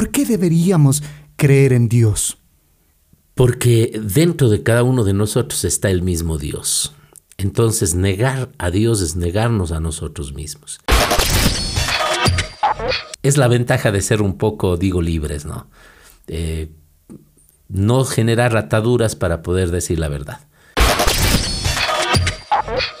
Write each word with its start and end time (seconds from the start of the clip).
¿Por 0.00 0.12
qué 0.12 0.24
deberíamos 0.24 1.02
creer 1.36 1.74
en 1.74 1.86
Dios? 1.86 2.38
Porque 3.34 4.00
dentro 4.02 4.48
de 4.48 4.62
cada 4.62 4.82
uno 4.82 5.04
de 5.04 5.12
nosotros 5.12 5.62
está 5.66 5.90
el 5.90 6.00
mismo 6.00 6.38
Dios. 6.38 6.94
Entonces 7.36 7.94
negar 7.94 8.50
a 8.56 8.70
Dios 8.70 9.02
es 9.02 9.14
negarnos 9.14 9.72
a 9.72 9.80
nosotros 9.80 10.32
mismos. 10.32 10.80
Es 13.22 13.36
la 13.36 13.46
ventaja 13.46 13.92
de 13.92 14.00
ser 14.00 14.22
un 14.22 14.38
poco, 14.38 14.78
digo, 14.78 15.02
libres, 15.02 15.44
¿no? 15.44 15.66
Eh, 16.28 16.70
no 17.68 18.04
generar 18.04 18.56
ataduras 18.56 19.16
para 19.16 19.42
poder 19.42 19.70
decir 19.70 19.98
la 19.98 20.08
verdad. 20.08 20.40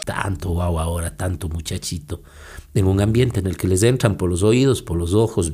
Tanto 0.04 0.50
guau 0.50 0.78
ahora, 0.78 1.16
tanto 1.16 1.48
muchachito, 1.48 2.22
en 2.74 2.86
un 2.86 3.00
ambiente 3.00 3.40
en 3.40 3.46
el 3.46 3.56
que 3.56 3.68
les 3.68 3.82
entran 3.84 4.18
por 4.18 4.28
los 4.28 4.42
oídos, 4.42 4.82
por 4.82 4.98
los 4.98 5.14
ojos, 5.14 5.50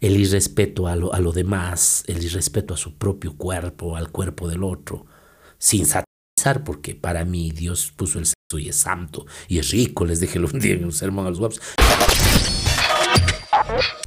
el 0.00 0.16
irrespeto 0.16 0.86
a 0.86 0.96
lo, 0.96 1.14
a 1.14 1.20
lo 1.20 1.32
demás, 1.32 2.04
el 2.06 2.22
irrespeto 2.22 2.74
a 2.74 2.76
su 2.76 2.96
propio 2.96 3.36
cuerpo, 3.36 3.96
al 3.96 4.10
cuerpo 4.10 4.48
del 4.48 4.64
otro, 4.64 5.06
sin 5.58 5.86
satanizar, 5.86 6.64
porque 6.64 6.94
para 6.94 7.24
mí 7.24 7.50
Dios 7.50 7.92
puso 7.94 8.18
el 8.18 8.26
sexo 8.26 8.58
y 8.58 8.68
es 8.68 8.76
santo 8.76 9.26
y 9.48 9.58
es 9.58 9.70
rico, 9.70 10.04
les 10.04 10.20
dije 10.20 10.38
un 10.38 10.58
día 10.58 10.74
en 10.74 10.84
un 10.84 10.92
sermón 10.92 11.26
a 11.26 11.30
los 11.30 11.38
guapos. 11.38 11.60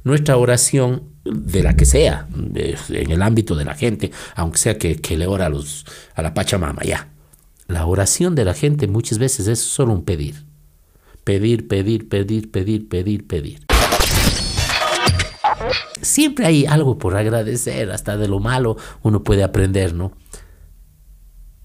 Nuestra 0.04 0.36
oración, 0.36 1.14
de 1.24 1.62
la 1.62 1.74
que 1.74 1.86
sea, 1.86 2.28
en 2.30 3.10
el 3.10 3.22
ámbito 3.22 3.54
de 3.54 3.64
la 3.64 3.74
gente, 3.74 4.10
aunque 4.34 4.58
sea 4.58 4.76
que, 4.76 4.96
que 4.96 5.16
le 5.16 5.26
ora 5.26 5.46
a, 5.46 5.48
los, 5.48 5.86
a 6.14 6.20
la 6.20 6.34
Pachamama, 6.34 6.82
ya. 6.82 7.08
La 7.66 7.86
oración 7.86 8.34
de 8.34 8.44
la 8.44 8.52
gente 8.52 8.88
muchas 8.88 9.18
veces 9.18 9.46
es 9.46 9.58
solo 9.58 9.94
un 9.94 10.04
pedir. 10.04 10.44
Pedir, 11.24 11.66
pedir, 11.66 12.10
pedir, 12.10 12.50
pedir, 12.50 12.88
pedir, 12.90 13.26
pedir. 13.26 13.73
Siempre 16.04 16.46
hay 16.46 16.66
algo 16.66 16.98
por 16.98 17.16
agradecer, 17.16 17.90
hasta 17.90 18.16
de 18.16 18.28
lo 18.28 18.40
malo 18.40 18.76
uno 19.02 19.22
puede 19.22 19.42
aprender, 19.42 19.94
¿no? 19.94 20.12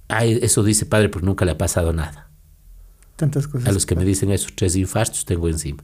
Ay, 0.07 0.39
eso 0.41 0.63
dice 0.63 0.85
padre, 0.85 1.09
porque 1.09 1.25
nunca 1.25 1.45
le 1.45 1.51
ha 1.51 1.57
pasado 1.57 1.93
nada. 1.93 2.31
Tantas 3.15 3.47
cosas. 3.47 3.67
A 3.67 3.71
los 3.71 3.85
que 3.85 3.95
me 3.95 4.05
dicen 4.05 4.31
esos 4.31 4.55
tres 4.55 4.75
infartos 4.75 5.25
tengo 5.25 5.49
encima. 5.49 5.83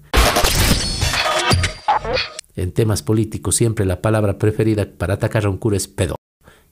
En 2.56 2.72
temas 2.72 3.04
políticos 3.04 3.56
siempre 3.56 3.86
la 3.86 4.02
palabra 4.02 4.38
preferida 4.38 4.88
para 4.98 5.16
atacar 5.16 5.46
a 5.46 5.50
un 5.50 5.58
cura 5.58 5.78
es 5.78 5.88
pedo. 5.88 6.16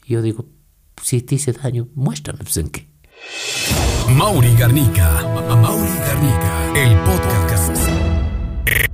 Y 0.06 0.14
yo 0.14 0.22
digo, 0.22 0.46
si 1.02 1.22
te 1.22 1.36
hice 1.36 1.52
daño, 1.52 1.90
muéstrame 1.94 2.40
pues, 2.40 2.58
en 2.58 2.70
qué. 2.70 2.88
Mauri 4.10 4.56
Garnica, 4.56 5.22
Mauri 5.56 5.94
Garnica, 6.00 6.74
el 6.76 6.98
podcast. 7.00 7.93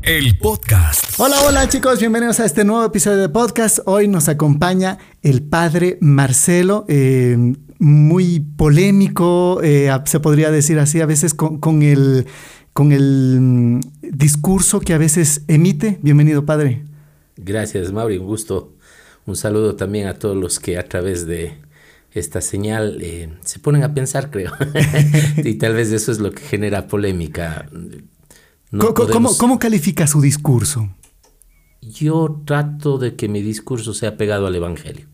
El 0.02 0.38
podcast. 0.38 1.04
Hola, 1.20 1.42
hola 1.46 1.70
chicos, 1.70 2.00
bienvenidos 2.00 2.40
a 2.40 2.46
este 2.46 2.64
nuevo 2.64 2.84
episodio 2.86 3.18
de 3.18 3.30
podcast. 3.30 3.80
Hoy 3.86 4.08
nos 4.08 4.28
acompaña 4.28 4.98
el 5.22 5.44
padre 5.44 5.98
Marcelo, 6.02 6.86
eh, 6.88 7.38
muy 7.78 8.40
polémico, 8.40 9.62
eh, 9.62 9.92
se 10.06 10.20
podría 10.20 10.50
decir 10.50 10.80
así, 10.80 11.02
a 11.02 11.06
veces 11.06 11.34
con, 11.34 11.60
con 11.60 11.84
el 11.84 12.26
con 12.74 12.92
el 12.92 13.38
mm, 13.40 13.80
discurso 14.02 14.80
que 14.80 14.94
a 14.94 14.98
veces 14.98 15.44
emite. 15.48 16.00
Bienvenido, 16.02 16.46
padre. 16.46 16.86
Gracias, 17.38 17.92
Mauri, 17.92 18.18
un 18.18 18.26
gusto. 18.26 18.74
Un 19.26 19.36
saludo 19.36 19.76
también 19.76 20.08
a 20.08 20.16
todos 20.16 20.36
los 20.36 20.60
que 20.60 20.78
a 20.78 20.88
través 20.88 21.28
de 21.28 21.54
esta 22.12 22.42
señal 22.42 22.98
eh, 23.02 23.30
se 23.44 23.60
ponen 23.60 23.84
a 23.84 23.94
pensar, 23.94 24.32
creo. 24.32 24.52
y 25.38 25.56
tal 25.56 25.76
vez 25.76 25.92
eso 25.92 26.12
es 26.12 26.20
lo 26.20 26.32
que 26.32 26.42
genera 26.42 26.88
polémica. 26.88 27.70
No 28.72 28.94
¿Cómo, 28.94 28.94
podemos... 28.94 29.38
¿Cómo 29.38 29.60
califica 29.60 30.08
su 30.08 30.22
discurso? 30.22 30.90
Yo 31.82 32.42
trato 32.46 32.98
de 32.98 33.16
que 33.16 33.28
mi 33.28 33.42
discurso 33.42 33.94
sea 33.94 34.18
pegado 34.18 34.48
al 34.48 34.56
Evangelio. 34.56 35.08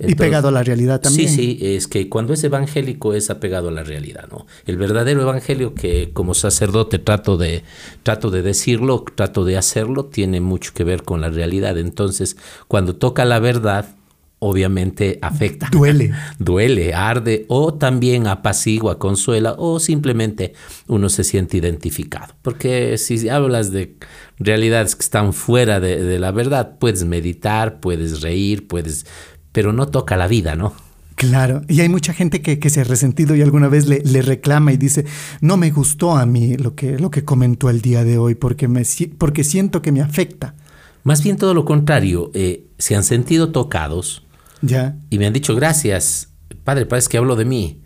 Entonces, 0.00 0.14
y 0.14 0.16
pegado 0.16 0.48
a 0.48 0.50
la 0.52 0.62
realidad 0.62 1.00
también. 1.00 1.28
Sí, 1.28 1.34
sí, 1.34 1.58
es 1.60 1.88
que 1.88 2.08
cuando 2.08 2.32
es 2.32 2.44
evangélico 2.44 3.14
es 3.14 3.30
apegado 3.30 3.68
a 3.68 3.72
la 3.72 3.82
realidad, 3.82 4.28
¿no? 4.30 4.46
El 4.64 4.76
verdadero 4.76 5.22
evangelio 5.22 5.74
que 5.74 6.12
como 6.12 6.34
sacerdote 6.34 7.00
trato 7.00 7.36
de, 7.36 7.64
trato 8.04 8.30
de 8.30 8.42
decirlo, 8.42 9.04
trato 9.16 9.44
de 9.44 9.56
hacerlo, 9.56 10.04
tiene 10.04 10.40
mucho 10.40 10.70
que 10.72 10.84
ver 10.84 11.02
con 11.02 11.20
la 11.20 11.30
realidad. 11.30 11.76
Entonces, 11.78 12.36
cuando 12.68 12.94
toca 12.94 13.24
la 13.24 13.40
verdad, 13.40 13.96
obviamente 14.38 15.18
afecta. 15.22 15.68
Duele. 15.70 16.12
Duele, 16.38 16.94
arde, 16.94 17.44
o 17.48 17.74
también 17.74 18.26
apacigua, 18.26 18.98
consuela, 18.98 19.54
o 19.58 19.80
simplemente 19.80 20.54
uno 20.86 21.08
se 21.08 21.24
siente 21.24 21.56
identificado. 21.56 22.34
Porque 22.42 22.98
si 22.98 23.28
hablas 23.28 23.72
de 23.72 23.96
realidades 24.38 24.96
que 24.96 25.02
están 25.02 25.32
fuera 25.32 25.80
de, 25.80 26.02
de 26.02 26.18
la 26.18 26.30
verdad, 26.30 26.78
puedes 26.78 27.04
meditar, 27.04 27.80
puedes 27.80 28.22
reír, 28.22 28.66
puedes 28.66 29.06
pero 29.52 29.72
no 29.72 29.88
toca 29.88 30.16
la 30.16 30.28
vida, 30.28 30.54
¿no? 30.54 30.72
Claro, 31.16 31.62
y 31.66 31.80
hay 31.80 31.88
mucha 31.88 32.12
gente 32.12 32.42
que, 32.42 32.60
que 32.60 32.70
se 32.70 32.82
ha 32.82 32.84
resentido 32.84 33.34
y 33.34 33.42
alguna 33.42 33.66
vez 33.66 33.88
le, 33.88 34.00
le, 34.02 34.22
reclama 34.22 34.72
y 34.72 34.76
dice, 34.76 35.04
no 35.40 35.56
me 35.56 35.72
gustó 35.72 36.16
a 36.16 36.24
mí 36.26 36.56
lo 36.56 36.76
que, 36.76 36.96
lo 36.96 37.10
que 37.10 37.24
comentó 37.24 37.70
el 37.70 37.80
día 37.80 38.04
de 38.04 38.18
hoy 38.18 38.36
porque, 38.36 38.68
me, 38.68 38.82
porque 39.18 39.42
siento 39.42 39.82
que 39.82 39.90
me 39.90 40.00
afecta. 40.00 40.54
Más 41.02 41.24
bien 41.24 41.36
todo 41.36 41.54
lo 41.54 41.64
contrario, 41.64 42.30
eh, 42.34 42.66
se 42.78 42.94
han 42.94 43.02
sentido 43.02 43.50
tocados 43.50 44.27
ya. 44.62 44.96
y 45.10 45.18
me 45.18 45.26
han 45.26 45.32
dicho, 45.32 45.54
gracias, 45.54 46.28
padre, 46.64 46.86
parece 46.86 47.08
que 47.08 47.18
hablo 47.18 47.36
de 47.36 47.44
mí. 47.44 47.80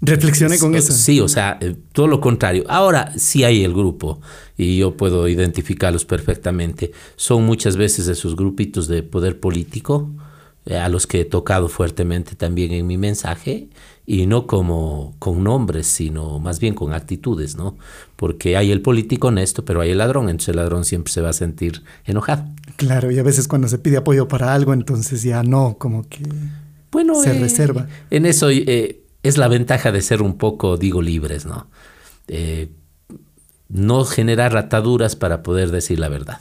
Reflexione 0.00 0.58
con 0.58 0.74
eso. 0.74 0.92
Sí, 0.92 1.20
o 1.20 1.28
sea, 1.28 1.56
eh, 1.60 1.76
todo 1.92 2.08
lo 2.08 2.20
contrario. 2.20 2.64
Ahora 2.68 3.12
sí 3.16 3.42
hay 3.44 3.64
el 3.64 3.72
grupo 3.72 4.20
y 4.56 4.78
yo 4.78 4.96
puedo 4.96 5.28
identificarlos 5.28 6.04
perfectamente. 6.04 6.92
Son 7.16 7.44
muchas 7.44 7.76
veces 7.76 8.08
esos 8.08 8.36
grupitos 8.36 8.86
de 8.86 9.02
poder 9.02 9.40
político 9.40 10.10
eh, 10.66 10.76
a 10.76 10.88
los 10.88 11.06
que 11.06 11.20
he 11.20 11.24
tocado 11.24 11.68
fuertemente 11.68 12.36
también 12.36 12.72
en 12.72 12.86
mi 12.86 12.98
mensaje 12.98 13.68
y 14.06 14.26
no 14.26 14.46
como 14.46 15.14
con 15.18 15.42
nombres, 15.42 15.86
sino 15.86 16.38
más 16.38 16.60
bien 16.60 16.74
con 16.74 16.92
actitudes, 16.92 17.56
¿no? 17.56 17.76
Porque 18.16 18.56
hay 18.56 18.72
el 18.72 18.82
político 18.82 19.28
honesto, 19.28 19.64
pero 19.64 19.80
hay 19.80 19.90
el 19.90 19.98
ladrón, 19.98 20.28
entonces 20.28 20.50
el 20.50 20.56
ladrón 20.56 20.84
siempre 20.84 21.12
se 21.12 21.20
va 21.20 21.30
a 21.30 21.34
sentir 21.34 21.82
enojado. 22.04 22.46
Claro, 22.76 23.10
y 23.10 23.18
a 23.18 23.22
veces 23.22 23.48
cuando 23.48 23.68
se 23.68 23.78
pide 23.78 23.98
apoyo 23.98 24.26
para 24.28 24.52
algo, 24.52 24.72
entonces 24.72 25.22
ya 25.22 25.42
no, 25.42 25.76
como 25.78 26.08
que 26.08 26.22
bueno, 26.90 27.14
se 27.20 27.36
eh, 27.36 27.40
reserva. 27.40 27.88
En 28.10 28.26
eso 28.26 28.50
eh, 28.50 29.00
es 29.22 29.38
la 29.38 29.48
ventaja 29.48 29.92
de 29.92 30.00
ser 30.00 30.22
un 30.22 30.38
poco, 30.38 30.76
digo, 30.76 31.02
libres, 31.02 31.46
¿no? 31.46 31.68
Eh, 32.28 32.70
no 33.68 34.04
generar 34.04 34.56
ataduras 34.56 35.16
para 35.16 35.42
poder 35.42 35.70
decir 35.70 35.98
la 35.98 36.08
verdad. 36.08 36.40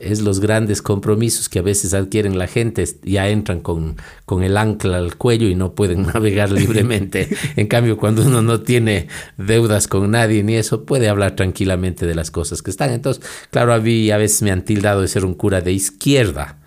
Es 0.00 0.20
los 0.20 0.40
grandes 0.40 0.80
compromisos 0.80 1.48
que 1.48 1.58
a 1.58 1.62
veces 1.62 1.92
adquieren 1.94 2.38
la 2.38 2.46
gente, 2.46 2.84
ya 3.02 3.28
entran 3.28 3.60
con, 3.60 3.96
con 4.24 4.42
el 4.42 4.56
ancla 4.56 4.98
al 4.98 5.16
cuello 5.16 5.48
y 5.48 5.54
no 5.54 5.74
pueden 5.74 6.02
navegar 6.14 6.50
libremente. 6.50 7.28
en 7.56 7.66
cambio, 7.66 7.98
cuando 7.98 8.22
uno 8.22 8.42
no 8.42 8.60
tiene 8.60 9.08
deudas 9.36 9.88
con 9.88 10.10
nadie 10.10 10.42
ni 10.42 10.54
eso, 10.54 10.84
puede 10.84 11.08
hablar 11.08 11.36
tranquilamente 11.36 12.06
de 12.06 12.14
las 12.14 12.30
cosas 12.30 12.62
que 12.62 12.70
están. 12.70 12.92
Entonces, 12.92 13.24
claro, 13.50 13.74
a 13.74 13.78
mí 13.78 14.10
a 14.10 14.16
veces 14.16 14.42
me 14.42 14.50
han 14.50 14.64
tildado 14.64 15.02
de 15.02 15.08
ser 15.08 15.24
un 15.24 15.34
cura 15.34 15.60
de 15.60 15.72
izquierda. 15.72 16.58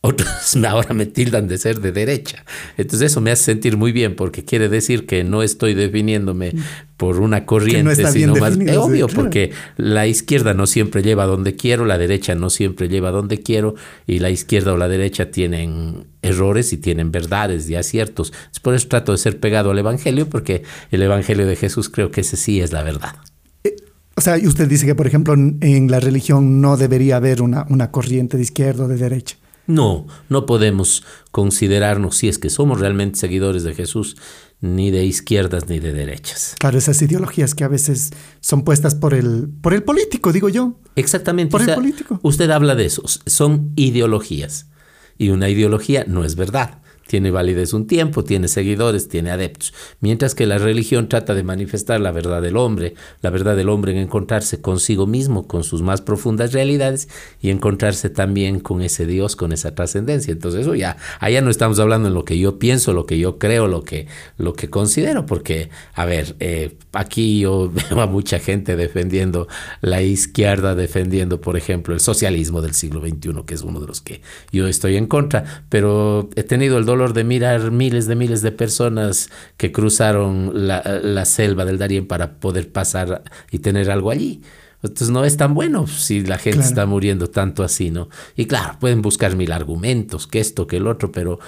Otros 0.00 0.56
ahora 0.68 0.94
me 0.94 1.06
tildan 1.06 1.48
de 1.48 1.58
ser 1.58 1.80
de 1.80 1.90
derecha. 1.92 2.44
Entonces 2.76 3.10
eso 3.12 3.20
me 3.20 3.30
hace 3.30 3.44
sentir 3.44 3.76
muy 3.76 3.92
bien 3.92 4.14
porque 4.14 4.44
quiere 4.44 4.68
decir 4.68 5.06
que 5.06 5.24
no 5.24 5.42
estoy 5.42 5.74
definiéndome 5.74 6.52
por 6.96 7.20
una 7.20 7.46
corriente, 7.46 8.02
no 8.02 8.10
sino 8.10 8.36
más 8.36 8.58
definido, 8.58 8.84
obvio, 8.84 9.06
claro. 9.06 9.22
porque 9.22 9.52
la 9.76 10.06
izquierda 10.06 10.54
no 10.54 10.66
siempre 10.66 11.02
lleva 11.02 11.24
a 11.24 11.26
donde 11.26 11.54
quiero, 11.54 11.84
la 11.84 11.98
derecha 11.98 12.34
no 12.34 12.50
siempre 12.50 12.88
lleva 12.88 13.10
donde 13.10 13.40
quiero, 13.40 13.74
y 14.06 14.18
la 14.18 14.30
izquierda 14.30 14.72
o 14.72 14.76
la 14.76 14.88
derecha 14.88 15.30
tienen 15.30 16.06
errores 16.22 16.72
y 16.72 16.76
tienen 16.76 17.12
verdades 17.12 17.70
y 17.70 17.76
aciertos. 17.76 18.32
Por 18.62 18.74
eso 18.74 18.88
trato 18.88 19.12
de 19.12 19.18
ser 19.18 19.38
pegado 19.38 19.70
al 19.70 19.78
Evangelio, 19.78 20.28
porque 20.28 20.62
el 20.90 21.02
Evangelio 21.02 21.46
de 21.46 21.54
Jesús 21.54 21.88
creo 21.88 22.10
que 22.10 22.22
ese 22.22 22.36
sí 22.36 22.60
es 22.60 22.72
la 22.72 22.82
verdad. 22.82 23.14
Eh, 23.62 23.76
O 24.16 24.20
sea, 24.20 24.36
y 24.36 24.48
usted 24.48 24.68
dice 24.68 24.84
que, 24.84 24.96
por 24.96 25.06
ejemplo, 25.06 25.34
en 25.34 25.90
la 25.90 26.00
religión 26.00 26.60
no 26.60 26.76
debería 26.76 27.16
haber 27.16 27.42
una, 27.42 27.64
una 27.68 27.92
corriente 27.92 28.36
de 28.36 28.42
izquierda 28.42 28.84
o 28.84 28.88
de 28.88 28.96
derecha. 28.96 29.36
No, 29.68 30.06
no 30.30 30.46
podemos 30.46 31.04
considerarnos, 31.30 32.16
si 32.16 32.28
es 32.28 32.38
que 32.38 32.48
somos 32.48 32.80
realmente 32.80 33.18
seguidores 33.18 33.64
de 33.64 33.74
Jesús, 33.74 34.16
ni 34.62 34.90
de 34.90 35.04
izquierdas 35.04 35.68
ni 35.68 35.78
de 35.78 35.92
derechas. 35.92 36.56
Claro, 36.58 36.78
esas 36.78 37.00
ideologías 37.02 37.54
que 37.54 37.64
a 37.64 37.68
veces 37.68 38.10
son 38.40 38.64
puestas 38.64 38.94
por 38.94 39.12
el, 39.12 39.48
por 39.60 39.74
el 39.74 39.82
político, 39.82 40.32
digo 40.32 40.48
yo. 40.48 40.80
Exactamente. 40.96 41.52
Por 41.52 41.60
o 41.60 41.64
el 41.64 41.74
político. 41.74 42.18
Usted 42.22 42.50
habla 42.50 42.74
de 42.74 42.86
eso, 42.86 43.02
son 43.26 43.72
ideologías. 43.76 44.70
Y 45.18 45.28
una 45.28 45.50
ideología 45.50 46.04
no 46.08 46.24
es 46.24 46.34
verdad. 46.34 46.80
Tiene 47.08 47.30
validez 47.30 47.72
un 47.72 47.86
tiempo, 47.86 48.22
tiene 48.22 48.48
seguidores, 48.48 49.08
tiene 49.08 49.30
adeptos. 49.30 49.72
Mientras 50.00 50.34
que 50.34 50.46
la 50.46 50.58
religión 50.58 51.08
trata 51.08 51.34
de 51.34 51.42
manifestar 51.42 52.00
la 52.00 52.12
verdad 52.12 52.42
del 52.42 52.56
hombre, 52.56 52.94
la 53.22 53.30
verdad 53.30 53.56
del 53.56 53.70
hombre 53.70 53.92
en 53.92 53.98
encontrarse 53.98 54.60
consigo 54.60 55.06
mismo, 55.06 55.48
con 55.48 55.64
sus 55.64 55.80
más 55.82 56.02
profundas 56.02 56.52
realidades 56.52 57.08
y 57.40 57.50
encontrarse 57.50 58.10
también 58.10 58.60
con 58.60 58.82
ese 58.82 59.06
Dios, 59.06 59.36
con 59.36 59.52
esa 59.52 59.74
trascendencia. 59.74 60.32
Entonces 60.32 60.60
eso 60.60 60.74
ya, 60.74 60.98
allá 61.18 61.40
no 61.40 61.50
estamos 61.50 61.80
hablando 61.80 62.08
en 62.08 62.14
lo 62.14 62.26
que 62.26 62.38
yo 62.38 62.58
pienso, 62.58 62.92
lo 62.92 63.06
que 63.06 63.18
yo 63.18 63.38
creo, 63.38 63.66
lo 63.66 63.82
que, 63.82 64.06
lo 64.36 64.52
que 64.52 64.68
considero, 64.68 65.24
porque, 65.24 65.70
a 65.94 66.04
ver, 66.04 66.36
eh, 66.40 66.76
aquí 66.92 67.40
yo 67.40 67.72
veo 67.90 68.02
a 68.02 68.06
mucha 68.06 68.38
gente 68.38 68.76
defendiendo 68.76 69.48
la 69.80 70.02
izquierda, 70.02 70.74
defendiendo, 70.74 71.40
por 71.40 71.56
ejemplo, 71.56 71.94
el 71.94 72.00
socialismo 72.00 72.60
del 72.60 72.74
siglo 72.74 73.00
XXI, 73.00 73.44
que 73.46 73.54
es 73.54 73.62
uno 73.62 73.80
de 73.80 73.86
los 73.86 74.02
que 74.02 74.20
yo 74.52 74.68
estoy 74.68 74.96
en 74.96 75.06
contra, 75.06 75.64
pero 75.70 76.28
he 76.36 76.42
tenido 76.42 76.76
el 76.76 76.84
dolor 76.84 76.97
de 77.06 77.24
mirar 77.24 77.70
miles 77.70 78.06
de 78.06 78.16
miles 78.16 78.42
de 78.42 78.52
personas 78.52 79.30
que 79.56 79.72
cruzaron 79.72 80.66
la, 80.66 81.24
selva 81.24 81.64
del 81.64 81.78
Darién 81.78 82.06
para 82.06 82.40
poder 82.40 82.70
pasar 82.70 83.22
y 83.50 83.60
tener 83.60 83.90
algo 83.90 84.10
allí. 84.10 84.42
Entonces 84.82 85.10
no 85.10 85.24
es 85.24 85.36
tan 85.36 85.54
bueno 85.54 85.86
si 85.86 86.24
la 86.24 86.38
gente 86.38 86.60
está 86.60 86.86
muriendo 86.86 87.28
tanto 87.28 87.64
así, 87.64 87.90
¿no? 87.90 88.08
Y 88.36 88.46
claro, 88.46 88.76
pueden 88.78 89.02
buscar 89.02 89.34
mil 89.34 89.50
argumentos, 89.50 90.26
que 90.26 90.38
esto, 90.38 90.66
que 90.66 90.76
el 90.76 90.86
otro, 90.86 91.10
pero 91.10 91.40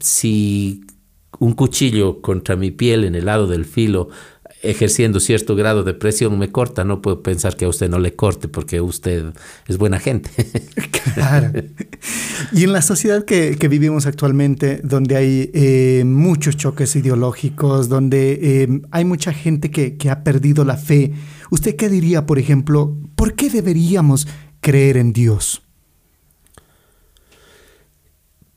si 0.00 0.84
un 1.38 1.52
cuchillo 1.52 2.20
contra 2.20 2.56
mi 2.56 2.70
piel 2.70 3.04
en 3.04 3.14
el 3.14 3.26
lado 3.26 3.46
del 3.46 3.64
filo 3.64 4.08
ejerciendo 4.62 5.18
cierto 5.20 5.56
grado 5.56 5.82
de 5.82 5.92
presión 5.92 6.38
me 6.38 6.50
corta, 6.50 6.84
no 6.84 7.02
puedo 7.02 7.22
pensar 7.22 7.56
que 7.56 7.64
a 7.64 7.68
usted 7.68 7.88
no 7.88 7.98
le 7.98 8.14
corte 8.14 8.48
porque 8.48 8.80
usted 8.80 9.32
es 9.66 9.76
buena 9.76 9.98
gente. 9.98 10.30
claro. 11.14 11.50
Y 12.52 12.64
en 12.64 12.72
la 12.72 12.82
sociedad 12.82 13.24
que, 13.24 13.56
vivimos 13.68 14.06
actualmente, 14.06 14.80
donde 14.84 15.16
hay 15.16 15.50
eh, 15.52 16.04
muchos 16.04 16.56
choques 16.56 16.94
ideológicos, 16.94 17.88
donde 17.88 18.38
eh, 18.40 18.80
hay 18.90 19.04
mucha 19.04 19.32
gente 19.32 19.70
que, 19.70 19.96
que 19.96 20.10
ha 20.10 20.22
perdido 20.22 20.64
la 20.64 20.76
fe, 20.76 21.12
¿usted 21.50 21.74
qué 21.76 21.88
diría, 21.88 22.26
por 22.26 22.38
ejemplo, 22.38 22.96
por 23.16 23.34
qué 23.34 23.50
deberíamos 23.50 24.28
creer 24.60 24.96
en 24.96 25.12
Dios? 25.12 25.62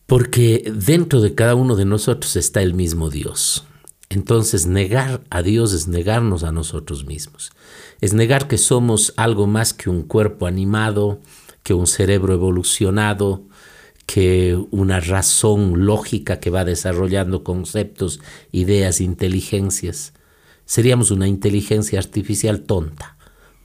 Porque 0.05 0.71
dentro 0.71 1.21
de 1.21 1.33
cada 1.33 1.55
uno 1.55 1.75
de 1.75 1.85
nosotros 1.85 2.35
está 2.35 2.61
el 2.61 2.75
mismo 2.75 3.09
Dios. 3.09 3.65
Entonces 4.09 4.67
negar 4.67 5.23
a 5.29 5.41
Dios 5.41 5.73
es 5.73 5.87
negarnos 5.87 6.43
a 6.43 6.51
nosotros 6.51 7.05
mismos. 7.05 7.51
Es 8.01 8.13
negar 8.13 8.47
que 8.47 8.57
somos 8.57 9.13
algo 9.17 9.47
más 9.47 9.73
que 9.73 9.89
un 9.89 10.03
cuerpo 10.03 10.47
animado, 10.47 11.19
que 11.63 11.73
un 11.73 11.87
cerebro 11.87 12.33
evolucionado, 12.33 13.43
que 14.05 14.55
una 14.71 14.99
razón 14.99 15.85
lógica 15.85 16.39
que 16.39 16.51
va 16.51 16.63
desarrollando 16.63 17.43
conceptos, 17.43 18.19
ideas, 18.51 19.01
inteligencias. 19.01 20.13
Seríamos 20.65 21.11
una 21.11 21.27
inteligencia 21.27 21.99
artificial 21.99 22.61
tonta 22.61 23.14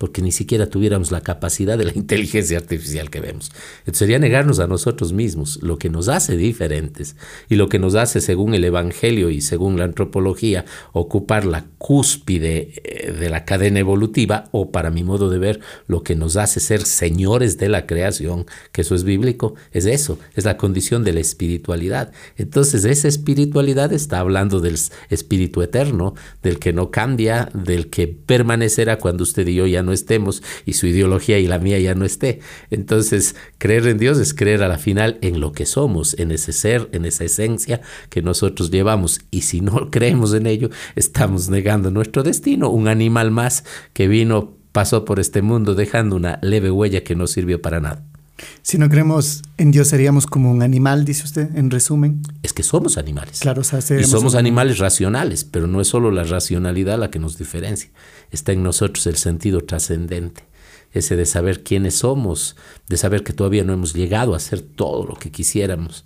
porque 0.01 0.23
ni 0.23 0.33
siquiera 0.33 0.71
tuviéramos 0.71 1.11
la 1.11 1.21
capacidad 1.21 1.77
de 1.77 1.85
la 1.85 1.93
inteligencia 1.95 2.57
artificial 2.57 3.11
que 3.11 3.21
vemos. 3.21 3.53
Entonces 3.81 3.99
sería 3.99 4.19
negarnos 4.19 4.59
a 4.59 4.67
nosotros 4.67 5.13
mismos, 5.13 5.59
lo 5.63 5.77
que 5.77 5.91
nos 5.91 6.09
hace 6.09 6.39
diferentes 6.39 7.17
y 7.51 7.57
lo 7.57 7.69
que 7.69 7.79
nos 7.79 7.95
hace, 7.95 8.23
según 8.23 8.55
el 8.55 8.65
Evangelio 8.65 9.29
y 9.29 9.43
según 9.43 9.77
la 9.77 9.85
antropología, 9.85 10.65
ocupar 10.93 11.45
la 11.45 11.67
cúspide 11.77 12.81
eh, 12.83 13.13
de 13.13 13.29
la 13.29 13.45
cadena 13.45 13.79
evolutiva, 13.79 14.49
o 14.53 14.71
para 14.71 14.91
mi 14.91 15.05
modo 15.05 15.29
de 15.29 15.39
ver, 15.39 15.61
lo 15.87 16.03
que 16.03 16.17
nos 16.17 16.39
hace 16.39 16.61
ser 16.61 16.81
señores 16.81 17.59
de 17.59 17.69
la 17.69 17.87
creación, 17.87 18.47
que 18.73 18.81
eso 18.81 18.95
es 18.95 19.05
bíblico, 19.05 19.55
es 19.71 19.85
eso, 19.85 20.19
es 20.35 20.47
la 20.47 20.57
condición 20.57 21.05
de 21.05 21.13
la 21.13 21.21
espiritualidad. 21.21 22.11
Entonces 22.39 22.87
esa 22.87 23.07
espiritualidad 23.07 23.93
está 23.93 24.21
hablando 24.21 24.61
del 24.61 24.79
espíritu 25.11 25.61
eterno, 25.61 26.15
del 26.43 26.59
que 26.59 26.73
no 26.73 26.91
cambia, 26.91 27.51
del 27.53 27.91
que 27.91 28.09
permanecerá 28.09 28.99
cuando 28.99 29.25
usted 29.25 29.47
y 29.47 29.57
yo 29.57 29.67
ya 29.67 29.83
no 29.83 29.90
estemos 29.93 30.43
y 30.65 30.75
su 30.75 30.87
ideología 30.87 31.39
y 31.39 31.47
la 31.47 31.59
mía 31.59 31.79
ya 31.79 31.95
no 31.95 32.05
esté. 32.05 32.41
Entonces, 32.71 33.37
creer 33.59 33.87
en 33.87 33.99
Dios 33.99 34.19
es 34.19 34.35
creer 34.35 34.63
a 34.63 34.69
la 34.69 34.79
final 34.79 35.19
en 35.23 35.41
lo 35.41 35.53
que 35.53 35.67
somos, 35.67 36.19
en 36.19 36.31
ese 36.31 36.53
ser, 36.53 36.89
en 36.93 37.05
esa 37.05 37.25
esencia 37.25 37.81
que 38.09 38.23
nosotros 38.23 38.71
llevamos. 38.71 39.21
Y 39.31 39.43
si 39.43 39.61
no 39.61 39.91
creemos 39.91 40.35
en 40.35 40.47
ello, 40.47 40.71
estamos 40.97 41.49
negando 41.49 41.91
nuestro 41.91 42.23
destino. 42.23 42.71
Un 42.71 42.89
animal 42.89 43.31
más 43.31 43.65
que 43.93 44.09
vino, 44.09 44.57
pasó 44.73 45.05
por 45.05 45.21
este 45.21 45.43
mundo 45.43 45.75
dejando 45.75 46.17
una 46.17 46.39
leve 46.43 46.71
huella 46.71 47.03
que 47.03 47.17
no 47.17 47.27
sirvió 47.27 47.61
para 47.61 47.81
nada. 47.81 48.10
Si 48.63 48.79
no 48.79 48.89
creemos 48.89 49.43
en 49.57 49.71
Dios, 49.71 49.89
seríamos 49.89 50.27
como 50.27 50.51
un 50.51 50.63
animal, 50.63 51.05
dice 51.05 51.25
usted, 51.25 51.55
en 51.57 51.71
resumen. 51.71 52.23
Es 52.43 52.53
que 52.53 52.63
somos 52.63 52.99
animales. 52.99 53.41
Claro, 53.41 53.63
y 53.63 54.05
somos 54.05 54.35
animales 54.35 54.79
racionales, 54.79 55.45
pero 55.45 55.67
no 55.67 55.81
es 55.81 55.89
solo 55.89 56.11
la 56.11 56.25
racionalidad 56.25 56.99
la 56.99 57.11
que 57.11 57.19
nos 57.19 57.39
diferencia. 57.39 57.91
Está 58.31 58.53
en 58.53 58.63
nosotros 58.63 59.07
el 59.07 59.17
sentido 59.17 59.63
trascendente, 59.63 60.45
ese 60.93 61.17
de 61.17 61.27
saber 61.27 61.63
quiénes 61.63 61.97
somos, 61.97 62.57
de 62.89 62.97
saber 62.97 63.25
que 63.25 63.33
todavía 63.33 63.65
no 63.65 63.73
hemos 63.73 63.95
llegado 63.95 64.35
a 64.35 64.39
hacer 64.39 64.61
todo 64.61 65.07
lo 65.07 65.15
que 65.15 65.31
quisiéramos 65.31 66.05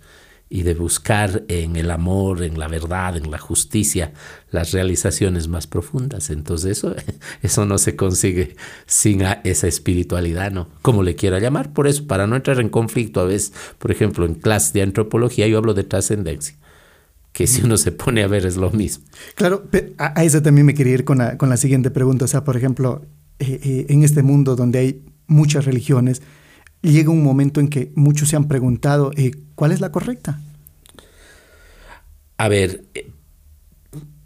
y 0.49 0.63
de 0.63 0.73
buscar 0.73 1.43
en 1.47 1.75
el 1.75 1.89
amor, 1.91 2.43
en 2.43 2.59
la 2.59 2.67
verdad, 2.67 3.17
en 3.17 3.31
la 3.31 3.37
justicia, 3.37 4.13
las 4.51 4.71
realizaciones 4.71 5.47
más 5.47 5.67
profundas. 5.67 6.29
Entonces 6.29 6.77
eso, 6.77 6.95
eso 7.41 7.65
no 7.65 7.77
se 7.77 7.95
consigue 7.95 8.55
sin 8.85 9.21
esa 9.43 9.67
espiritualidad, 9.67 10.51
¿no? 10.51 10.69
Como 10.81 11.03
le 11.03 11.15
quiera 11.15 11.39
llamar. 11.39 11.73
Por 11.73 11.87
eso, 11.87 12.05
para 12.07 12.27
no 12.27 12.35
entrar 12.35 12.59
en 12.59 12.69
conflicto, 12.69 13.19
a 13.19 13.25
veces, 13.25 13.53
por 13.79 13.91
ejemplo, 13.91 14.25
en 14.25 14.35
clase 14.35 14.73
de 14.73 14.83
antropología 14.83 15.47
yo 15.47 15.57
hablo 15.57 15.73
de 15.73 15.83
trascendencia 15.83 16.55
que 17.35 17.47
si 17.47 17.63
uno 17.63 17.75
se 17.75 17.91
pone 17.91 18.23
a 18.23 18.27
ver 18.27 18.45
es 18.45 18.55
lo 18.55 18.71
mismo. 18.71 19.03
Claro, 19.35 19.67
a 19.97 20.23
eso 20.23 20.41
también 20.41 20.65
me 20.65 20.73
quería 20.73 20.93
ir 20.93 21.03
con 21.03 21.17
la, 21.17 21.37
con 21.37 21.49
la 21.49 21.57
siguiente 21.57 21.91
pregunta. 21.91 22.23
O 22.23 22.27
sea, 22.29 22.45
por 22.45 22.55
ejemplo, 22.55 23.05
eh, 23.39 23.59
eh, 23.61 23.85
en 23.89 24.03
este 24.03 24.23
mundo 24.23 24.55
donde 24.55 24.79
hay 24.79 25.01
muchas 25.27 25.65
religiones, 25.65 26.21
llega 26.81 27.09
un 27.09 27.23
momento 27.23 27.59
en 27.59 27.67
que 27.67 27.91
muchos 27.95 28.29
se 28.29 28.37
han 28.37 28.47
preguntado, 28.47 29.11
eh, 29.17 29.31
¿cuál 29.55 29.71
es 29.71 29.81
la 29.81 29.91
correcta? 29.91 30.39
A 32.37 32.49
ver, 32.49 32.83
eh, 32.93 33.09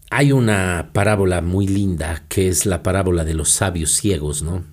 hay 0.10 0.32
una 0.32 0.90
parábola 0.94 1.42
muy 1.42 1.68
linda 1.68 2.24
que 2.28 2.48
es 2.50 2.66
la 2.66 2.82
parábola 2.82 3.24
de 3.24 3.36
los 3.36 3.50
sabios 3.50 3.92
ciegos, 3.92 4.42
¿no? 4.42 4.64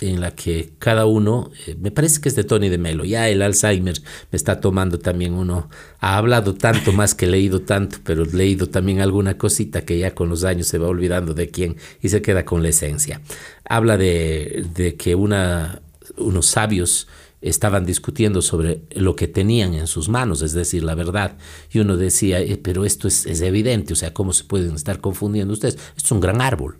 En 0.00 0.20
la 0.20 0.32
que 0.32 0.72
cada 0.78 1.06
uno, 1.06 1.50
eh, 1.66 1.76
me 1.80 1.90
parece 1.90 2.20
que 2.20 2.28
es 2.28 2.34
de 2.34 2.44
Tony 2.44 2.68
de 2.68 2.76
Melo, 2.76 3.04
ya 3.04 3.28
el 3.28 3.40
Alzheimer 3.40 3.94
me 4.30 4.36
está 4.36 4.60
tomando 4.60 4.98
también 4.98 5.32
uno, 5.32 5.70
ha 6.00 6.16
hablado 6.16 6.54
tanto 6.54 6.92
más 6.92 7.14
que 7.14 7.26
leído 7.26 7.62
tanto, 7.62 7.98
pero 8.04 8.24
leído 8.24 8.68
también 8.68 9.00
alguna 9.00 9.38
cosita 9.38 9.82
que 9.84 9.98
ya 9.98 10.14
con 10.14 10.28
los 10.28 10.44
años 10.44 10.66
se 10.66 10.78
va 10.78 10.88
olvidando 10.88 11.34
de 11.34 11.50
quién 11.50 11.76
y 12.02 12.10
se 12.10 12.20
queda 12.20 12.44
con 12.44 12.62
la 12.62 12.68
esencia. 12.68 13.22
Habla 13.64 13.96
de, 13.96 14.66
de 14.74 14.96
que 14.96 15.14
una, 15.14 15.80
unos 16.18 16.46
sabios 16.46 17.08
estaban 17.42 17.84
discutiendo 17.84 18.40
sobre 18.40 18.84
lo 18.92 19.16
que 19.16 19.28
tenían 19.28 19.74
en 19.74 19.86
sus 19.86 20.08
manos, 20.08 20.42
es 20.42 20.52
decir, 20.52 20.84
la 20.84 20.94
verdad. 20.94 21.36
Y 21.70 21.80
uno 21.80 21.96
decía, 21.96 22.40
eh, 22.40 22.56
pero 22.56 22.84
esto 22.84 23.08
es, 23.08 23.26
evidente, 23.42 23.92
o 23.92 23.96
sea, 23.96 24.14
¿cómo 24.14 24.32
se 24.32 24.44
pueden 24.44 24.74
estar 24.74 25.00
confundiendo 25.00 25.52
ustedes? 25.52 25.74
Esto 25.74 26.06
es 26.06 26.12
un 26.12 26.20
gran 26.20 26.40
árbol. 26.40 26.78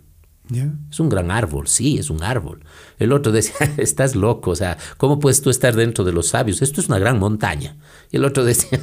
Es 0.91 0.99
un 0.99 1.09
gran 1.09 1.31
árbol, 1.31 1.67
sí, 1.67 1.97
es 1.97 2.09
un 2.09 2.21
árbol. 2.21 2.63
El 2.99 3.11
otro 3.13 3.31
decía, 3.31 3.73
estás 3.77 4.15
loco, 4.15 4.51
o 4.51 4.55
sea, 4.55 4.77
¿cómo 4.97 5.19
puedes 5.19 5.41
tú 5.41 5.49
estar 5.49 5.75
dentro 5.75 6.03
de 6.03 6.11
los 6.11 6.27
sabios? 6.27 6.61
Esto 6.61 6.81
es 6.81 6.87
una 6.87 6.99
gran 6.99 7.17
montaña. 7.17 7.77
Y 8.11 8.17
el 8.17 8.25
otro 8.25 8.43
decía, 8.45 8.79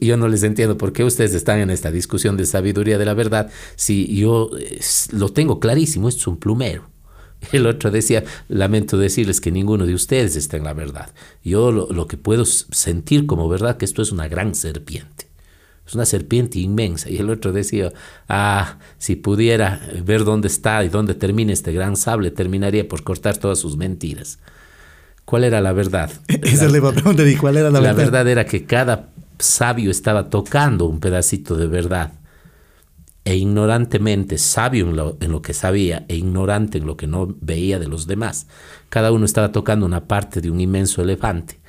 yo 0.00 0.16
no 0.16 0.28
les 0.28 0.42
entiendo 0.42 0.76
por 0.76 0.92
qué 0.92 1.04
ustedes 1.04 1.34
están 1.34 1.60
en 1.60 1.70
esta 1.70 1.90
discusión 1.90 2.36
de 2.36 2.46
sabiduría 2.46 2.98
de 2.98 3.04
la 3.04 3.14
verdad 3.14 3.50
si 3.76 4.16
yo 4.16 4.50
lo 5.12 5.28
tengo 5.30 5.60
clarísimo, 5.60 6.08
esto 6.08 6.20
es 6.20 6.26
un 6.28 6.36
plumero. 6.36 6.97
El 7.52 7.66
otro 7.66 7.90
decía, 7.90 8.24
lamento 8.48 8.98
decirles 8.98 9.40
que 9.40 9.50
ninguno 9.50 9.86
de 9.86 9.94
ustedes 9.94 10.36
está 10.36 10.56
en 10.56 10.64
la 10.64 10.74
verdad. 10.74 11.10
Yo 11.44 11.70
lo, 11.70 12.06
que 12.06 12.16
puedo 12.16 12.44
sentir 12.44 13.26
como 13.26 13.48
verdad 13.48 13.76
que 13.76 13.84
esto 13.84 14.02
es 14.02 14.12
una 14.12 14.28
gran 14.28 14.54
serpiente. 14.54 15.26
Es 15.86 15.94
una 15.94 16.04
serpiente 16.04 16.58
inmensa. 16.58 17.08
Y 17.08 17.16
el 17.16 17.30
otro 17.30 17.52
decía, 17.52 17.92
ah, 18.28 18.78
si 18.98 19.16
pudiera 19.16 19.80
ver 20.04 20.24
dónde 20.24 20.48
está 20.48 20.84
y 20.84 20.88
dónde 20.88 21.14
termina 21.14 21.52
este 21.52 21.72
gran 21.72 21.96
sable, 21.96 22.30
terminaría 22.30 22.86
por 22.86 23.02
cortar 23.02 23.38
todas 23.38 23.58
sus 23.58 23.76
mentiras. 23.76 24.38
¿Cuál 25.24 25.44
era 25.44 25.60
la 25.60 25.72
verdad? 25.72 26.10
Esa 26.28 26.68
le 26.68 26.78
iba 26.78 26.90
a 26.90 26.92
preguntar, 26.92 27.26
cuál 27.40 27.56
era 27.56 27.70
la 27.70 27.80
verdad? 27.80 27.96
La 27.96 28.04
verdad 28.04 28.28
era 28.28 28.44
que 28.44 28.64
cada 28.64 29.08
sabio 29.38 29.90
estaba 29.90 30.28
tocando 30.28 30.86
un 30.86 31.00
pedacito 31.00 31.56
de 31.56 31.68
verdad 31.68 32.12
e 33.28 33.36
ignorantemente, 33.36 34.38
sabio 34.38 34.88
en 34.88 34.96
lo, 35.32 35.42
que 35.42 35.52
sabía 35.52 36.06
e 36.08 36.16
ignorante 36.16 36.78
en 36.78 36.86
lo 36.86 36.96
que 36.96 37.06
no 37.06 37.36
veía 37.42 37.78
de 37.78 37.86
los 37.86 38.06
demás. 38.06 38.46
Cada 38.88 39.12
uno 39.12 39.26
estaba 39.26 39.52
tocando 39.52 39.84
una 39.84 40.08
parte 40.08 40.40
de 40.40 40.50
un 40.50 40.62
inmenso 40.62 41.02
elefante. 41.02 41.60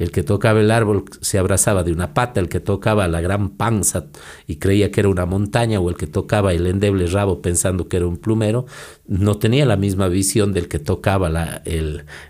El 0.00 0.10
que 0.10 0.24
tocaba 0.24 0.58
el 0.58 0.72
árbol 0.72 1.04
se 1.20 1.38
abrazaba 1.38 1.84
de 1.84 1.92
una 1.92 2.12
pata, 2.12 2.40
el 2.40 2.48
que 2.48 2.58
tocaba 2.58 3.06
la 3.06 3.20
gran 3.20 3.50
panza 3.50 4.06
y 4.48 4.56
creía 4.56 4.90
que 4.90 4.98
era 4.98 5.08
una 5.08 5.26
montaña, 5.26 5.78
o 5.78 5.88
el 5.90 5.96
que 5.96 6.08
tocaba 6.08 6.52
el 6.52 6.66
endeble 6.66 7.06
rabo 7.06 7.40
pensando 7.40 7.86
que 7.86 7.98
era 7.98 8.08
un 8.08 8.16
plumero, 8.16 8.66
no 9.06 9.38
tenía 9.38 9.64
la 9.64 9.76
misma 9.76 10.08
visión 10.08 10.52
del 10.52 10.66
que 10.66 10.80
tocaba 10.80 11.28
la, 11.28 11.62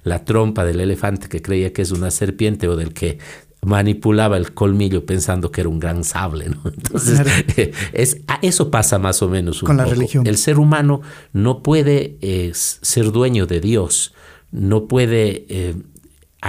la 0.04 0.24
trompa 0.26 0.66
del 0.66 0.80
elefante 0.80 1.30
que 1.30 1.40
creía 1.40 1.72
que 1.72 1.80
es 1.80 1.92
una 1.92 2.10
serpiente, 2.10 2.68
o 2.68 2.76
del 2.76 2.92
que 2.92 3.20
manipulaba 3.66 4.36
el 4.36 4.54
colmillo 4.54 5.04
pensando 5.04 5.50
que 5.50 5.60
era 5.60 5.68
un 5.68 5.80
gran 5.80 6.04
sable. 6.04 6.48
¿no? 6.48 6.60
Entonces, 6.64 7.20
es, 7.92 8.20
eso 8.40 8.70
pasa 8.70 8.98
más 8.98 9.20
o 9.22 9.28
menos 9.28 9.60
con 9.60 9.76
la 9.76 9.84
religión. 9.84 10.26
El 10.26 10.38
ser 10.38 10.58
humano 10.58 11.02
no 11.32 11.62
puede 11.62 12.16
eh, 12.22 12.52
ser 12.54 13.10
dueño 13.10 13.46
de 13.46 13.60
Dios, 13.60 14.14
no 14.52 14.86
puede 14.86 15.46
eh, 15.48 15.74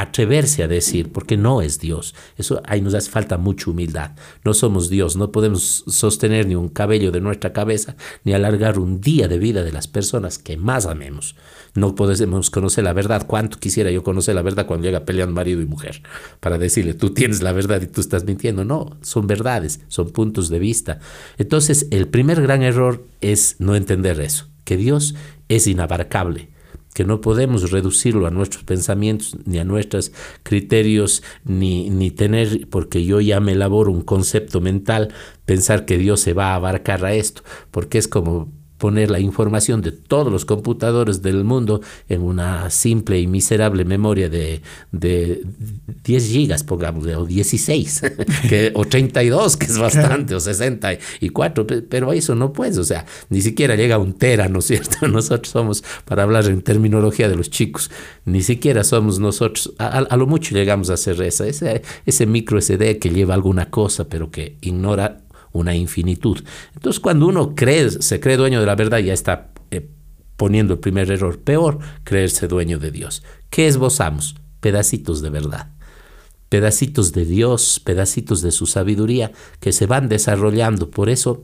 atreverse 0.02 0.64
a 0.64 0.68
decir, 0.68 1.12
porque 1.12 1.38
no 1.38 1.62
es 1.62 1.80
Dios. 1.80 2.14
Eso 2.38 2.62
ahí 2.66 2.82
nos 2.82 2.94
hace 2.94 3.10
falta 3.10 3.38
mucha 3.38 3.72
humildad. 3.72 4.12
No 4.44 4.54
somos 4.54 4.90
Dios, 4.90 5.16
no 5.16 5.32
podemos 5.32 5.84
sostener 5.88 6.48
ni 6.48 6.56
un 6.56 6.70
cabello 6.70 7.12
de 7.12 7.22
nuestra 7.22 7.54
cabeza, 7.54 7.96
ni 8.24 8.34
alargar 8.34 8.80
un 8.80 9.02
día 9.02 9.28
de 9.28 9.40
vida 9.40 9.64
de 9.64 9.72
las 9.72 9.88
personas 9.88 10.38
que 10.38 10.58
más 10.58 10.86
amemos. 10.86 11.36
No 11.74 11.96
podemos 11.96 12.50
conocer 12.50 12.84
la 12.84 12.94
verdad. 12.94 13.26
¿Cuánto 13.28 13.60
quisiera 13.60 13.92
yo 13.92 14.04
conocer 14.04 14.36
la 14.36 14.42
verdad 14.42 14.66
cuando 14.66 14.86
llega 14.86 15.06
peleando 15.06 15.34
marido 15.34 15.62
y 15.62 15.66
mujer? 15.66 16.02
Para 16.40 16.58
decirle, 16.58 16.94
tú 16.94 17.14
tienes 17.14 17.42
la 17.42 17.52
verdad 17.52 17.82
y 17.82 17.88
tú 17.88 18.02
estás 18.02 18.26
mintiendo. 18.26 18.66
No, 18.66 18.98
son 19.02 19.28
verdades, 19.28 19.82
son 19.88 20.10
puntos 20.10 20.50
de 20.50 20.60
vista. 20.60 21.00
Entonces, 21.38 21.88
el 21.92 22.08
primer 22.08 22.42
gran 22.42 22.64
error 22.64 23.06
es 23.22 23.56
no 23.60 23.76
entender 23.76 24.20
eso, 24.20 24.48
que 24.64 24.78
Dios 24.78 25.16
es 25.50 25.68
inabarcable 25.68 26.50
que 26.98 27.06
no 27.06 27.22
podemos 27.22 27.70
reducirlo 27.70 28.26
a 28.26 28.32
nuestros 28.32 28.64
pensamientos, 28.64 29.38
ni 29.46 29.60
a 29.60 29.64
nuestros 29.64 30.12
criterios, 30.42 31.22
ni, 31.46 31.92
ni 31.92 32.10
tener, 32.10 32.68
porque 32.72 33.06
yo 33.06 33.22
ya 33.22 33.40
me 33.40 33.52
elaboro 33.52 33.92
un 33.92 34.02
concepto 34.02 34.62
mental, 34.62 35.14
pensar 35.46 35.86
que 35.86 36.00
Dios 36.00 36.22
se 36.22 36.34
va 36.34 36.54
a 36.54 36.56
abarcar 36.56 37.06
a 37.06 37.14
esto, 37.14 37.44
porque 37.70 38.00
es 38.00 38.08
como 38.08 38.52
poner 38.78 39.10
la 39.10 39.20
información 39.20 39.82
de 39.82 39.92
todos 39.92 40.32
los 40.32 40.46
computadores 40.46 41.22
del 41.22 41.44
mundo 41.44 41.82
en 42.10 42.22
una 42.22 42.70
simple 42.70 43.20
y 43.20 43.28
miserable 43.28 43.86
memoria 43.86 44.30
de, 44.30 44.62
de 44.92 45.44
10 46.04 46.28
gigas, 46.30 46.64
pongamos, 46.64 47.06
o 47.08 47.26
16, 47.26 48.02
que, 48.50 48.72
o 48.76 48.86
32, 48.86 49.58
que 49.58 49.66
es 49.66 49.78
bastante, 49.78 50.36
o 50.36 50.40
64, 50.40 51.66
pero 51.90 52.14
eso 52.14 52.36
no 52.36 52.54
puede, 52.54 52.80
o 52.80 52.84
sea, 52.84 53.06
ni 53.30 53.42
siquiera 53.42 53.76
llega 53.76 53.96
a 53.96 54.00
un 54.00 54.14
tera, 54.14 54.48
¿no 54.48 54.60
es 54.60 54.66
cierto? 54.66 55.08
Nosotros 55.08 55.50
somos, 55.50 55.84
para 56.06 56.24
hablar 56.24 56.46
en 56.46 56.62
terminología 56.62 57.30
de 57.30 57.36
los 57.36 57.50
chicos, 57.50 57.90
ni 58.26 58.42
siquiera 58.42 58.84
somos 58.84 59.20
nosotros, 59.20 59.74
a, 59.78 60.16
lo 60.16 60.28
mucho 60.28 60.54
llegamos 60.54 60.90
a 60.90 60.94
hacer 60.94 61.22
esa, 61.22 61.48
ese, 61.48 61.82
ese 62.06 62.26
micro 62.26 62.60
SD 62.60 63.00
que 63.00 63.10
lleva 63.10 63.34
alguna 63.34 63.70
cosa, 63.70 64.08
pero 64.08 64.30
que 64.30 64.58
ignora 64.62 65.22
una 65.58 65.76
infinitud. 65.76 66.44
Entonces, 66.74 67.00
cuando 67.00 67.28
uno 67.28 67.56
cree, 67.56 67.90
se 67.90 68.20
cree 68.20 68.38
dueño 68.38 68.60
de 68.60 68.66
la 68.66 68.76
verdad, 68.76 69.00
ya 69.00 69.14
está 69.14 69.52
eh, 69.72 69.90
poniendo 70.36 70.74
el 70.76 70.80
primer 70.80 71.12
error. 71.12 71.40
Peor, 71.40 71.80
creerse 72.04 72.48
dueño 72.48 72.80
de 72.80 72.92
Dios. 72.92 73.24
¿Qué 73.50 73.68
esbozamos? 73.68 74.36
Pedacitos 74.60 75.22
de 75.22 75.30
verdad. 75.30 75.72
Pedacitos 76.50 77.12
de 77.12 77.26
Dios, 77.26 77.82
pedacitos 77.84 78.42
de 78.42 78.52
su 78.52 78.68
sabiduría 78.68 79.32
que 79.60 79.74
se 79.74 79.86
van 79.86 80.08
desarrollando. 80.08 80.90
Por 80.90 81.10
eso 81.10 81.44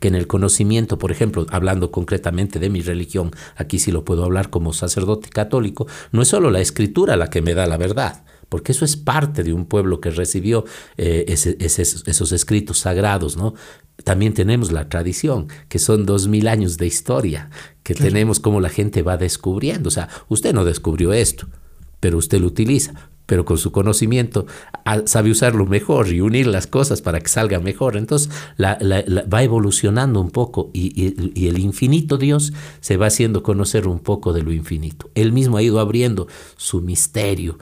que 0.00 0.08
en 0.08 0.14
el 0.14 0.26
conocimiento, 0.26 0.98
por 0.98 1.12
ejemplo, 1.12 1.46
hablando 1.50 1.90
concretamente 1.90 2.58
de 2.58 2.70
mi 2.70 2.80
religión, 2.80 3.30
aquí 3.56 3.78
sí 3.78 3.92
lo 3.92 4.04
puedo 4.04 4.24
hablar 4.24 4.50
como 4.50 4.72
sacerdote 4.72 5.28
católico, 5.28 5.86
no 6.12 6.22
es 6.22 6.28
solo 6.28 6.50
la 6.50 6.60
escritura 6.60 7.16
la 7.16 7.30
que 7.30 7.42
me 7.42 7.54
da 7.54 7.66
la 7.66 7.76
verdad, 7.76 8.24
porque 8.48 8.72
eso 8.72 8.84
es 8.84 8.96
parte 8.96 9.42
de 9.42 9.52
un 9.52 9.66
pueblo 9.66 10.00
que 10.00 10.10
recibió 10.10 10.64
eh, 10.96 11.24
esos 11.28 12.32
escritos 12.32 12.78
sagrados, 12.78 13.36
¿no? 13.36 13.54
También 14.04 14.34
tenemos 14.34 14.72
la 14.72 14.88
tradición, 14.88 15.48
que 15.68 15.78
son 15.78 16.04
dos 16.06 16.28
mil 16.28 16.48
años 16.48 16.76
de 16.76 16.86
historia, 16.86 17.50
que 17.82 17.94
tenemos 17.94 18.40
como 18.40 18.60
la 18.60 18.68
gente 18.68 19.02
va 19.02 19.16
descubriendo. 19.16 19.88
O 19.88 19.90
sea, 19.90 20.08
usted 20.28 20.52
no 20.52 20.64
descubrió 20.64 21.12
esto, 21.12 21.48
pero 21.98 22.18
usted 22.18 22.40
lo 22.40 22.46
utiliza, 22.46 23.10
pero 23.26 23.44
con 23.44 23.58
su 23.58 23.72
conocimiento 23.72 24.46
sabe 25.06 25.30
usarlo 25.30 25.66
mejor 25.66 26.08
y 26.12 26.20
unir 26.20 26.46
las 26.46 26.66
cosas 26.66 27.02
para 27.02 27.20
que 27.20 27.28
salga 27.28 27.58
mejor. 27.58 27.96
Entonces 27.96 28.30
va 28.60 29.42
evolucionando 29.42 30.20
un 30.20 30.30
poco 30.30 30.70
y, 30.72 30.92
y, 31.34 31.48
el 31.48 31.58
infinito 31.58 32.18
Dios 32.18 32.52
se 32.80 32.96
va 32.96 33.06
haciendo 33.06 33.42
conocer 33.42 33.88
un 33.88 33.98
poco 33.98 34.32
de 34.32 34.42
lo 34.42 34.52
infinito. 34.52 35.10
Él 35.14 35.32
mismo 35.32 35.56
ha 35.56 35.62
ido 35.62 35.80
abriendo 35.80 36.28
su 36.56 36.80
misterio, 36.82 37.58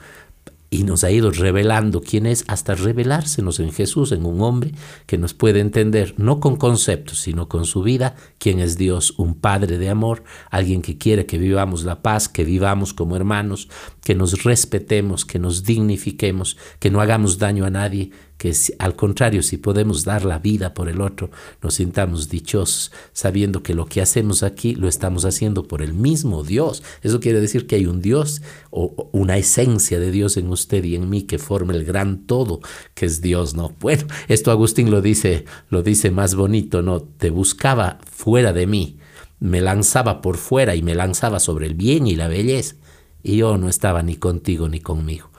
y 0.75 0.83
nos 0.83 1.05
ha 1.05 1.11
ido 1.11 1.31
revelando 1.31 2.01
quién 2.01 2.25
es 2.25 2.43
hasta 2.47 2.75
revelársenos 2.75 3.61
en 3.61 3.71
Jesús, 3.71 4.11
en 4.11 4.25
un 4.25 4.41
hombre 4.41 4.71
que 5.05 5.17
nos 5.17 5.33
puede 5.33 5.61
entender, 5.61 6.13
no 6.17 6.41
con 6.41 6.57
conceptos, 6.57 7.19
sino 7.19 7.47
con 7.47 7.65
su 7.65 7.81
vida, 7.81 8.15
quién 8.39 8.59
es 8.59 8.77
Dios, 8.77 9.13
un 9.17 9.35
Padre 9.35 9.77
de 9.77 9.89
amor, 9.89 10.25
alguien 10.51 10.81
que 10.81 10.97
quiere 10.97 11.25
que 11.25 11.37
vivamos 11.37 11.85
la 11.85 12.01
paz, 12.01 12.27
que 12.27 12.43
vivamos 12.43 12.93
como 12.93 13.15
hermanos, 13.15 13.69
que 14.03 14.15
nos 14.15 14.43
respetemos, 14.43 15.23
que 15.23 15.39
nos 15.39 15.63
dignifiquemos, 15.63 16.57
que 16.79 16.91
no 16.91 16.99
hagamos 16.99 17.37
daño 17.37 17.63
a 17.63 17.69
nadie, 17.69 18.11
que 18.37 18.53
al 18.79 18.95
contrario, 18.95 19.41
si 19.43 19.57
podemos 19.57 20.03
dar 20.03 20.25
la 20.25 20.39
vida 20.39 20.73
por 20.73 20.89
el 20.89 21.01
otro, 21.01 21.29
nos 21.61 21.75
sintamos 21.75 22.29
dichosos, 22.29 22.91
sabiendo 23.13 23.63
que 23.63 23.73
lo 23.73 23.85
que 23.85 24.01
hacemos 24.01 24.43
aquí 24.43 24.75
lo 24.75 24.87
estamos 24.89 25.23
haciendo 25.23 25.63
por 25.63 25.81
el 25.81 25.93
mismo 25.93 26.43
Dios. 26.43 26.83
Eso 27.01 27.19
quiere 27.19 27.39
decir 27.39 27.65
que 27.65 27.75
hay 27.75 27.85
un 27.85 28.01
Dios 28.01 28.41
o 28.71 29.09
una 29.13 29.37
esencia 29.37 29.99
de 29.99 30.11
Dios 30.11 30.35
en 30.35 30.49
usted 30.49 30.83
y 30.83 30.95
en 30.95 31.09
mí 31.09 31.23
que 31.23 31.39
forma 31.39 31.73
el 31.73 31.85
gran 31.85 32.25
todo 32.25 32.59
que 32.93 33.05
es 33.05 33.21
Dios, 33.21 33.55
¿no? 33.55 33.73
Bueno, 33.79 34.05
esto 34.27 34.51
Agustín 34.51 34.91
lo 34.91 35.01
dice, 35.01 35.45
lo 35.69 35.81
dice 35.81 36.11
más 36.11 36.35
bonito, 36.35 36.81
¿no? 36.81 37.01
Te 37.01 37.29
buscaba 37.29 37.99
fuera 38.03 38.51
de 38.51 38.67
mí, 38.67 38.97
me 39.39 39.61
lanzaba 39.61 40.21
por 40.21 40.37
fuera 40.37 40.75
y 40.75 40.81
me 40.81 40.95
lanzaba 40.95 41.39
sobre 41.39 41.67
el 41.67 41.75
bien 41.75 42.05
y 42.05 42.15
la 42.15 42.27
belleza, 42.27 42.75
y 43.23 43.37
yo 43.37 43.57
no 43.57 43.69
estaba 43.69 44.03
ni 44.03 44.17
contigo 44.17 44.67
ni 44.67 44.81
conmigo. 44.81 45.29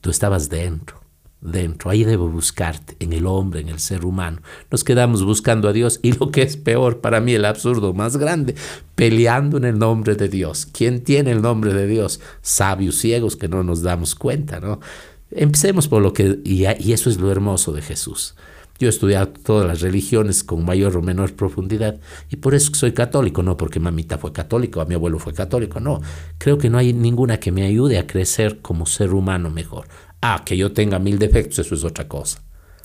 Tú 0.00 0.10
estabas 0.10 0.48
dentro 0.48 1.07
dentro. 1.40 1.90
Ahí 1.90 2.04
debo 2.04 2.28
buscarte, 2.28 2.96
en 3.00 3.12
el 3.12 3.26
hombre, 3.26 3.60
en 3.60 3.68
el 3.68 3.78
ser 3.78 4.04
humano. 4.04 4.40
Nos 4.70 4.84
quedamos 4.84 5.24
buscando 5.24 5.68
a 5.68 5.72
Dios 5.72 6.00
y 6.02 6.12
lo 6.12 6.30
que 6.30 6.42
es 6.42 6.56
peor 6.56 7.00
para 7.00 7.20
mí, 7.20 7.34
el 7.34 7.44
absurdo 7.44 7.94
más 7.94 8.16
grande, 8.16 8.54
peleando 8.94 9.56
en 9.56 9.64
el 9.64 9.78
nombre 9.78 10.14
de 10.14 10.28
Dios. 10.28 10.66
¿Quién 10.66 11.02
tiene 11.02 11.32
el 11.32 11.42
nombre 11.42 11.72
de 11.72 11.86
Dios? 11.86 12.20
Sabios 12.42 12.96
ciegos 12.96 13.36
que 13.36 13.48
no 13.48 13.62
nos 13.62 13.82
damos 13.82 14.14
cuenta, 14.14 14.60
¿no? 14.60 14.80
Empecemos 15.30 15.88
por 15.88 16.02
lo 16.02 16.12
que, 16.12 16.40
y, 16.44 16.64
eso 16.64 17.10
es 17.10 17.18
lo 17.18 17.30
hermoso 17.30 17.72
de 17.72 17.82
Jesús. 17.82 18.34
Yo 18.78 18.86
he 18.86 18.90
estudiado 18.90 19.28
todas 19.28 19.66
las 19.66 19.80
religiones 19.80 20.44
con 20.44 20.64
mayor 20.64 20.96
o 20.96 21.02
menor 21.02 21.34
profundidad 21.34 21.98
y 22.30 22.36
por 22.36 22.54
eso 22.54 22.72
soy 22.74 22.92
católico, 22.92 23.42
no 23.42 23.56
porque 23.56 23.80
mamita 23.80 24.18
fue 24.18 24.32
católico, 24.32 24.80
a 24.80 24.84
mi 24.84 24.94
abuelo 24.94 25.18
fue 25.18 25.34
católico, 25.34 25.80
no. 25.80 26.00
Creo 26.38 26.58
que 26.58 26.70
no 26.70 26.78
hay 26.78 26.92
ninguna 26.92 27.40
que 27.40 27.50
me 27.50 27.66
ayude 27.66 27.98
a 27.98 28.06
crecer 28.06 28.60
como 28.60 28.86
ser 28.86 29.14
humano 29.14 29.50
mejor. 29.50 29.88
Ah, 30.20 30.42
que 30.44 30.56
yo 30.56 30.72
tenga 30.72 30.98
mil 30.98 31.18
defectos, 31.18 31.58
eso 31.60 31.74
es 31.74 31.84
otra 31.84 32.08
cosa. 32.08 32.42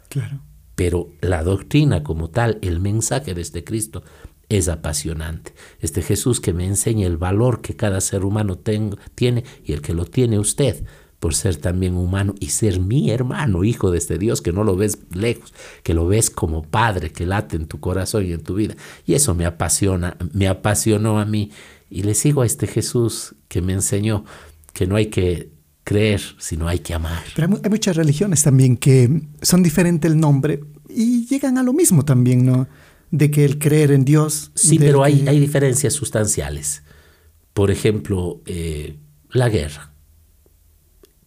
Claro. 0.09 0.41
Pero 0.75 1.09
la 1.21 1.43
doctrina 1.43 2.03
como 2.03 2.29
tal, 2.29 2.59
el 2.61 2.79
mensaje 2.79 3.33
de 3.33 3.41
este 3.41 3.63
Cristo 3.63 4.03
es 4.49 4.67
apasionante. 4.69 5.53
Este 5.79 6.01
Jesús 6.01 6.39
que 6.39 6.53
me 6.53 6.65
enseña 6.65 7.07
el 7.07 7.17
valor 7.17 7.61
que 7.61 7.75
cada 7.75 8.01
ser 8.01 8.25
humano 8.25 8.57
tiene 8.57 9.43
y 9.63 9.73
el 9.73 9.81
que 9.81 9.93
lo 9.93 10.05
tiene 10.05 10.39
usted 10.39 10.83
por 11.19 11.35
ser 11.35 11.55
también 11.55 11.95
humano 11.95 12.35
y 12.41 12.47
ser 12.47 12.81
mi 12.81 13.09
hermano, 13.09 13.63
hijo 13.63 13.91
de 13.91 13.97
este 13.97 14.17
Dios, 14.17 14.41
que 14.41 14.51
no 14.51 14.65
lo 14.65 14.75
ves 14.75 14.97
lejos, 15.13 15.53
que 15.81 15.93
lo 15.93 16.05
ves 16.05 16.29
como 16.29 16.63
padre, 16.63 17.13
que 17.13 17.25
late 17.25 17.55
en 17.55 17.65
tu 17.65 17.79
corazón 17.79 18.25
y 18.25 18.33
en 18.33 18.43
tu 18.43 18.55
vida. 18.55 18.75
Y 19.05 19.13
eso 19.13 19.33
me 19.33 19.45
apasiona, 19.45 20.17
me 20.33 20.49
apasionó 20.49 21.21
a 21.21 21.25
mí. 21.25 21.51
Y 21.89 22.03
le 22.03 22.13
sigo 22.13 22.41
a 22.41 22.45
este 22.45 22.67
Jesús 22.67 23.35
que 23.47 23.61
me 23.61 23.71
enseñó 23.71 24.25
que 24.73 24.85
no 24.85 24.97
hay 24.97 25.05
que 25.05 25.52
creer, 25.83 26.21
sino 26.37 26.67
hay 26.67 26.79
que 26.79 26.93
amar. 26.93 27.23
Pero 27.35 27.59
hay 27.63 27.69
muchas 27.69 27.95
religiones 27.95 28.43
también 28.43 28.77
que 28.77 29.21
son 29.41 29.63
diferentes 29.63 30.11
el 30.11 30.19
nombre 30.19 30.61
y 30.89 31.25
llegan 31.27 31.57
a 31.57 31.63
lo 31.63 31.73
mismo 31.73 32.05
también, 32.05 32.45
¿no? 32.45 32.67
De 33.11 33.29
que 33.29 33.45
el 33.45 33.59
creer 33.59 33.91
en 33.91 34.05
Dios. 34.05 34.51
Sí, 34.55 34.79
pero 34.79 35.03
hay, 35.03 35.27
hay 35.27 35.39
diferencias 35.39 35.93
sustanciales. 35.93 36.83
Por 37.53 37.69
ejemplo, 37.69 38.41
eh, 38.45 38.97
la 39.29 39.49
guerra. 39.49 39.93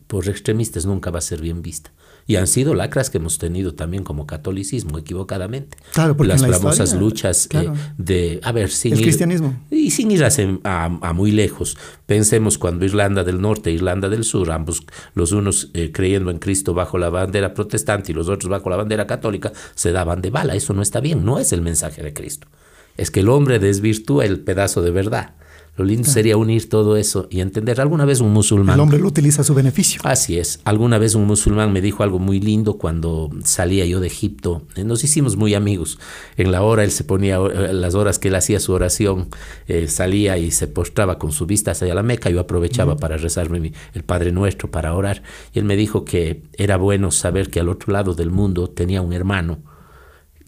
Por 0.06 0.28
extremistas 0.28 0.86
nunca 0.86 1.10
va 1.10 1.18
a 1.18 1.22
ser 1.22 1.40
bien 1.40 1.62
vista. 1.62 1.92
Y 2.28 2.36
han 2.36 2.48
sido 2.48 2.74
lacras 2.74 3.08
que 3.08 3.18
hemos 3.18 3.38
tenido 3.38 3.74
también 3.74 4.02
como 4.02 4.26
catolicismo, 4.26 4.98
equivocadamente. 4.98 5.76
Claro, 5.92 6.16
porque 6.16 6.32
Las 6.32 6.46
famosas 6.46 6.94
luchas 6.94 7.48
eh, 7.52 7.70
de, 7.98 8.40
a 8.42 8.50
ver, 8.50 8.70
sin 8.70 8.94
el 8.94 9.00
cristianismo. 9.00 9.54
Y 9.70 9.92
sin 9.92 10.10
ir 10.10 10.24
a, 10.24 11.12
muy 11.14 11.30
lejos. 11.30 11.76
Pensemos 12.06 12.58
cuando 12.58 12.84
Irlanda 12.84 13.22
del 13.22 13.40
Norte 13.40 13.70
e 13.70 13.74
Irlanda 13.74 14.08
del 14.08 14.24
Sur, 14.24 14.50
ambos, 14.50 14.82
los 15.14 15.30
unos 15.32 15.70
eh, 15.74 15.92
creyendo 15.92 16.30
en 16.30 16.38
Cristo 16.38 16.74
bajo 16.74 16.98
la 16.98 17.10
bandera 17.10 17.54
protestante 17.54 18.10
y 18.10 18.14
los 18.14 18.28
otros 18.28 18.50
bajo 18.50 18.70
la 18.70 18.76
bandera 18.76 19.06
católica, 19.06 19.52
se 19.74 19.92
daban 19.92 20.20
de 20.20 20.30
bala. 20.30 20.56
Eso 20.56 20.72
no 20.72 20.82
está 20.82 21.00
bien, 21.00 21.24
no 21.24 21.38
es 21.38 21.52
el 21.52 21.62
mensaje 21.62 22.02
de 22.02 22.12
Cristo. 22.12 22.48
Es 22.96 23.10
que 23.12 23.20
el 23.20 23.28
hombre 23.28 23.58
desvirtúa 23.60 24.24
el 24.24 24.40
pedazo 24.40 24.82
de 24.82 24.90
verdad 24.90 25.34
Lo 25.76 25.84
lindo 25.84 26.08
sería 26.08 26.38
unir 26.38 26.70
todo 26.70 26.96
eso 26.96 27.28
y 27.30 27.40
entender. 27.40 27.82
Alguna 27.82 28.06
vez 28.06 28.20
un 28.20 28.32
musulmán... 28.32 28.74
El 28.74 28.80
hombre 28.80 28.98
lo 28.98 29.08
utiliza 29.08 29.42
a 29.42 29.44
su 29.44 29.54
beneficio. 29.54 30.00
Así 30.04 30.38
es. 30.38 30.60
Alguna 30.64 30.96
vez 30.96 31.14
un 31.14 31.26
musulmán 31.26 31.72
me 31.72 31.82
dijo 31.82 32.02
algo 32.02 32.18
muy 32.18 32.40
lindo 32.40 32.78
cuando 32.78 33.30
salía 33.44 33.84
yo 33.84 34.00
de 34.00 34.06
Egipto. 34.06 34.62
Eh, 34.74 34.84
nos 34.84 35.04
hicimos 35.04 35.36
muy 35.36 35.52
amigos. 35.54 35.98
En 36.38 36.50
la 36.50 36.62
hora 36.62 36.82
él 36.82 36.90
se 36.90 37.04
ponía, 37.04 37.36
eh, 37.36 37.74
las 37.74 37.94
horas 37.94 38.18
que 38.18 38.28
él 38.28 38.36
hacía 38.36 38.58
su 38.58 38.72
oración, 38.72 39.28
eh, 39.68 39.86
salía 39.88 40.38
y 40.38 40.50
se 40.50 40.66
postraba 40.66 41.18
con 41.18 41.32
su 41.32 41.44
vista 41.44 41.72
hacia 41.72 41.94
la 41.94 42.02
Meca. 42.02 42.30
Yo 42.30 42.40
aprovechaba 42.40 42.96
para 42.96 43.18
rezarme 43.18 43.72
el 43.92 44.02
Padre 44.02 44.32
Nuestro, 44.32 44.70
para 44.70 44.94
orar. 44.94 45.22
Y 45.52 45.58
él 45.58 45.66
me 45.66 45.76
dijo 45.76 46.06
que 46.06 46.42
era 46.54 46.78
bueno 46.78 47.10
saber 47.10 47.50
que 47.50 47.60
al 47.60 47.68
otro 47.68 47.92
lado 47.92 48.14
del 48.14 48.30
mundo 48.30 48.70
tenía 48.70 49.02
un 49.02 49.12
hermano 49.12 49.58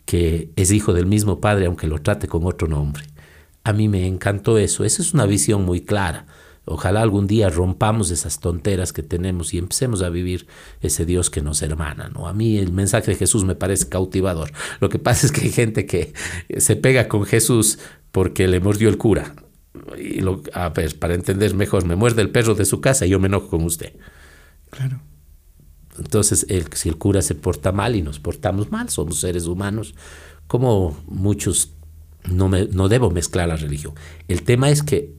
que 0.07 0.53
es 0.57 0.73
hijo 0.73 0.95
del 0.95 1.05
mismo 1.05 1.39
padre, 1.39 1.67
aunque 1.67 1.87
lo 1.87 2.01
trate 2.01 2.29
con 2.29 2.47
otro 2.47 2.67
nombre. 2.67 3.05
A 3.69 3.75
mí 3.75 3.87
me 3.87 4.07
encantó 4.07 4.57
eso. 4.57 4.83
Esa 4.83 5.03
es 5.03 5.13
una 5.13 5.27
visión 5.27 5.67
muy 5.67 5.83
clara. 5.83 6.25
Ojalá 6.65 7.03
algún 7.03 7.27
día 7.27 7.51
rompamos 7.51 8.11
esas 8.11 8.41
tonteras 8.41 8.95
que 8.95 9.03
tenemos 9.03 9.53
y 9.53 9.59
empecemos 9.59 10.01
a 10.01 10.09
vivir 10.09 10.47
ese 10.81 11.05
Dios 11.05 11.29
que 11.29 11.43
nos 11.43 11.61
hermana. 11.61 12.09
¿no? 12.09 12.29
A 12.29 12.33
mí 12.33 12.57
el 12.57 12.73
mensaje 12.73 13.11
de 13.11 13.19
Jesús 13.19 13.45
me 13.45 13.55
parece 13.55 13.87
cautivador. 13.91 14.53
Lo 14.81 14.89
que 14.89 14.99
pasa 14.99 15.27
es 15.27 15.33
que 15.33 15.43
hay 15.43 15.53
gente 15.53 15.85
que 15.85 16.15
se 16.57 16.77
pega 16.77 17.09
con 17.09 17.27
Jesús 17.27 17.79
porque 18.11 18.49
le 18.49 18.59
mordió 18.59 18.89
el 18.89 18.97
cura. 18.97 19.35
Y 19.99 20.23
lo, 20.23 20.43
a 20.55 20.71
ver, 20.71 20.99
para 20.99 21.13
entender 21.13 21.55
mejor, 21.55 21.85
me 21.85 21.95
muerde 21.95 22.23
el 22.23 22.31
perro 22.31 22.55
de 22.55 22.65
su 22.65 22.81
casa 22.81 23.05
y 23.05 23.11
yo 23.11 23.21
me 23.21 23.27
enojo 23.27 23.49
con 23.49 23.65
usted. 23.65 23.93
Claro. 24.71 25.03
Entonces, 25.99 26.47
si 26.73 26.89
el 26.89 26.97
cura 26.97 27.21
se 27.21 27.35
porta 27.35 27.71
mal 27.71 27.97
y 27.97 28.01
nos 28.01 28.19
portamos 28.19 28.71
mal, 28.71 28.89
somos 28.89 29.21
seres 29.21 29.47
humanos, 29.47 29.95
como 30.47 30.97
muchos 31.07 31.75
no, 32.25 32.49
me, 32.49 32.67
no 32.67 32.89
debo 32.89 33.11
mezclar 33.11 33.49
la 33.49 33.57
religión. 33.57 33.95
El 34.29 34.43
tema 34.43 34.71
es 34.71 34.83
que 34.83 35.13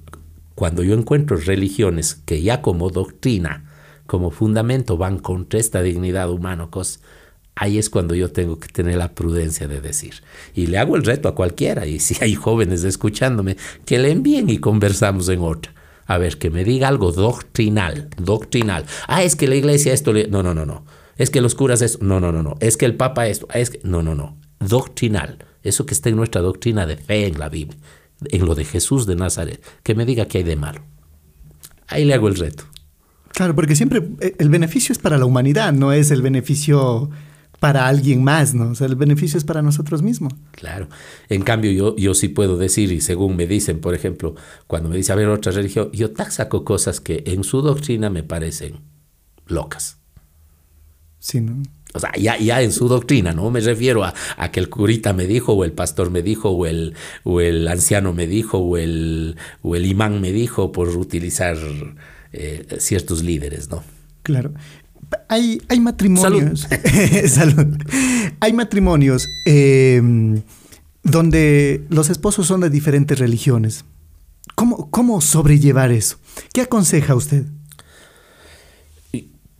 cuando 0.55 0.83
yo 0.83 0.93
encuentro 0.93 1.37
religiones 1.37 2.15
que 2.25 2.41
ya 2.41 2.61
como 2.61 2.89
doctrina, 2.89 3.71
como 4.05 4.31
fundamento 4.31 4.97
van 4.97 5.19
contra 5.19 5.59
esta 5.59 5.81
dignidad 5.81 6.29
humana, 6.29 6.67
ahí 7.55 7.77
es 7.77 7.89
cuando 7.89 8.15
yo 8.15 8.31
tengo 8.31 8.59
que 8.59 8.67
tener 8.67 8.97
la 8.97 9.13
prudencia 9.13 9.67
de 9.67 9.81
decir. 9.81 10.15
Y 10.53 10.67
le 10.67 10.77
hago 10.77 10.95
el 10.95 11.03
reto 11.03 11.29
a 11.29 11.35
cualquiera, 11.35 11.85
y 11.85 11.99
si 11.99 12.21
hay 12.23 12.35
jóvenes 12.35 12.83
escuchándome, 12.83 13.55
que 13.85 13.99
le 13.99 14.11
envíen 14.11 14.49
y 14.49 14.57
conversamos 14.57 15.29
en 15.29 15.41
otra. 15.41 15.73
A 16.05 16.17
ver, 16.17 16.37
que 16.37 16.49
me 16.49 16.63
diga 16.63 16.87
algo 16.87 17.11
doctrinal, 17.11 18.09
doctrinal. 18.17 18.85
Ah, 19.07 19.23
es 19.23 19.35
que 19.35 19.47
la 19.47 19.55
iglesia 19.55 19.93
esto 19.93 20.11
le... 20.11 20.27
No, 20.27 20.41
no, 20.41 20.55
no, 20.55 20.65
no. 20.65 20.83
Es 21.17 21.29
que 21.29 21.39
los 21.39 21.53
curas 21.53 21.83
esto... 21.83 21.99
No, 22.01 22.19
no, 22.19 22.31
no, 22.31 22.41
no. 22.41 22.55
Es 22.61 22.77
que 22.77 22.85
el 22.85 22.95
papa 22.95 23.27
esto... 23.27 23.47
Es. 23.53 23.77
No, 23.83 24.01
no, 24.01 24.15
no. 24.15 24.35
Doctrinal 24.59 25.37
eso 25.63 25.85
que 25.85 25.93
está 25.93 26.09
en 26.09 26.15
nuestra 26.15 26.41
doctrina 26.41 26.85
de 26.85 26.97
fe 26.97 27.27
en 27.27 27.39
la 27.39 27.49
Biblia, 27.49 27.77
en 28.25 28.45
lo 28.45 28.55
de 28.55 28.65
Jesús 28.65 29.05
de 29.05 29.15
Nazaret, 29.15 29.63
que 29.83 29.95
me 29.95 30.05
diga 30.05 30.27
qué 30.27 30.39
hay 30.39 30.43
de 30.43 30.55
malo. 30.55 30.81
Ahí 31.87 32.05
le 32.05 32.13
hago 32.13 32.27
el 32.27 32.35
reto. 32.35 32.65
Claro, 33.29 33.55
porque 33.55 33.75
siempre 33.75 34.03
eh, 34.21 34.35
el 34.37 34.49
beneficio 34.49 34.93
es 34.93 34.99
para 34.99 35.17
la 35.17 35.25
humanidad, 35.25 35.73
no 35.73 35.93
es 35.93 36.11
el 36.11 36.21
beneficio 36.21 37.09
para 37.59 37.87
alguien 37.87 38.23
más, 38.23 38.53
¿no? 38.53 38.69
O 38.69 38.75
sea, 38.75 38.87
el 38.87 38.95
beneficio 38.95 39.37
es 39.37 39.43
para 39.43 39.61
nosotros 39.61 40.01
mismos. 40.01 40.33
Claro. 40.51 40.87
En 41.27 41.41
cambio, 41.41 41.71
yo, 41.71 41.95
yo 41.97 42.13
sí 42.13 42.29
puedo 42.29 42.57
decir, 42.57 42.91
y 42.91 43.01
según 43.01 43.35
me 43.35 43.47
dicen, 43.47 43.81
por 43.81 43.93
ejemplo, 43.93 44.35
cuando 44.67 44.89
me 44.89 44.95
dice, 44.95 45.11
a 45.11 45.15
ver, 45.15 45.27
otra 45.27 45.51
religión, 45.51 45.89
yo 45.91 46.09
saco 46.29 46.63
cosas 46.63 47.01
que 47.01 47.23
en 47.27 47.43
su 47.43 47.61
doctrina 47.61 48.09
me 48.09 48.23
parecen 48.23 48.79
locas. 49.45 49.97
Sí, 51.19 51.41
¿no? 51.41 51.61
O 51.93 51.99
sea, 51.99 52.11
ya, 52.15 52.37
ya 52.37 52.61
en 52.61 52.71
su 52.71 52.87
doctrina, 52.87 53.33
no 53.33 53.49
me 53.49 53.61
refiero 53.61 54.03
a, 54.03 54.13
que 54.51 54.59
el 54.59 54.69
curita 54.69 55.11
me 55.11 55.25
dijo, 55.25 55.53
o 55.53 55.63
el 55.63 55.71
pastor 55.71 56.11
me 56.11 56.21
dijo, 56.21 56.49
o 56.49 56.67
el, 56.67 56.93
o 57.23 57.41
el 57.41 57.67
anciano 57.67 58.13
me 58.13 58.27
dijo, 58.27 58.59
o 58.59 58.77
el, 58.77 59.37
o 59.63 59.75
el 59.75 59.87
imán 59.87 60.21
me 60.21 60.31
dijo, 60.31 60.71
por 60.71 60.89
utilizar 60.89 61.57
eh, 62.31 62.77
ciertos 62.77 63.23
líderes, 63.23 63.69
¿no? 63.69 63.83
Claro. 64.21 64.53
Hay, 65.27 65.61
hay 65.67 65.79
matrimonios. 65.79 66.67
Salud. 67.27 67.77
Hay 68.41 68.53
matrimonios 68.53 69.27
em, 69.45 70.43
donde 71.03 71.83
los 71.89 72.11
esposos 72.11 72.45
son 72.45 72.61
de 72.61 72.69
diferentes 72.69 73.17
religiones. 73.17 73.85
¿Cómo, 74.53 74.91
¿Cómo 74.91 75.19
sobrellevar 75.21 75.91
eso? 75.91 76.17
¿Qué 76.53 76.61
aconseja 76.61 77.15
usted? 77.15 77.45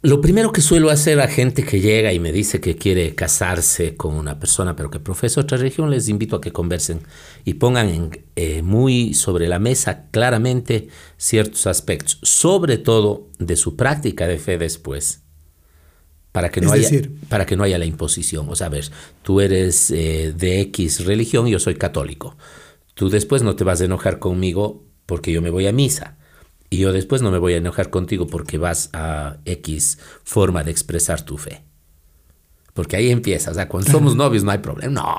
Lo 0.01 0.21
primero 0.21 0.53
que 0.53 0.61
suelo 0.61 0.91
hacer 0.91 1.19
a 1.19 1.27
gente 1.27 1.65
que 1.65 1.81
llega 1.81 2.13
y 2.13 2.19
me 2.19 2.31
dice 2.31 2.61
que 2.61 2.77
quiere 2.77 3.15
casarse 3.15 3.97
con 3.97 4.15
una 4.15 4.39
persona 4.39 4.73
pero 4.73 4.89
que 4.89 5.01
profesa 5.01 5.41
otra 5.41 5.57
religión, 5.57 5.89
les 5.89 6.07
invito 6.07 6.37
a 6.37 6.41
que 6.41 6.53
conversen 6.53 7.01
y 7.43 7.55
pongan 7.55 8.11
eh, 8.37 8.61
muy 8.61 9.13
sobre 9.13 9.49
la 9.49 9.59
mesa 9.59 10.05
claramente 10.11 10.87
ciertos 11.17 11.67
aspectos, 11.67 12.17
sobre 12.23 12.77
todo 12.77 13.27
de 13.39 13.57
su 13.57 13.75
práctica 13.75 14.25
de 14.25 14.37
fe 14.37 14.57
después, 14.57 15.23
para 16.31 16.49
que 16.49 16.61
no, 16.61 16.71
haya, 16.71 16.89
para 17.27 17.45
que 17.45 17.57
no 17.57 17.63
haya 17.63 17.77
la 17.77 17.85
imposición. 17.85 18.47
O 18.47 18.55
sea, 18.55 18.67
a 18.67 18.69
ver, 18.69 18.89
tú 19.21 19.41
eres 19.41 19.91
eh, 19.91 20.33
de 20.33 20.61
X 20.61 21.03
religión 21.03 21.45
y 21.45 21.51
yo 21.51 21.59
soy 21.59 21.75
católico. 21.75 22.37
Tú 22.93 23.09
después 23.09 23.43
no 23.43 23.57
te 23.57 23.65
vas 23.65 23.81
a 23.81 23.85
enojar 23.85 24.19
conmigo 24.19 24.85
porque 25.05 25.33
yo 25.33 25.41
me 25.41 25.49
voy 25.49 25.67
a 25.67 25.73
misa 25.73 26.18
y 26.69 26.77
yo 26.77 26.91
después 26.93 27.21
no 27.21 27.31
me 27.31 27.39
voy 27.39 27.53
a 27.53 27.57
enojar 27.57 27.89
contigo 27.89 28.27
porque 28.27 28.57
vas 28.57 28.89
a 28.93 29.37
X 29.45 29.99
forma 30.23 30.63
de 30.63 30.71
expresar 30.71 31.21
tu 31.23 31.37
fe. 31.37 31.68
Porque 32.79 32.95
ahí 32.95 33.11
empieza, 33.11 33.51
o 33.51 33.53
sea, 33.53 33.67
cuando 33.67 33.91
somos 33.91 34.15
novios 34.15 34.45
no 34.45 34.51
hay 34.51 34.59
problema. 34.59 34.93
No, 34.93 35.17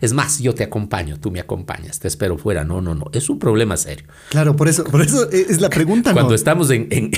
es 0.00 0.12
más, 0.12 0.40
yo 0.40 0.56
te 0.56 0.64
acompaño, 0.64 1.20
tú 1.20 1.30
me 1.30 1.38
acompañas, 1.38 2.00
te 2.00 2.08
espero 2.08 2.36
fuera. 2.36 2.64
No, 2.64 2.80
no, 2.80 2.96
no, 2.96 3.08
es 3.12 3.30
un 3.30 3.38
problema 3.38 3.76
serio. 3.76 4.08
Claro, 4.30 4.56
por 4.56 4.66
eso, 4.66 4.82
por 4.82 5.02
eso 5.02 5.30
es 5.30 5.60
la 5.60 5.70
pregunta. 5.70 6.12
Cuando 6.12 6.34
estamos 6.34 6.68
en, 6.70 7.12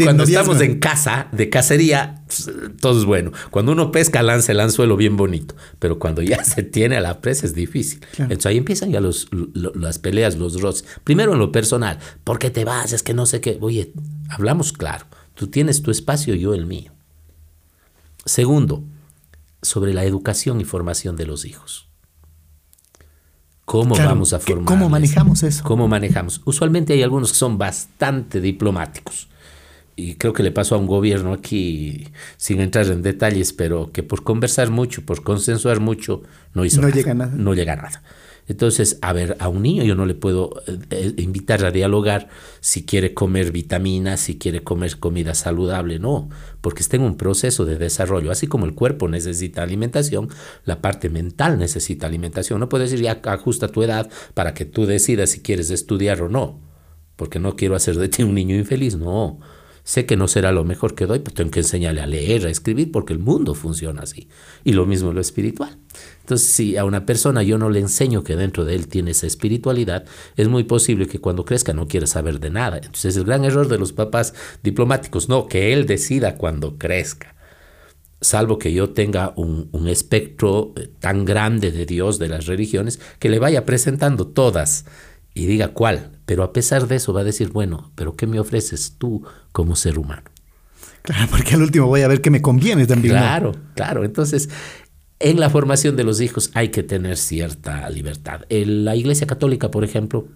cuando 0.00 0.22
estamos 0.22 0.60
en 0.60 0.78
casa, 0.78 1.26
de 1.32 1.50
cacería, 1.50 2.22
todo 2.80 3.00
es 3.00 3.04
bueno. 3.04 3.32
Cuando 3.50 3.72
uno 3.72 3.90
pesca, 3.90 4.22
lanza 4.22 4.52
el 4.52 4.60
anzuelo 4.60 4.96
bien 4.96 5.16
bonito. 5.16 5.56
Pero 5.80 5.98
cuando 5.98 6.22
ya 6.22 6.44
se 6.44 6.62
tiene 6.62 6.96
a 6.96 7.00
la 7.00 7.20
presa 7.20 7.44
es 7.44 7.52
difícil. 7.52 7.98
Entonces 8.18 8.46
ahí 8.46 8.58
empiezan 8.58 8.92
ya 8.92 9.00
los, 9.00 9.26
las 9.52 9.98
peleas, 9.98 10.36
los 10.36 10.60
roces. 10.60 10.84
Primero 11.02 11.32
en 11.32 11.40
lo 11.40 11.50
personal, 11.50 11.98
¿por 12.22 12.38
qué 12.38 12.50
te 12.50 12.64
vas? 12.64 12.92
Es 12.92 13.02
que 13.02 13.12
no 13.12 13.26
sé 13.26 13.40
qué. 13.40 13.58
Oye, 13.60 13.92
hablamos 14.28 14.72
claro. 14.72 15.06
Tú 15.34 15.48
tienes 15.48 15.82
tu 15.82 15.90
espacio, 15.90 16.36
yo 16.36 16.54
el 16.54 16.64
mío. 16.64 16.92
Segundo, 18.24 18.84
sobre 19.62 19.94
la 19.94 20.04
educación 20.04 20.60
y 20.60 20.64
formación 20.64 21.16
de 21.16 21.26
los 21.26 21.44
hijos. 21.44 21.88
¿Cómo 23.64 23.94
vamos 23.96 24.32
a 24.32 24.40
formar? 24.40 24.66
¿Cómo 24.66 24.88
manejamos 24.88 25.42
eso? 25.42 25.64
¿Cómo 25.64 25.88
manejamos? 25.88 26.42
Usualmente 26.44 26.92
hay 26.92 27.02
algunos 27.02 27.32
que 27.32 27.38
son 27.38 27.56
bastante 27.56 28.40
diplomáticos. 28.40 29.28
Y 29.94 30.14
creo 30.14 30.32
que 30.32 30.42
le 30.42 30.50
pasó 30.50 30.74
a 30.74 30.78
un 30.78 30.86
gobierno 30.86 31.32
aquí, 31.32 32.08
sin 32.36 32.60
entrar 32.60 32.86
en 32.86 33.02
detalles, 33.02 33.52
pero 33.52 33.92
que 33.92 34.02
por 34.02 34.24
conversar 34.24 34.70
mucho, 34.70 35.04
por 35.06 35.22
consensuar 35.22 35.80
mucho, 35.80 36.22
no 36.54 36.64
hizo 36.64 36.80
no 36.80 36.88
Llega 36.88 37.14
nada. 37.14 37.32
No 37.34 37.54
llega 37.54 37.74
a 37.74 37.76
nada. 37.76 38.02
Entonces, 38.48 38.98
a 39.02 39.12
ver, 39.12 39.36
a 39.38 39.48
un 39.48 39.62
niño 39.62 39.84
yo 39.84 39.94
no 39.94 40.04
le 40.04 40.14
puedo 40.14 40.62
eh, 40.66 40.78
eh, 40.90 41.14
invitar 41.18 41.64
a 41.64 41.70
dialogar 41.70 42.28
si 42.60 42.84
quiere 42.84 43.14
comer 43.14 43.52
vitaminas, 43.52 44.20
si 44.20 44.38
quiere 44.38 44.62
comer 44.62 44.98
comida 44.98 45.34
saludable, 45.34 45.98
no, 45.98 46.28
porque 46.60 46.82
está 46.82 46.96
en 46.96 47.02
un 47.02 47.16
proceso 47.16 47.64
de 47.64 47.76
desarrollo. 47.76 48.30
Así 48.30 48.46
como 48.48 48.66
el 48.66 48.74
cuerpo 48.74 49.08
necesita 49.08 49.62
alimentación, 49.62 50.28
la 50.64 50.82
parte 50.82 51.08
mental 51.08 51.58
necesita 51.58 52.06
alimentación. 52.06 52.58
No 52.60 52.68
puedes 52.68 52.90
decir 52.90 53.04
ya 53.04 53.20
ajusta 53.24 53.68
tu 53.68 53.82
edad 53.82 54.10
para 54.34 54.54
que 54.54 54.64
tú 54.64 54.86
decidas 54.86 55.30
si 55.30 55.40
quieres 55.40 55.70
estudiar 55.70 56.20
o 56.22 56.28
no, 56.28 56.60
porque 57.16 57.38
no 57.38 57.54
quiero 57.56 57.76
hacer 57.76 57.96
de 57.96 58.08
ti 58.08 58.22
un 58.22 58.34
niño 58.34 58.56
infeliz, 58.56 58.96
no. 58.96 59.38
Sé 59.84 60.06
que 60.06 60.16
no 60.16 60.28
será 60.28 60.52
lo 60.52 60.64
mejor 60.64 60.94
que 60.94 61.06
doy, 61.06 61.18
pero 61.18 61.34
tengo 61.34 61.50
que 61.50 61.60
enseñarle 61.60 62.00
a 62.00 62.06
leer, 62.06 62.46
a 62.46 62.50
escribir, 62.50 62.92
porque 62.92 63.12
el 63.12 63.18
mundo 63.18 63.54
funciona 63.54 64.02
así. 64.02 64.28
Y 64.62 64.72
lo 64.72 64.86
mismo 64.86 65.12
lo 65.12 65.20
espiritual. 65.20 65.76
Entonces, 66.20 66.46
si 66.48 66.76
a 66.76 66.84
una 66.84 67.04
persona 67.04 67.42
yo 67.42 67.58
no 67.58 67.68
le 67.68 67.80
enseño 67.80 68.22
que 68.22 68.36
dentro 68.36 68.64
de 68.64 68.76
él 68.76 68.86
tiene 68.86 69.10
esa 69.10 69.26
espiritualidad, 69.26 70.04
es 70.36 70.48
muy 70.48 70.64
posible 70.64 71.06
que 71.06 71.18
cuando 71.18 71.44
crezca 71.44 71.72
no 71.72 71.88
quiera 71.88 72.06
saber 72.06 72.38
de 72.38 72.50
nada. 72.50 72.76
Entonces, 72.76 73.16
el 73.16 73.24
gran 73.24 73.44
error 73.44 73.66
de 73.66 73.78
los 73.78 73.92
papás 73.92 74.34
diplomáticos, 74.62 75.28
no, 75.28 75.48
que 75.48 75.72
él 75.72 75.86
decida 75.86 76.36
cuando 76.36 76.78
crezca. 76.78 77.34
Salvo 78.20 78.58
que 78.60 78.72
yo 78.72 78.90
tenga 78.90 79.32
un, 79.34 79.68
un 79.72 79.88
espectro 79.88 80.74
eh, 80.76 80.88
tan 81.00 81.24
grande 81.24 81.72
de 81.72 81.86
Dios, 81.86 82.20
de 82.20 82.28
las 82.28 82.46
religiones, 82.46 83.00
que 83.18 83.28
le 83.28 83.40
vaya 83.40 83.66
presentando 83.66 84.28
todas 84.28 84.84
y 85.34 85.46
diga 85.46 85.68
cuál, 85.68 86.10
pero 86.26 86.42
a 86.42 86.52
pesar 86.52 86.88
de 86.88 86.96
eso 86.96 87.12
va 87.12 87.20
a 87.22 87.24
decir, 87.24 87.50
bueno, 87.50 87.90
pero 87.94 88.16
¿qué 88.16 88.26
me 88.26 88.38
ofreces 88.40 88.96
tú 88.98 89.24
como 89.52 89.76
ser 89.76 89.98
humano? 89.98 90.24
Claro, 91.02 91.26
porque 91.30 91.54
al 91.54 91.62
último 91.62 91.86
voy 91.86 92.02
a 92.02 92.08
ver 92.08 92.20
qué 92.20 92.30
me 92.30 92.42
conviene 92.42 92.86
también. 92.86 93.14
Claro, 93.14 93.52
claro. 93.74 94.04
Entonces, 94.04 94.48
en 95.18 95.40
la 95.40 95.50
formación 95.50 95.96
de 95.96 96.04
los 96.04 96.20
hijos 96.20 96.50
hay 96.54 96.68
que 96.68 96.82
tener 96.82 97.16
cierta 97.16 97.88
libertad. 97.90 98.42
En 98.48 98.84
la 98.84 98.94
Iglesia 98.94 99.26
Católica, 99.26 99.70
por 99.70 99.84
ejemplo, 99.84 100.28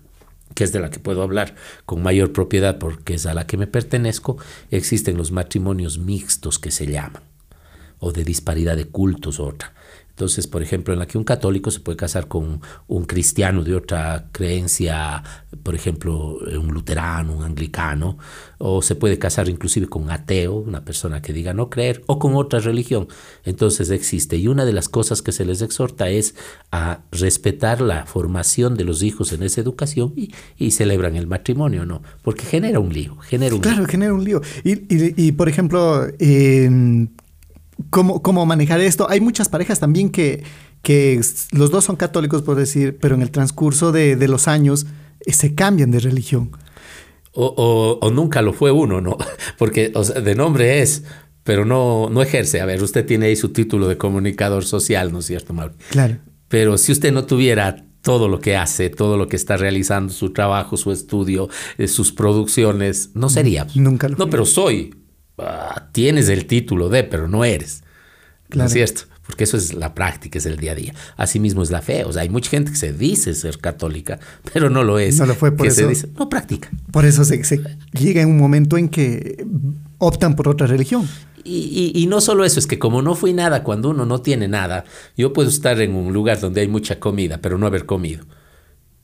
que 0.54 0.64
es 0.64 0.72
de 0.72 0.80
la 0.80 0.90
que 0.90 0.98
puedo 0.98 1.22
hablar 1.22 1.54
con 1.84 2.02
mayor 2.02 2.32
propiedad 2.32 2.78
porque 2.78 3.14
es 3.14 3.26
a 3.26 3.34
la 3.34 3.46
que 3.46 3.56
me 3.56 3.66
pertenezco, 3.66 4.38
existen 4.70 5.16
los 5.16 5.30
matrimonios 5.30 5.98
mixtos 5.98 6.58
que 6.58 6.70
se 6.70 6.86
llaman. 6.86 7.22
o 7.98 8.12
de 8.12 8.24
disparidad 8.24 8.76
de 8.76 8.84
cultos 8.84 9.40
otra. 9.40 9.72
Entonces, 10.16 10.46
por 10.46 10.62
ejemplo, 10.62 10.94
en 10.94 10.98
la 10.98 11.06
que 11.06 11.18
un 11.18 11.24
católico 11.24 11.70
se 11.70 11.80
puede 11.80 11.98
casar 11.98 12.26
con 12.26 12.62
un 12.86 13.04
cristiano 13.04 13.62
de 13.62 13.74
otra 13.74 14.28
creencia, 14.32 15.22
por 15.62 15.74
ejemplo, 15.74 16.38
un 16.38 16.68
luterano, 16.68 17.36
un 17.36 17.44
anglicano, 17.44 18.16
o 18.56 18.80
se 18.80 18.94
puede 18.94 19.18
casar 19.18 19.50
inclusive 19.50 19.88
con 19.88 20.04
un 20.04 20.10
ateo, 20.10 20.54
una 20.54 20.86
persona 20.86 21.20
que 21.20 21.34
diga 21.34 21.52
no 21.52 21.68
creer, 21.68 22.02
o 22.06 22.18
con 22.18 22.34
otra 22.34 22.60
religión. 22.60 23.08
Entonces 23.44 23.90
existe. 23.90 24.38
Y 24.38 24.48
una 24.48 24.64
de 24.64 24.72
las 24.72 24.88
cosas 24.88 25.20
que 25.20 25.32
se 25.32 25.44
les 25.44 25.60
exhorta 25.60 26.08
es 26.08 26.34
a 26.72 27.00
respetar 27.12 27.82
la 27.82 28.06
formación 28.06 28.74
de 28.74 28.84
los 28.84 29.02
hijos 29.02 29.34
en 29.34 29.42
esa 29.42 29.60
educación 29.60 30.14
y, 30.16 30.70
celebran 30.70 31.16
el 31.16 31.26
matrimonio, 31.26 31.84
¿no? 31.84 32.02
Porque 32.22 32.46
genera 32.46 32.80
un 32.80 32.90
lío, 32.90 33.18
genera 33.18 33.54
un 33.54 33.60
Claro, 33.60 33.84
genera 33.84 34.14
un 34.14 34.24
lío. 34.24 34.40
Y, 34.64 35.32
por 35.32 35.50
ejemplo, 35.50 36.06
cómo, 37.90 38.22
cómo 38.22 38.46
manejar 38.46 38.80
esto. 38.80 39.08
Hay 39.10 39.20
muchas 39.20 39.48
parejas 39.48 39.80
también 39.80 40.10
que, 40.10 40.44
que 40.82 41.20
los 41.52 41.70
dos 41.70 41.84
son 41.84 41.96
católicos, 41.96 42.42
por 42.42 42.56
decir, 42.56 42.98
pero 43.00 43.14
en 43.14 43.22
el 43.22 43.30
transcurso 43.30 43.92
de, 43.92 44.16
de 44.16 44.28
los 44.28 44.48
años 44.48 44.86
eh, 45.24 45.32
se 45.32 45.54
cambian 45.54 45.90
de 45.90 46.00
religión. 46.00 46.50
O, 47.32 47.98
o, 48.00 48.10
nunca 48.10 48.40
lo 48.40 48.54
fue 48.54 48.70
uno, 48.70 49.02
¿no? 49.02 49.18
Porque 49.58 49.92
o 49.94 50.04
sea, 50.04 50.22
de 50.22 50.34
nombre 50.34 50.80
es, 50.80 51.04
pero 51.44 51.64
no, 51.64 52.08
no 52.10 52.22
ejerce. 52.22 52.60
A 52.60 52.66
ver, 52.66 52.82
usted 52.82 53.04
tiene 53.04 53.26
ahí 53.26 53.36
su 53.36 53.50
título 53.50 53.88
de 53.88 53.98
comunicador 53.98 54.64
social, 54.64 55.12
¿no 55.12 55.18
es 55.18 55.26
cierto, 55.26 55.52
Mauro? 55.52 55.74
Claro. 55.90 56.16
Pero 56.48 56.78
si 56.78 56.92
usted 56.92 57.12
no 57.12 57.26
tuviera 57.26 57.84
todo 58.00 58.28
lo 58.28 58.40
que 58.40 58.56
hace, 58.56 58.88
todo 58.88 59.16
lo 59.16 59.28
que 59.28 59.36
está 59.36 59.56
realizando, 59.56 60.12
su 60.12 60.32
trabajo, 60.32 60.76
su 60.76 60.92
estudio, 60.92 61.48
eh, 61.76 61.88
sus 61.88 62.12
producciones, 62.12 63.10
no 63.14 63.28
sería. 63.28 63.66
Nunca 63.74 64.08
lo 64.08 64.16
No, 64.16 64.30
pero 64.30 64.46
soy. 64.46 64.94
Ah, 65.38 65.88
tienes 65.92 66.28
el 66.28 66.46
título 66.46 66.88
de, 66.88 67.04
pero 67.04 67.28
no 67.28 67.44
eres. 67.44 67.82
¿No 68.54 68.64
es 68.64 68.72
cierto? 68.72 69.02
Porque 69.26 69.44
eso 69.44 69.56
es 69.56 69.74
la 69.74 69.92
práctica, 69.92 70.38
es 70.38 70.46
el 70.46 70.56
día 70.56 70.72
a 70.72 70.74
día. 70.76 70.94
Asimismo 71.16 71.62
es 71.62 71.70
la 71.70 71.82
fe. 71.82 72.04
O 72.04 72.12
sea, 72.12 72.22
hay 72.22 72.28
mucha 72.28 72.50
gente 72.50 72.70
que 72.70 72.76
se 72.76 72.92
dice 72.92 73.34
ser 73.34 73.58
católica, 73.58 74.18
pero 74.52 74.70
no 74.70 74.84
lo 74.84 74.98
es. 74.98 75.18
No 75.18 75.26
lo 75.26 75.34
fue 75.34 75.52
por 75.52 75.66
eso. 75.66 75.76
Se 75.76 75.86
dice, 75.86 76.08
no 76.18 76.28
practica. 76.28 76.70
Por 76.92 77.04
eso 77.04 77.24
se, 77.24 77.42
llega 77.92 78.22
en 78.22 78.28
un 78.28 78.38
momento 78.38 78.78
en 78.78 78.88
que 78.88 79.44
optan 79.98 80.36
por 80.36 80.48
otra 80.48 80.66
religión. 80.66 81.08
Y, 81.42 81.92
y, 81.94 82.06
no 82.08 82.20
solo 82.20 82.44
eso, 82.44 82.58
es 82.58 82.66
que 82.66 82.80
como 82.80 83.02
no 83.02 83.14
fui 83.14 83.32
nada 83.32 83.62
cuando 83.62 83.90
uno 83.90 84.04
no 84.04 84.20
tiene 84.20 84.48
nada, 84.48 84.84
yo 85.16 85.32
puedo 85.32 85.48
estar 85.48 85.80
en 85.80 85.94
un 85.94 86.12
lugar 86.12 86.40
donde 86.40 86.62
hay 86.62 86.66
mucha 86.66 86.98
comida, 86.98 87.38
pero 87.40 87.56
no 87.56 87.68
haber 87.68 87.86
comido. 87.86 88.24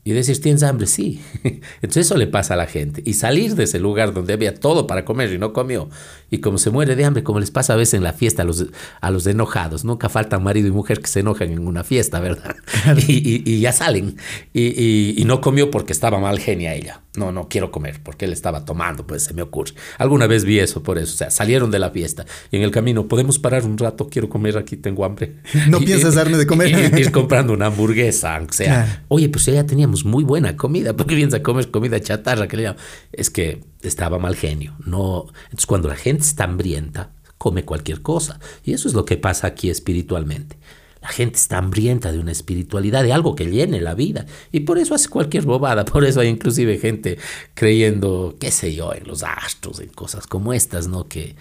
Y 0.05 0.11
decir, 0.11 0.41
¿tienes 0.41 0.63
hambre? 0.63 0.85
Sí. 0.85 1.21
Entonces 1.43 2.05
eso 2.05 2.17
le 2.17 2.27
pasa 2.27 2.55
a 2.55 2.57
la 2.57 2.65
gente. 2.65 3.01
Y 3.05 3.13
salir 3.13 3.55
de 3.55 3.63
ese 3.63 3.79
lugar 3.79 4.13
donde 4.13 4.33
había 4.33 4.53
todo 4.53 4.85
para 4.85 5.05
comer 5.05 5.31
y 5.31 5.37
no 5.37 5.53
comió. 5.53 5.89
Y 6.29 6.39
como 6.39 6.57
se 6.57 6.71
muere 6.71 6.97
de 6.97 7.05
hambre, 7.05 7.23
como 7.23 7.39
les 7.39 7.51
pasa 7.51 7.73
a 7.73 7.75
veces 7.77 7.93
en 7.93 8.03
la 8.03 8.11
fiesta 8.11 8.41
a 8.41 8.45
los, 8.45 8.65
a 8.99 9.11
los 9.11 9.25
enojados. 9.27 9.85
Nunca 9.85 10.09
faltan 10.09 10.43
marido 10.43 10.67
y 10.67 10.71
mujer 10.71 10.99
que 10.99 11.07
se 11.07 11.21
enojan 11.21 11.51
en 11.51 11.65
una 11.65 11.83
fiesta, 11.83 12.19
¿verdad? 12.19 12.55
Y, 13.07 13.49
y, 13.49 13.59
ya 13.61 13.71
salen. 13.71 14.17
Y, 14.53 15.21
y, 15.21 15.23
no 15.25 15.39
comió 15.39 15.71
porque 15.71 15.93
estaba 15.93 16.19
mal 16.19 16.37
genia 16.39 16.73
ella. 16.73 17.01
No, 17.15 17.31
no 17.31 17.47
quiero 17.47 17.71
comer 17.71 18.01
porque 18.03 18.25
él 18.25 18.33
estaba 18.33 18.65
tomando, 18.65 19.05
pues 19.05 19.23
se 19.23 19.33
me 19.33 19.41
ocurre. 19.41 19.73
Alguna 19.99 20.27
vez 20.27 20.43
vi 20.43 20.59
eso 20.59 20.83
por 20.83 20.97
eso. 20.97 21.13
O 21.13 21.17
sea, 21.17 21.29
salieron 21.29 21.71
de 21.71 21.79
la 21.79 21.91
fiesta 21.91 22.25
y 22.51 22.57
en 22.57 22.63
el 22.63 22.71
camino, 22.71 23.07
¿podemos 23.07 23.39
parar 23.39 23.63
un 23.65 23.77
rato? 23.77 24.09
Quiero 24.09 24.27
comer 24.27 24.57
aquí, 24.57 24.75
tengo 24.75 25.05
hambre. 25.05 25.35
No 25.69 25.79
piensas 25.79 26.15
darme 26.15 26.37
de 26.37 26.47
comer. 26.47 26.99
Ir, 26.99 27.11
comprando 27.11 27.53
una 27.53 27.67
hamburguesa, 27.67 28.35
aunque 28.35 28.53
sea. 28.53 29.03
Oye, 29.07 29.29
pues 29.29 29.45
ya 29.45 29.65
muy 30.05 30.23
buena 30.23 30.57
comida. 30.57 30.95
¿Por 30.95 31.07
qué 31.07 31.15
vienes 31.15 31.33
a 31.33 31.43
comer 31.43 31.69
comida 31.71 31.99
chatarra? 31.99 32.47
Que 32.47 32.57
le 32.57 32.75
Es 33.11 33.29
que 33.29 33.63
estaba 33.81 34.17
mal 34.17 34.35
genio. 34.35 34.75
No. 34.85 35.27
Entonces, 35.45 35.65
cuando 35.65 35.87
la 35.87 35.95
gente 35.95 36.23
está 36.23 36.45
hambrienta, 36.45 37.11
come 37.37 37.65
cualquier 37.65 38.01
cosa. 38.01 38.39
Y 38.63 38.73
eso 38.73 38.87
es 38.87 38.93
lo 38.93 39.05
que 39.05 39.17
pasa 39.17 39.47
aquí 39.47 39.69
espiritualmente. 39.69 40.57
La 41.01 41.09
gente 41.09 41.35
está 41.35 41.57
hambrienta 41.57 42.13
de 42.13 42.19
una 42.19 42.31
espiritualidad, 42.31 43.03
de 43.03 43.11
algo 43.11 43.35
que 43.35 43.45
llene 43.45 43.81
la 43.81 43.93
vida. 43.93 44.25
Y 44.53 44.61
por 44.61 44.77
eso 44.77 44.95
hace 44.95 45.09
cualquier 45.09 45.43
bobada. 45.43 45.83
Por 45.93 46.05
eso 46.05 46.21
hay 46.21 46.29
inclusive 46.29 46.77
gente 46.77 47.17
creyendo, 47.53 48.37
qué 48.39 48.51
sé 48.51 48.73
yo, 48.73 48.93
en 48.93 49.05
los 49.05 49.21
astros, 49.23 49.81
en 49.81 49.89
cosas 49.89 50.25
como 50.27 50.53
estas, 50.53 50.87
¿no? 50.87 51.09
Que 51.09 51.35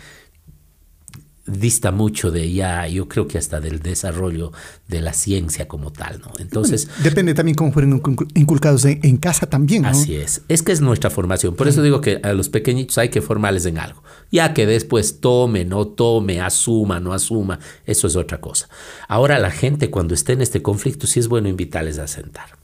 dista 1.47 1.91
mucho 1.91 2.31
de 2.31 2.53
ya, 2.53 2.87
yo 2.87 3.09
creo 3.09 3.27
que 3.27 3.39
hasta 3.39 3.61
del 3.61 3.81
desarrollo 3.81 4.53
de 4.89 5.01
la 5.01 5.13
ciencia 5.13 5.67
como 5.67 5.93
tal, 5.93 6.21
¿no? 6.21 6.33
Entonces... 6.39 6.89
depende 7.03 7.35
también 7.35 7.57
cómo 7.57 7.73
fueron 7.73 8.01
inculcados 8.35 8.85
en, 8.85 9.17
casa 9.17 9.47
también, 9.47 9.83
¿no? 9.83 9.89
Así 9.89 10.17
es. 10.17 10.43
Es 10.49 10.63
que 10.63 10.73
es 10.73 10.81
nuestra 10.81 11.11
formación. 11.11 11.55
Por 11.55 11.69
eso 11.69 11.83
digo 11.83 12.01
que 12.01 12.21
a 12.23 12.33
los 12.33 12.49
pequeñitos 12.49 12.99
hay 12.99 13.09
que 13.09 13.23
formarles 13.23 13.67
en 13.67 13.79
algo. 13.79 14.03
Ya 14.31 14.55
que 14.55 14.67
después 14.67 15.21
tome, 15.21 15.65
no 15.65 15.87
tome, 15.89 16.41
asuma, 16.41 17.01
no 17.01 17.13
asuma, 17.13 17.59
eso 17.87 18.07
es 18.07 18.17
otra 18.17 18.41
cosa. 18.41 18.69
Ahora 19.09 19.39
la 19.39 19.51
gente 19.51 19.91
cuando 19.91 20.15
esté 20.15 20.33
en 20.35 20.43
este 20.43 20.63
conflicto 20.63 21.07
sí 21.07 21.21
es 21.21 21.29
bueno 21.29 21.49
invitarles 21.49 21.99
a 21.99 22.07
sentar. 22.07 22.62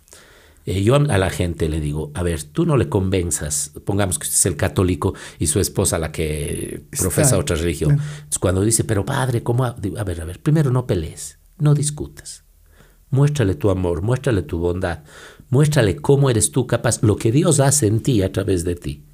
Eh, 0.68 0.83
yo 0.83 0.96
a 0.96 1.16
la 1.16 1.31
gente 1.31 1.66
le 1.70 1.81
digo, 1.81 2.12
a 2.12 2.22
ver, 2.22 2.42
tú 2.42 2.66
no 2.66 2.76
le 2.76 2.90
convenzas, 2.90 3.72
pongamos 3.87 4.18
que 4.18 4.24
usted 4.24 4.37
es 4.37 4.44
el 4.44 4.57
católico 4.57 5.14
y 5.38 5.46
su 5.46 5.61
esposa 5.61 5.98
la 5.98 6.12
que 6.12 6.85
profesa 6.98 7.38
otra 7.38 7.57
religión. 7.57 7.98
cuando 8.38 8.61
dice, 8.61 8.85
pero 8.85 9.07
padre, 9.07 9.42
¿cómo? 9.42 9.64
A 9.64 9.72
ver, 9.72 10.20
a 10.20 10.26
ver, 10.26 10.42
primero 10.42 10.70
no 10.70 10.87
pelees, 10.87 11.38
no 11.57 11.72
discutas. 11.72 12.44
Muéstrale 13.09 13.54
tu 13.54 13.70
amor, 13.70 14.02
muéstrale 14.02 14.42
tu 14.42 14.59
bondad, 14.59 15.04
muéstrale 15.48 15.96
cómo 15.96 16.28
eres 16.28 16.52
tú 16.52 16.66
capaz, 16.66 17.02
lo 17.02 17.16
que 17.16 17.33
Dios 17.33 17.61
hace 17.61 17.87
en 17.87 18.02
ti 18.02 18.22
a 18.22 18.31
través 18.31 18.64
de 18.64 18.74
ti. 18.74 19.08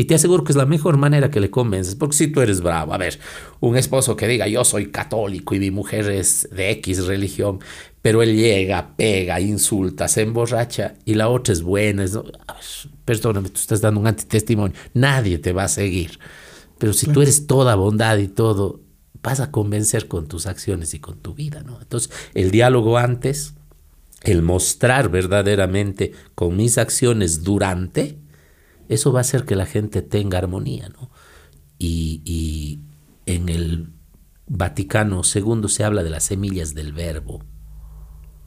Y 0.00 0.04
te 0.04 0.14
aseguro 0.14 0.44
que 0.44 0.52
es 0.52 0.56
la 0.56 0.64
mejor 0.64 0.96
manera 0.96 1.30
que 1.30 1.40
le 1.40 1.50
convences, 1.50 1.94
porque 1.94 2.16
si 2.16 2.28
tú 2.28 2.40
eres 2.40 2.62
bravo, 2.62 2.94
a 2.94 2.96
ver, 2.96 3.18
un 3.60 3.76
esposo 3.76 4.16
que 4.16 4.26
diga 4.26 4.48
yo 4.48 4.64
soy 4.64 4.90
católico 4.90 5.54
y 5.54 5.60
mi 5.60 5.70
mujer 5.70 6.08
es 6.08 6.48
de 6.50 6.70
X 6.70 7.04
religión, 7.04 7.58
pero 8.00 8.22
él 8.22 8.34
llega, 8.34 8.96
pega, 8.96 9.38
insulta, 9.42 10.08
se 10.08 10.22
emborracha 10.22 10.94
y 11.04 11.16
la 11.16 11.28
otra 11.28 11.52
es 11.52 11.60
buena, 11.60 12.02
es, 12.02 12.18
perdóname, 13.04 13.50
tú 13.50 13.60
estás 13.60 13.82
dando 13.82 14.00
un 14.00 14.06
antitestimonio, 14.06 14.74
nadie 14.94 15.36
te 15.36 15.52
va 15.52 15.64
a 15.64 15.68
seguir. 15.68 16.18
Pero 16.78 16.94
si 16.94 17.04
tú 17.08 17.20
eres 17.20 17.46
toda 17.46 17.74
bondad 17.74 18.16
y 18.16 18.28
todo, 18.28 18.80
vas 19.22 19.40
a 19.40 19.50
convencer 19.50 20.08
con 20.08 20.28
tus 20.28 20.46
acciones 20.46 20.94
y 20.94 21.00
con 21.00 21.18
tu 21.18 21.34
vida, 21.34 21.62
¿no? 21.62 21.78
Entonces, 21.78 22.10
el 22.32 22.50
diálogo 22.50 22.96
antes, 22.96 23.52
el 24.22 24.40
mostrar 24.40 25.10
verdaderamente 25.10 26.12
con 26.34 26.56
mis 26.56 26.78
acciones 26.78 27.44
durante, 27.44 28.16
eso 28.90 29.12
va 29.12 29.20
a 29.20 29.22
hacer 29.22 29.44
que 29.44 29.56
la 29.56 29.66
gente 29.66 30.02
tenga 30.02 30.38
armonía, 30.38 30.88
¿no? 30.88 31.10
Y, 31.78 32.20
y 32.24 32.80
en 33.26 33.48
el 33.48 33.92
Vaticano 34.46 35.22
II 35.22 35.68
se 35.68 35.84
habla 35.84 36.02
de 36.02 36.10
las 36.10 36.24
semillas 36.24 36.74
del 36.74 36.92
verbo. 36.92 37.44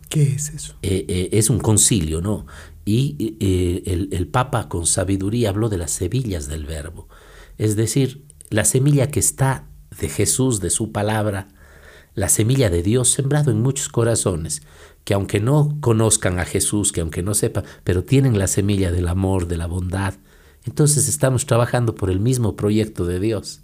¿Qué 0.09 0.33
es 0.33 0.49
eso? 0.49 0.75
Eh, 0.81 1.05
eh, 1.07 1.29
es 1.31 1.49
un 1.49 1.59
concilio, 1.59 2.21
¿no? 2.21 2.45
Y 2.83 3.37
eh, 3.39 3.83
el, 3.85 4.09
el, 4.11 4.27
Papa 4.27 4.67
con 4.67 4.85
sabiduría 4.85 5.49
habló 5.49 5.69
de 5.69 5.77
las 5.77 5.91
semillas 5.91 6.47
del 6.47 6.65
verbo. 6.65 7.07
Es 7.57 7.77
decir, 7.77 8.25
la 8.49 8.65
semilla 8.65 9.07
que 9.07 9.21
está 9.21 9.69
de 9.99 10.09
Jesús, 10.09 10.59
de 10.59 10.69
su 10.69 10.91
palabra, 10.91 11.47
la 12.15 12.27
semilla 12.27 12.69
de 12.69 12.83
Dios 12.83 13.09
sembrado 13.09 13.49
en 13.49 13.61
muchos 13.61 13.87
corazones, 13.87 14.61
que 15.05 15.13
aunque 15.13 15.39
no 15.39 15.77
conozcan 15.79 16.37
a 16.39 16.45
Jesús, 16.45 16.91
que 16.91 17.01
aunque 17.01 17.23
no 17.23 17.33
sepan, 17.33 17.63
pero 17.83 18.03
tienen 18.03 18.37
la 18.37 18.47
semilla 18.47 18.91
del 18.91 19.07
amor, 19.07 19.47
de 19.47 19.57
la 19.57 19.67
bondad, 19.67 20.15
entonces 20.65 21.07
estamos 21.07 21.45
trabajando 21.45 21.95
por 21.95 22.09
el 22.09 22.19
mismo 22.19 22.55
proyecto 22.55 23.05
de 23.05 23.19
Dios. 23.19 23.61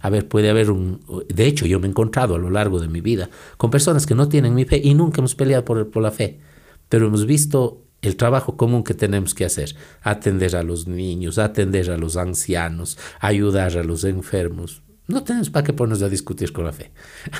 A 0.00 0.10
ver, 0.10 0.28
puede 0.28 0.50
haber 0.50 0.70
un... 0.70 1.00
De 1.28 1.46
hecho, 1.46 1.66
yo 1.66 1.80
me 1.80 1.86
he 1.86 1.90
encontrado 1.90 2.34
a 2.34 2.38
lo 2.38 2.50
largo 2.50 2.80
de 2.80 2.88
mi 2.88 3.00
vida 3.00 3.30
con 3.56 3.70
personas 3.70 4.06
que 4.06 4.14
no 4.14 4.28
tienen 4.28 4.54
mi 4.54 4.64
fe 4.64 4.80
y 4.82 4.94
nunca 4.94 5.20
hemos 5.20 5.34
peleado 5.34 5.64
por, 5.64 5.96
la 6.02 6.10
fe, 6.10 6.40
pero 6.88 7.06
hemos 7.06 7.26
visto 7.26 7.82
el 8.02 8.16
trabajo 8.16 8.56
común 8.56 8.84
que 8.84 8.94
tenemos 8.94 9.34
que 9.34 9.44
hacer, 9.44 9.74
atender 10.02 10.54
a 10.56 10.62
los 10.62 10.86
niños, 10.86 11.38
atender 11.38 11.90
a 11.90 11.96
los 11.96 12.16
ancianos, 12.16 12.98
ayudar 13.20 13.76
a 13.78 13.84
los 13.84 14.04
enfermos. 14.04 14.82
No 15.08 15.22
tenemos 15.22 15.50
para 15.50 15.64
qué 15.64 15.72
ponernos 15.72 16.02
a 16.02 16.08
discutir 16.08 16.52
con 16.52 16.64
la 16.64 16.72
fe. 16.72 16.90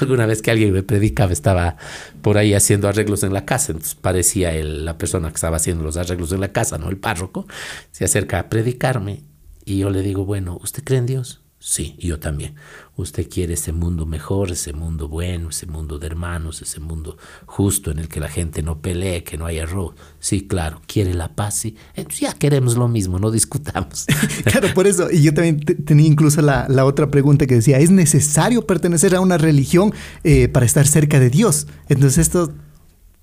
Alguna 0.00 0.26
vez 0.26 0.40
que 0.40 0.50
alguien 0.50 0.72
me 0.72 0.83
predicaba, 0.83 1.33
estaba 1.33 1.76
por 2.22 2.38
ahí 2.38 2.55
haciendo 2.55 2.88
arreglos 2.88 3.24
en 3.24 3.33
la 3.33 3.44
casa, 3.44 3.72
entonces 3.72 3.96
parecía 3.96 4.52
la 4.62 4.98
persona 4.98 5.29
que 5.31 5.35
estaba 5.35 5.57
haciendo 5.57 5.83
los 5.83 5.96
arreglos 5.96 6.33
en 6.33 6.40
la 6.40 6.52
casa, 6.52 6.79
no 6.79 6.88
el 6.88 6.96
párroco, 6.96 7.46
se 7.90 8.05
acerca 8.05 8.38
a 8.38 8.48
predicarme 8.48 9.24
y 9.64 9.79
yo 9.79 9.90
le 9.90 10.02
digo, 10.02 10.24
bueno, 10.24 10.59
¿usted 10.62 10.85
cree 10.85 11.00
en 11.00 11.07
Dios? 11.07 11.46
Sí, 11.68 11.96
yo 11.98 12.20
también. 12.20 12.55
Usted 12.94 13.29
quiere 13.29 13.55
ese 13.55 13.72
mundo 13.72 14.07
mejor, 14.07 14.52
ese 14.52 14.72
mundo 14.72 15.09
bueno, 15.09 15.48
ese 15.48 15.66
mundo 15.66 15.98
de 15.98 16.07
hermanos, 16.07 16.62
ese 16.62 16.79
mundo 16.79 17.18
justo 17.44 17.90
en 17.90 17.98
el 17.98 18.07
que 18.07 18.20
la 18.20 18.29
gente 18.29 18.62
no 18.62 18.81
pelee, 18.81 19.24
que 19.24 19.37
no 19.37 19.46
haya 19.46 19.64
error. 19.64 19.96
Sí, 20.20 20.46
claro, 20.46 20.81
quiere 20.87 21.12
la 21.12 21.35
paz, 21.35 21.55
sí. 21.55 21.76
Entonces 21.96 22.20
ya 22.20 22.35
queremos 22.35 22.76
lo 22.76 22.87
mismo, 22.87 23.18
no 23.18 23.33
discutamos. 23.33 24.07
claro, 24.44 24.72
por 24.74 24.87
eso. 24.87 25.11
Y 25.11 25.22
yo 25.22 25.35
también 25.35 25.59
tenía 25.59 26.07
incluso 26.07 26.40
la, 26.40 26.68
otra 26.85 27.11
pregunta 27.11 27.48
que 27.48 27.57
decía, 27.57 27.81
¿es 27.81 27.90
necesario 27.90 28.64
pertenecer 28.64 29.16
a 29.16 29.20
una 29.20 29.37
religión 29.37 29.92
eh, 30.22 30.46
para 30.46 30.66
estar 30.66 30.87
cerca 30.87 31.18
de 31.18 31.31
Dios? 31.31 31.66
Entonces 31.88 32.18
esto 32.18 32.55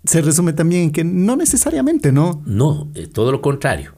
se 0.03 0.21
resume 0.21 0.51
también 0.51 0.83
en 0.83 0.91
que 0.91 1.05
no 1.05 1.37
necesariamente, 1.37 2.11
¿no? 2.11 2.43
No, 2.45 2.91
eh, 2.93 3.07
todo 3.07 3.31
lo 3.31 3.41
contrario. 3.41 3.93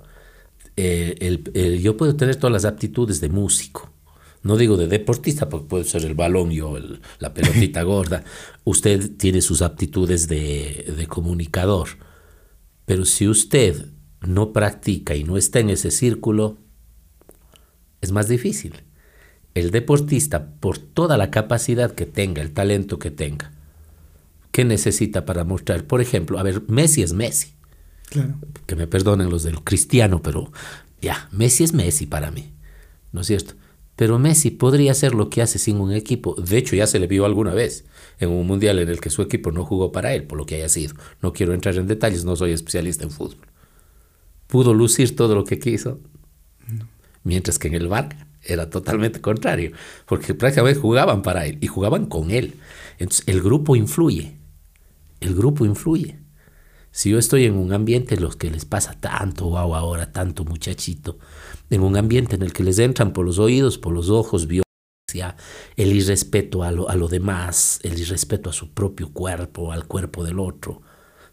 Eh, 0.77 1.79
yo 1.81 1.97
puedo 1.97 2.15
tener 2.15 2.35
todas 2.35 2.53
las 2.53 2.65
aptitudes 2.65 3.19
de 3.21 3.29
músico 3.29 3.94
No 4.45 4.57
digo 4.57 4.77
de 4.77 4.87
deportista, 4.87 5.49
porque 5.49 5.65
puede 5.65 5.83
ser 5.85 6.05
el 6.05 6.13
balón 6.13 6.51
y 6.51 6.61
o 6.61 6.77
la 7.17 7.33
pelotita 7.33 7.81
gorda. 7.83 8.23
Usted 8.63 9.17
tiene 9.17 9.41
sus 9.41 9.63
aptitudes 9.63 10.27
de, 10.27 10.93
de 10.95 11.07
comunicador. 11.07 11.89
Pero 12.85 13.05
si 13.05 13.27
usted 13.27 13.87
no 14.21 14.53
practica 14.53 15.15
y 15.15 15.23
no 15.23 15.37
está 15.37 15.61
en 15.61 15.71
ese 15.71 15.89
círculo, 15.89 16.59
es 18.01 18.11
más 18.11 18.27
difícil. 18.27 18.83
El 19.55 19.71
deportista, 19.71 20.51
por 20.59 20.77
toda 20.77 21.17
la 21.17 21.31
capacidad 21.31 21.95
que 21.95 22.05
tenga, 22.05 22.43
el 22.43 22.53
talento 22.53 22.99
que 22.99 23.09
tenga, 23.09 23.51
¿qué 24.51 24.63
necesita 24.63 25.25
para 25.25 25.43
mostrar? 25.43 25.85
Por 25.85 26.01
ejemplo, 26.01 26.37
a 26.37 26.43
ver, 26.43 26.61
Messi 26.67 27.01
es 27.01 27.13
Messi. 27.13 27.55
Claro. 28.11 28.35
Que 28.67 28.75
me 28.75 28.85
perdonen 28.85 29.31
los 29.31 29.41
del 29.41 29.63
cristiano, 29.63 30.21
pero 30.21 30.51
ya, 31.01 31.29
Messi 31.31 31.63
es 31.63 31.73
Messi 31.73 32.05
para 32.05 32.29
mí. 32.29 32.53
¿No 33.11 33.21
es 33.21 33.27
cierto? 33.27 33.55
Pero 33.95 34.19
Messi 34.19 34.51
podría 34.51 34.91
hacer 34.91 35.13
lo 35.13 35.29
que 35.29 35.41
hace 35.41 35.57
sin 35.57 35.79
un 35.79 35.93
equipo. 35.93 36.35
De 36.35 36.57
hecho, 36.57 36.75
ya 36.75 36.85
se 36.85 36.99
le 36.99 37.07
vio 37.07 37.25
alguna 37.25 37.53
vez 37.53 37.85
en 38.19 38.29
un 38.29 38.45
mundial 38.45 38.79
en 38.79 38.89
el 38.89 38.99
que 38.99 39.09
su 39.09 39.21
equipo 39.21 39.51
no 39.51 39.63
jugó 39.63 39.91
para 39.91 40.13
él, 40.13 40.23
por 40.23 40.37
lo 40.37 40.45
que 40.45 40.55
haya 40.55 40.69
sido. 40.69 40.95
No 41.21 41.33
quiero 41.33 41.53
entrar 41.53 41.75
en 41.75 41.87
detalles, 41.87 42.25
no 42.25 42.35
soy 42.35 42.51
especialista 42.51 43.03
en 43.03 43.11
fútbol. 43.11 43.47
¿Pudo 44.47 44.73
lucir 44.73 45.15
todo 45.15 45.33
lo 45.35 45.43
que 45.45 45.59
quiso? 45.59 45.99
Mientras 47.23 47.57
que 47.57 47.69
en 47.69 47.75
el 47.75 47.87
Barca 47.87 48.27
era 48.43 48.69
totalmente 48.69 49.21
contrario, 49.21 49.71
porque 50.05 50.33
prácticamente 50.33 50.79
jugaban 50.79 51.21
para 51.21 51.45
él 51.45 51.57
y 51.61 51.67
jugaban 51.67 52.05
con 52.05 52.31
él. 52.31 52.55
Entonces, 52.99 53.27
el 53.27 53.41
grupo 53.41 53.75
influye. 53.75 54.37
El 55.19 55.35
grupo 55.35 55.65
influye. 55.65 56.19
Si 56.91 57.09
yo 57.09 57.19
estoy 57.19 57.45
en 57.45 57.55
un 57.55 57.73
ambiente 57.73 58.15
en 58.15 58.21
los 58.21 58.35
que 58.35 58.49
les 58.49 58.63
pasa 58.63 58.93
tanto, 58.93 59.49
wow, 59.49 59.75
ahora 59.75 60.11
tanto 60.11 60.45
muchachito, 60.45 61.17
en 61.69 61.81
un 61.81 61.97
ambiente 61.97 62.35
en 62.35 62.43
el 62.43 62.53
que 62.53 62.63
les 62.63 62.79
entran 62.79 63.13
por 63.13 63.25
los 63.25 63.39
oídos, 63.39 63.77
por 63.77 63.93
los 63.93 64.09
ojos, 64.09 64.47
violencia, 64.47 65.35
el 65.75 65.93
irrespeto 65.93 66.63
a 66.63 66.71
lo, 66.71 66.89
a 66.89 66.95
demás, 66.95 67.79
el 67.83 67.99
irrespeto 67.99 68.49
a 68.49 68.53
su 68.53 68.73
propio 68.73 69.11
cuerpo, 69.11 69.71
al 69.71 69.87
cuerpo 69.87 70.23
del 70.23 70.39
otro, 70.39 70.81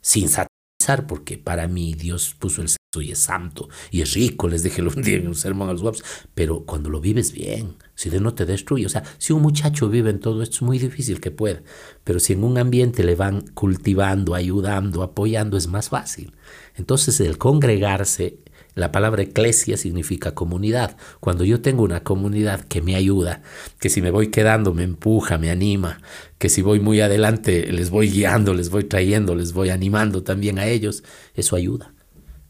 sin 0.01 0.29
satanizar, 0.29 1.07
porque 1.07 1.39
para 1.39 1.69
mí 1.69 1.95
Dios 1.95 2.35
puso 2.39 2.63
el 2.63 2.69
sexo 2.69 3.01
y 3.01 3.13
es 3.13 3.19
santo 3.19 3.69
y 3.91 4.03
es 4.03 4.15
rico, 4.15 4.49
les 4.49 4.63
dije 4.63 4.83
un 4.83 5.03
día 5.03 5.17
en 5.17 5.29
un 5.29 5.35
sermón 5.35 5.69
a 5.69 5.73
los 5.73 5.83
guapos, 5.83 6.05
pero 6.35 6.65
cuando 6.65 6.91
lo 6.91 7.01
vives 7.01 7.33
bien, 7.33 7.77
si 7.95 8.11
de 8.11 8.21
no 8.21 8.35
te 8.35 8.45
destruye, 8.45 8.87
o 8.87 8.89
sea, 8.89 9.05
si 9.19 9.33
un 9.33 9.43
muchacho 9.43 9.89
vive 9.89 10.11
en 10.11 10.21
todo 10.21 10.43
esto 10.43 10.57
es 10.57 10.63
muy 10.63 10.79
difícil 10.79 11.21
que 11.21 11.31
pueda, 11.31 11.63
pero 12.05 12.19
si 12.19 12.33
en 12.33 12.45
un 12.45 12.59
ambiente 12.59 13.05
le 13.05 13.15
van 13.15 13.43
cultivando, 13.55 14.35
ayudando, 14.35 15.03
apoyando, 15.03 15.57
es 15.57 15.69
más 15.69 15.89
fácil. 15.89 16.35
Entonces 16.75 17.21
el 17.21 17.39
congregarse 17.39 18.39
la 18.75 18.91
palabra 18.91 19.23
eclesia 19.23 19.77
significa 19.77 20.35
comunidad. 20.35 20.97
Cuando 21.21 21.45
yo 21.45 21.61
tengo 21.61 21.83
una 21.83 22.03
comunidad 22.03 22.61
que 22.65 22.81
me 22.81 22.97
ayuda, 22.97 23.43
que 23.79 23.91
si 23.91 24.01
me 24.01 24.11
voy 24.11 24.29
quedando 24.29 24.73
me 24.73 24.83
empuja, 24.83 25.39
me 25.39 25.51
anima, 25.51 26.01
que 26.39 26.49
si 26.49 26.63
voy 26.63 26.81
muy 26.81 27.01
adelante 27.01 27.71
les 27.71 27.91
voy 27.91 28.11
guiando, 28.11 28.55
les 28.55 28.71
voy 28.71 28.85
trayendo, 28.85 29.35
les 29.35 29.53
voy 29.53 29.71
animando 29.71 30.23
también 30.23 30.59
a 30.59 30.67
ellos, 30.67 31.05
eso 31.35 31.57
ayuda. 31.57 31.95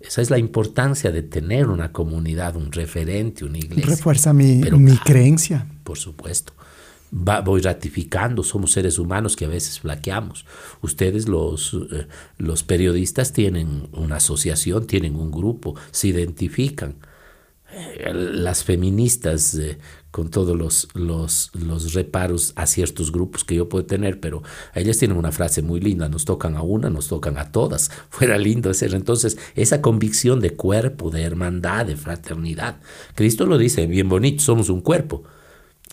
Esa 0.01 0.21
es 0.21 0.31
la 0.31 0.39
importancia 0.39 1.13
de 1.13 1.23
tener 1.23 1.69
una 1.69 1.93
comunidad, 1.93 2.57
un 2.57 2.73
referente, 2.73 3.45
una 3.45 3.59
iglesia. 3.59 3.91
Refuerza 3.91 4.33
mi, 4.33 4.57
mi 4.57 4.97
creencia. 4.99 5.67
Por 5.85 5.99
supuesto 5.99 6.55
voy 7.13 7.61
ratificando, 7.61 8.43
somos 8.43 8.73
seres 8.73 8.99
humanos 8.99 9.37
que 9.37 9.45
a 9.45 9.49
veces 9.49 9.81
flaqueamos. 9.81 10.47
Ustedes 10.81 11.29
los, 11.29 11.75
eh, 11.93 12.07
los 12.39 12.63
periodistas 12.63 13.33
tienen 13.33 13.89
una 13.93 14.17
asociación, 14.17 14.87
tienen 14.87 15.17
un 15.17 15.31
grupo, 15.31 15.77
se 15.91 16.09
identifican. 16.09 16.97
Eh, 17.75 18.13
las 18.15 18.65
feministas, 18.65 19.55
eh, 19.55 19.79
con 20.11 20.31
todos 20.31 20.57
los, 20.57 20.89
los, 20.95 21.51
los, 21.55 21.95
reparos 21.95 22.53
a 22.55 22.67
ciertos 22.67 23.11
grupos 23.13 23.45
que 23.45 23.55
yo 23.55 23.69
puedo 23.71 23.87
tener, 23.87 24.21
pero 24.21 24.43
ellas 24.75 24.99
tienen 24.99 25.17
una 25.17 25.33
frase 25.33 25.63
muy 25.63 25.81
linda, 25.81 26.09
nos 26.11 26.27
tocan 26.27 26.55
a 26.57 26.63
una, 26.63 26.91
nos 26.91 27.09
tocan 27.09 27.39
a 27.39 27.51
todas. 27.51 27.91
Fuera 28.11 28.37
lindo 28.39 28.73
ser 28.75 28.95
entonces 28.95 29.39
esa 29.55 29.81
convicción 29.81 30.41
de 30.41 30.55
cuerpo, 30.55 31.11
de 31.11 31.23
hermandad, 31.23 31.87
de 31.87 31.97
fraternidad. 31.97 32.81
Cristo 33.15 33.47
lo 33.47 33.57
dice 33.59 33.87
bien 33.87 34.09
bonito, 34.09 34.43
somos 34.43 34.69
un 34.69 34.81
cuerpo. 34.81 35.25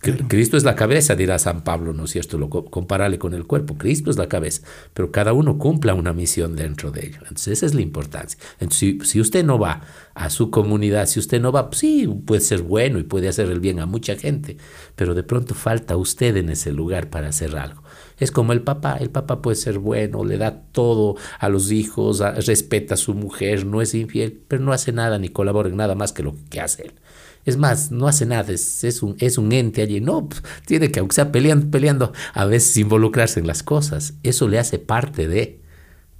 Cristo 0.02 0.56
es 0.56 0.64
la 0.64 0.76
cabeza, 0.76 1.16
dirá 1.16 1.38
San 1.40 1.64
Pablo, 1.64 1.92
¿no 1.94 2.06
es 2.06 2.12
cierto? 2.12 2.38
Lo 2.38 2.50
comparale 2.50 3.20
con 3.20 3.34
el 3.34 3.46
cuerpo. 3.46 3.78
Cristo 3.78 4.10
es 4.10 4.18
la 4.18 4.30
cabeza, 4.30 4.62
pero 4.94 5.12
cada 5.12 5.34
uno 5.34 5.58
cumpla 5.58 5.94
una 5.94 6.14
misión 6.14 6.56
dentro 6.56 6.92
de 6.92 7.08
ello. 7.08 7.20
Entonces, 7.24 7.58
esa 7.58 7.66
es 7.66 7.74
la 7.74 7.82
importancia. 7.82 8.40
Entonces, 8.60 9.10
si, 9.10 9.20
usted 9.20 9.44
no 9.44 9.60
va 9.60 9.82
a 10.16 10.30
su 10.30 10.52
comunidad, 10.52 11.06
si 11.06 11.20
usted 11.20 11.42
no 11.42 11.52
va, 11.52 11.70
pues 11.70 11.80
sí, 11.80 12.08
puede 12.26 12.40
ser 12.42 12.62
bueno 12.62 12.98
y 13.00 13.04
puede 13.04 13.28
hacer 13.28 13.50
el 13.50 13.60
bien 13.60 13.80
a 13.80 13.86
mucha 13.86 14.16
gente, 14.16 14.58
pero 14.96 15.16
de 15.16 15.24
pronto 15.24 15.54
falta 15.54 15.98
usted 15.98 16.38
en 16.38 16.50
ese 16.50 16.72
lugar 16.72 17.10
para 17.10 17.28
hacer 17.28 17.58
algo. 17.58 17.84
Es 18.18 18.32
como 18.32 18.54
el 18.54 18.62
papá, 18.62 18.98
el 19.00 19.10
papá 19.10 19.42
puede 19.42 19.56
ser 19.56 19.80
bueno, 19.80 20.24
le 20.24 20.38
da 20.38 20.62
todo 20.72 21.16
a 21.40 21.50
los 21.50 21.72
hijos, 21.72 22.20
respeta 22.46 22.94
a 22.94 22.98
su 22.98 23.14
mujer, 23.14 23.66
no 23.66 23.82
es 23.82 23.94
infiel, 23.94 24.42
pero 24.48 24.64
no 24.64 24.72
hace 24.72 24.92
nada 24.92 25.20
ni 25.20 25.30
colabora 25.30 25.70
en 25.70 25.78
nada 25.78 25.96
más 25.96 26.14
que 26.14 26.24
lo 26.24 26.36
que 26.50 26.62
hace 26.62 26.84
él. 26.84 26.94
Es 27.50 27.58
más, 27.58 27.90
no 27.90 28.08
hace 28.08 28.28
nada, 28.28 28.54
es, 28.54 29.02
un, 29.02 29.16
es 29.18 29.40
un 29.40 29.52
ente 29.52 29.82
allí. 29.82 30.00
No, 30.02 30.30
pues, 30.30 30.44
tiene 30.68 30.92
que, 30.92 31.00
aunque 31.00 31.16
sea 31.16 31.32
peleando, 31.32 31.72
peleando, 31.72 32.14
a 32.36 32.46
veces 32.46 32.78
involucrarse 32.78 33.40
en 33.40 33.48
las 33.48 33.64
cosas. 33.64 34.14
Eso 34.22 34.48
le 34.48 34.60
hace 34.60 34.78
parte 34.78 35.28
de, 35.28 35.60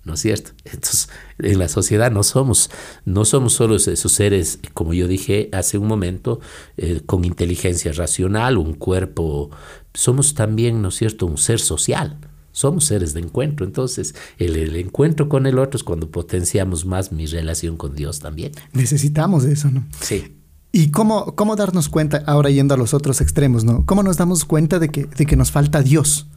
¿no 0.06 0.16
es 0.16 0.22
cierto? 0.22 0.52
Entonces, 0.66 1.08
en 1.38 1.60
la 1.60 1.70
sociedad 1.70 2.12
no 2.12 2.24
somos, 2.24 2.72
no 3.06 3.26
somos 3.26 3.54
solo 3.54 3.76
esos 3.76 4.12
seres, 4.12 4.58
como 4.74 4.96
yo 4.96 5.08
dije 5.08 5.50
hace 5.54 5.78
un 5.78 5.86
momento, 5.86 6.40
eh, 6.78 7.02
con 7.06 7.24
inteligencia 7.24 7.92
racional, 7.92 8.58
un 8.58 8.74
cuerpo, 8.74 9.52
somos 9.94 10.34
también, 10.34 10.82
¿no 10.82 10.88
es 10.88 10.96
cierto?, 10.96 11.28
un 11.28 11.38
ser 11.38 11.60
social. 11.60 12.18
Somos 12.52 12.86
seres 12.86 13.14
de 13.14 13.20
encuentro, 13.20 13.68
entonces 13.68 14.16
el, 14.40 14.56
el, 14.56 14.76
encuentro 14.78 15.30
con 15.30 15.46
el 15.46 15.60
otro 15.60 15.78
es 15.78 15.84
cuando 15.84 16.10
potenciamos 16.10 16.86
más 16.86 17.12
mi 17.12 17.28
relación 17.28 17.78
con 17.78 17.96
Dios 17.96 18.20
también. 18.20 18.52
Necesitamos 18.74 19.46
eso, 19.46 19.70
¿no? 19.70 19.86
Sí. 20.02 20.39
¿Y 20.72 20.92
cómo, 20.92 21.36
cómo 21.36 21.56
darnos 21.56 21.90
cuenta, 21.90 22.24
ahora 22.28 22.50
yendo 22.50 22.76
a 22.76 22.78
los 22.78 22.94
otros 22.94 23.22
extremos, 23.22 23.64
¿no? 23.64 23.86
¿Cómo 23.86 24.04
nos 24.04 24.18
damos 24.18 24.46
cuenta 24.46 24.78
de 24.78 24.90
que, 24.90 25.06
de 25.06 25.26
que 25.26 25.36
nos 25.36 25.52
falta 25.52 25.82
Dios? 25.82 26.28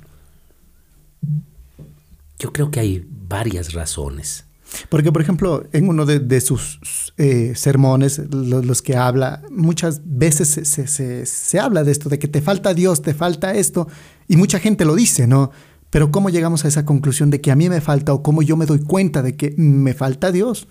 Yo 2.39 2.53
creo 2.53 2.71
que 2.71 2.81
hay 2.81 3.07
varias 3.29 3.75
razones. 3.75 4.47
Porque, 4.89 5.13
por 5.13 5.21
ejemplo, 5.21 5.65
en 5.73 5.89
uno 5.89 6.07
de, 6.07 6.41
sus 6.41 7.13
eh, 7.19 7.53
sermones, 7.55 8.19
los, 8.31 8.81
que 8.81 8.97
habla, 8.97 9.43
muchas 9.51 10.01
veces 10.05 10.49
se, 10.49 10.65
se, 10.65 11.27
se, 11.27 11.61
habla 11.61 11.85
de 11.85 11.93
esto, 11.93 12.09
de 12.09 12.19
que 12.19 12.29
te 12.29 12.41
falta 12.41 12.73
Dios, 12.73 13.03
te 13.03 13.13
falta 13.13 13.53
esto, 13.55 13.87
y 14.29 14.37
mucha 14.37 14.59
gente 14.59 14.87
lo 14.87 14.95
dice, 14.95 15.27
¿no? 15.27 15.51
Pero 15.91 16.11
¿cómo 16.11 16.31
llegamos 16.31 16.65
a 16.65 16.69
esa 16.69 16.87
conclusión 16.87 17.29
de 17.29 17.43
que 17.43 17.51
a 17.51 17.57
mí 17.57 17.69
me 17.69 17.83
falta 17.83 18.15
o 18.15 18.23
cómo 18.23 18.41
yo 18.41 18.57
me 18.57 18.65
doy 18.65 18.81
cuenta 18.81 19.21
de 19.21 19.37
que 19.37 19.55
me 19.59 19.93
falta 19.93 20.33
Dios? 20.33 20.67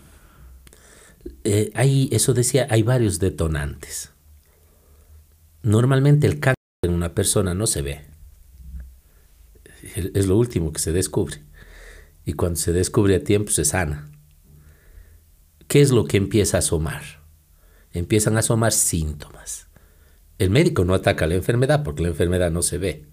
Eh, 1.43 1.71
hay, 1.75 2.09
eso 2.11 2.33
decía, 2.33 2.67
hay 2.69 2.83
varios 2.83 3.19
detonantes. 3.19 4.11
Normalmente 5.63 6.27
el 6.27 6.39
cáncer 6.39 6.55
en 6.83 6.93
una 6.93 7.13
persona 7.13 7.53
no 7.53 7.67
se 7.67 7.81
ve. 7.81 8.01
Es 9.95 10.27
lo 10.27 10.37
último 10.37 10.71
que 10.71 10.79
se 10.79 10.91
descubre. 10.91 11.43
Y 12.25 12.33
cuando 12.33 12.57
se 12.57 12.71
descubre 12.71 13.15
a 13.15 13.23
tiempo 13.23 13.51
se 13.51 13.65
sana. 13.65 14.09
¿Qué 15.67 15.81
es 15.81 15.91
lo 15.91 16.05
que 16.05 16.17
empieza 16.17 16.57
a 16.57 16.59
asomar? 16.59 17.01
Empiezan 17.93 18.35
a 18.35 18.39
asomar 18.39 18.71
síntomas. 18.71 19.67
El 20.37 20.49
médico 20.49 20.85
no 20.85 20.93
ataca 20.93 21.27
la 21.27 21.35
enfermedad 21.35 21.83
porque 21.83 22.03
la 22.03 22.09
enfermedad 22.09 22.51
no 22.51 22.61
se 22.61 22.77
ve. 22.77 23.05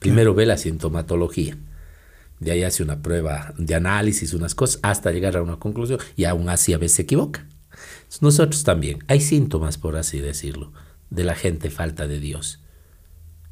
Primero 0.00 0.34
ve 0.34 0.46
la 0.46 0.56
sintomatología. 0.56 1.56
De 2.38 2.52
ahí 2.52 2.62
hace 2.62 2.82
una 2.82 3.02
prueba 3.02 3.54
de 3.56 3.74
análisis, 3.74 4.34
unas 4.34 4.54
cosas, 4.54 4.78
hasta 4.82 5.10
llegar 5.10 5.36
a 5.36 5.42
una 5.42 5.58
conclusión. 5.58 5.98
Y 6.16 6.24
aún 6.24 6.48
así 6.48 6.72
a 6.72 6.78
veces 6.78 6.96
se 6.96 7.02
equivoca. 7.02 7.46
Nosotros 8.20 8.64
también. 8.64 8.98
Hay 9.08 9.20
síntomas, 9.20 9.78
por 9.78 9.96
así 9.96 10.20
decirlo, 10.20 10.72
de 11.10 11.24
la 11.24 11.34
gente 11.34 11.70
falta 11.70 12.06
de 12.06 12.20
Dios. 12.20 12.60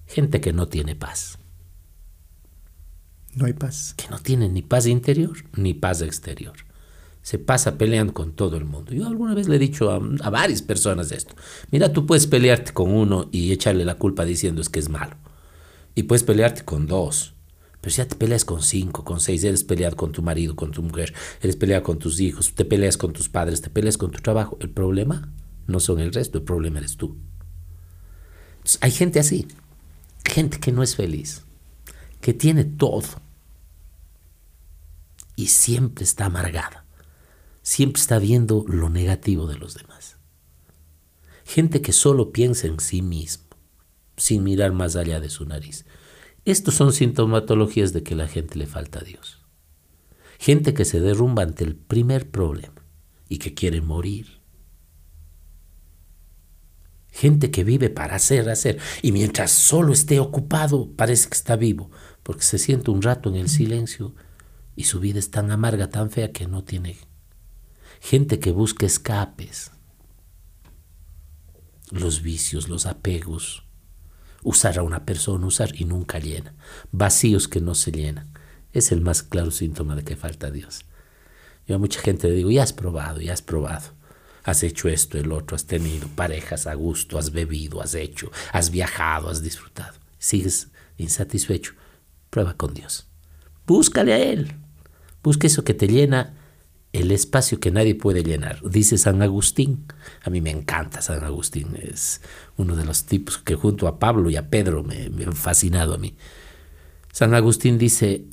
Gente 0.06 0.40
que 0.40 0.52
no 0.52 0.68
tiene 0.68 0.94
paz. 0.94 1.38
No 3.34 3.46
hay 3.46 3.52
paz. 3.52 3.94
Que 3.96 4.08
no 4.08 4.18
tiene 4.18 4.48
ni 4.48 4.62
paz 4.62 4.87
interior 4.87 5.37
ni 5.56 5.74
paz 5.74 6.02
exterior. 6.02 6.54
Se 7.22 7.38
pasa 7.38 7.78
peleando 7.78 8.12
con 8.12 8.32
todo 8.32 8.56
el 8.56 8.64
mundo. 8.64 8.92
Yo 8.92 9.06
alguna 9.06 9.34
vez 9.34 9.48
le 9.48 9.56
he 9.56 9.58
dicho 9.58 9.90
a, 9.90 9.96
a 9.96 10.30
varias 10.30 10.62
personas 10.62 11.10
esto. 11.10 11.34
Mira, 11.70 11.92
tú 11.92 12.06
puedes 12.06 12.26
pelearte 12.26 12.72
con 12.72 12.90
uno 12.92 13.28
y 13.32 13.50
echarle 13.52 13.84
la 13.84 13.94
culpa 13.96 14.24
diciendo 14.24 14.60
es 14.60 14.68
que 14.68 14.78
es 14.78 14.88
malo. 14.88 15.16
Y 15.94 16.04
puedes 16.04 16.22
pelearte 16.22 16.64
con 16.64 16.87
dos 16.87 17.33
pero 17.84 17.92
si 17.92 17.98
ya 17.98 18.08
te 18.08 18.16
peleas 18.16 18.46
con 18.46 18.62
cinco, 18.62 19.04
con 19.04 19.20
seis, 19.20 19.44
eres 19.44 19.62
peleado 19.62 19.94
con 19.94 20.10
tu 20.10 20.22
marido, 20.22 20.56
con 20.56 20.70
tu 20.70 20.82
mujer, 20.82 21.12
eres 21.42 21.54
peleado 21.54 21.82
con 21.82 21.98
tus 21.98 22.18
hijos, 22.18 22.54
te 22.54 22.64
peleas 22.64 22.96
con 22.96 23.12
tus 23.12 23.28
padres, 23.28 23.60
te 23.60 23.68
peleas 23.68 23.98
con 23.98 24.10
tu 24.10 24.22
trabajo. 24.22 24.56
El 24.60 24.70
problema 24.70 25.30
no 25.66 25.80
son 25.80 26.00
el 26.00 26.10
resto, 26.10 26.38
el 26.38 26.44
problema 26.44 26.78
eres 26.78 26.96
tú. 26.96 27.18
hay 28.80 28.90
gente 28.90 29.20
así, 29.20 29.46
gente 30.24 30.58
que 30.60 30.72
no 30.72 30.82
es 30.82 30.96
feliz, 30.96 31.42
que 32.22 32.32
tiene 32.32 32.64
todo 32.64 33.04
y 35.36 35.48
siempre 35.48 36.04
está 36.04 36.24
amargada, 36.24 36.86
siempre 37.60 38.00
está 38.00 38.18
viendo 38.18 38.64
lo 38.66 38.88
negativo 38.88 39.46
de 39.46 39.58
los 39.58 39.74
demás. 39.74 40.16
Gente 41.44 41.82
que 41.82 41.92
solo 41.92 42.32
piensa 42.32 42.66
en 42.66 42.80
sí 42.80 43.02
mismo. 43.02 43.44
sin 44.16 44.42
mirar 44.42 44.72
más 44.72 44.96
allá 44.96 45.20
de 45.20 45.28
su 45.28 45.44
nariz. 45.44 45.84
Estos 46.44 46.74
son 46.74 46.92
sintomatologías 46.92 47.92
de 47.92 48.02
que 48.02 48.14
la 48.14 48.28
gente 48.28 48.59
le 48.59 48.66
falta 48.66 48.98
a 48.98 49.02
Dios. 49.02 49.40
Gente 50.38 50.74
que 50.74 50.85
se 50.85 51.00
derrumba 51.00 51.42
ante 51.42 51.64
el 51.64 51.74
primer 51.74 52.30
problema 52.30 52.85
y 53.28 53.38
que 53.38 53.54
quiere 53.54 53.80
morir. 53.80 54.42
Gente 57.11 57.50
que 57.50 57.64
vive 57.64 57.90
para 57.90 58.16
hacer, 58.16 58.50
hacer, 58.50 58.78
y 59.00 59.12
mientras 59.12 59.52
solo 59.52 59.92
esté 59.92 60.18
ocupado 60.20 60.90
parece 60.96 61.28
que 61.28 61.35
está 61.35 61.57
vivo, 61.57 61.90
porque 62.22 62.42
se 62.42 62.59
siente 62.59 62.90
un 62.90 63.00
rato 63.00 63.30
en 63.30 63.37
el 63.37 63.48
silencio 63.48 64.14
y 64.76 64.85
su 64.85 65.00
vida 65.00 65.20
es 65.20 65.30
tan 65.30 65.50
amarga, 65.50 65.88
tan 65.88 66.11
fea 66.11 66.33
que 66.33 66.46
no 66.48 66.64
tiene. 66.64 66.98
Gente 68.00 68.40
que 68.40 68.50
busca 68.50 68.85
escapes, 68.85 69.70
los 71.90 72.22
vicios, 72.22 72.68
los 72.68 72.85
apegos, 72.85 73.64
usar 74.44 74.78
a 74.78 74.83
una 74.83 75.04
persona, 75.04 75.46
usar 75.46 75.74
y 75.74 75.85
nunca 75.85 76.20
llena, 76.20 76.54
vacíos 76.92 77.48
que 77.48 77.61
no 77.61 77.74
se 77.74 77.90
llenan. 77.90 78.33
Es 78.72 78.92
el 78.92 79.00
más 79.00 79.22
claro 79.22 79.50
síntoma 79.50 79.96
de 79.96 80.04
que 80.04 80.16
falta 80.16 80.50
Dios. 80.50 80.85
Yo 81.66 81.76
a 81.76 81.78
mucha 81.78 82.00
gente 82.00 82.28
le 82.28 82.37
digo, 82.37 82.50
ya 82.50 82.62
has 82.62 82.72
probado, 82.72 83.20
ya 83.20 83.33
has 83.33 83.42
probado. 83.42 83.90
Has 84.44 84.62
hecho 84.62 84.88
esto, 84.88 85.16
el 85.16 85.33
otro, 85.33 85.57
has 85.57 85.64
tenido 85.64 86.07
parejas 86.09 86.66
a 86.66 86.74
gusto, 86.74 87.18
has 87.18 87.33
bebido, 87.33 87.80
has 87.80 87.94
hecho, 87.94 88.30
has 88.52 88.70
viajado, 88.70 89.30
has 89.30 89.42
disfrutado. 89.42 89.94
Sigues 90.18 90.68
insatisfecho. 90.98 91.72
Prueba 92.28 92.54
con 92.54 92.74
Dios. 92.74 93.07
Búscale 93.66 94.12
a 94.12 94.18
Él. 94.18 94.54
Busca 95.22 95.46
eso 95.46 95.64
que 95.64 95.72
te 95.72 95.88
llena 95.88 96.35
el 96.94 97.11
espacio 97.11 97.59
que 97.59 97.72
nadie 97.72 97.96
puede 97.96 98.22
llenar. 98.22 98.62
Dice 98.62 98.98
San 98.98 99.20
Agustín. 99.20 99.85
A 100.22 100.30
mí 100.30 100.40
me 100.40 100.50
encanta 100.50 101.02
San 101.02 101.24
Agustín. 101.24 101.76
Es 101.83 102.20
uno 102.57 102.76
de 102.76 102.85
los 102.85 103.04
tipos 103.04 103.38
que 103.38 103.57
junto 103.57 103.88
a 103.88 103.98
Pablo 103.98 104.30
y 104.30 104.37
a 104.37 104.48
Pedro 104.48 104.85
me, 104.85 105.07
han 105.07 105.33
fascinado 105.33 105.94
a 105.94 105.98
mí. 105.98 106.16
San 107.11 107.35
Agustín 107.35 107.78
dice, 107.78 108.26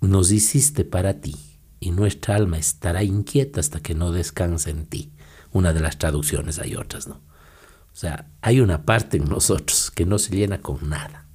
nos 0.00 0.32
hiciste 0.32 0.84
para 0.84 1.20
ti 1.20 1.36
y 1.78 1.92
nuestra 1.92 2.34
alma 2.34 2.58
estará 2.58 3.04
inquieta 3.04 3.60
hasta 3.60 3.78
que 3.78 3.94
no 3.94 4.10
descanse 4.10 4.70
en 4.70 4.86
ti. 4.86 5.12
Una 5.52 5.72
de 5.72 5.80
las 5.80 5.96
traducciones, 5.96 6.58
hay 6.58 6.74
otras, 6.74 7.06
¿no? 7.06 7.14
O 7.14 7.98
sea, 7.98 8.28
hay 8.42 8.60
una 8.60 8.84
parte 8.84 9.16
en 9.16 9.28
nosotros 9.28 9.92
que 9.92 10.06
no 10.06 10.18
se 10.18 10.34
llena 10.34 10.60
con 10.60 10.90
nada. 10.90 11.26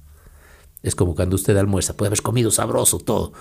Es 0.82 0.94
como 0.94 1.14
cuando 1.14 1.36
usted 1.36 1.56
almuerza, 1.56 1.96
puede 1.96 2.08
haber 2.08 2.22
comido 2.22 2.50
sabroso 2.50 2.98
todo, 2.98 3.32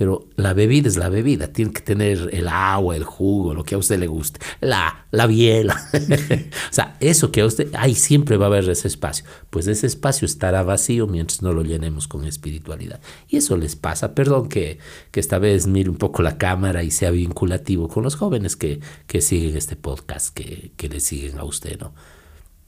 pero 0.00 0.26
la 0.36 0.54
bebida 0.54 0.88
es 0.88 0.96
la 0.96 1.10
bebida, 1.10 1.48
tiene 1.48 1.74
que 1.74 1.82
tener 1.82 2.30
el 2.32 2.48
agua, 2.48 2.96
el 2.96 3.04
jugo, 3.04 3.52
lo 3.52 3.64
que 3.64 3.74
a 3.74 3.78
usted 3.78 3.98
le 3.98 4.06
guste, 4.06 4.40
la, 4.62 5.04
la 5.10 5.26
biela. 5.26 5.76
o 5.92 6.72
sea, 6.72 6.96
eso 7.00 7.30
que 7.30 7.42
a 7.42 7.44
usted, 7.44 7.70
ahí 7.74 7.94
siempre 7.94 8.38
va 8.38 8.46
a 8.46 8.48
haber 8.48 8.66
ese 8.70 8.88
espacio. 8.88 9.26
Pues 9.50 9.66
ese 9.66 9.86
espacio 9.86 10.24
estará 10.24 10.62
vacío 10.62 11.06
mientras 11.06 11.42
no 11.42 11.52
lo 11.52 11.62
llenemos 11.62 12.08
con 12.08 12.24
espiritualidad. 12.24 13.02
Y 13.28 13.36
eso 13.36 13.58
les 13.58 13.76
pasa. 13.76 14.14
Perdón 14.14 14.48
que, 14.48 14.78
que 15.10 15.20
esta 15.20 15.38
vez 15.38 15.66
mire 15.66 15.90
un 15.90 15.98
poco 15.98 16.22
la 16.22 16.38
cámara 16.38 16.82
y 16.82 16.90
sea 16.90 17.10
vinculativo 17.10 17.88
con 17.88 18.02
los 18.02 18.14
jóvenes 18.14 18.56
que, 18.56 18.80
que 19.06 19.20
siguen 19.20 19.54
este 19.54 19.76
podcast, 19.76 20.34
que, 20.34 20.72
que 20.78 20.88
le 20.88 21.00
siguen 21.00 21.38
a 21.38 21.44
usted, 21.44 21.78
¿no? 21.78 21.92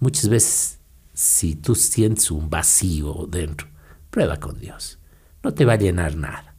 Muchas 0.01 0.29
veces, 0.29 0.81
si 1.15 1.55
tú 1.55 1.77
sientes 1.77 2.31
un 2.31 2.51
vacío 2.51 3.27
dentro, 3.27 3.69
prueba 4.11 4.39
con 4.39 4.61
Dios. 4.61 4.99
No 5.43 5.55
te 5.55 5.65
va 5.65 5.73
a 5.73 5.77
llenar 5.77 6.15
nada 6.15 6.52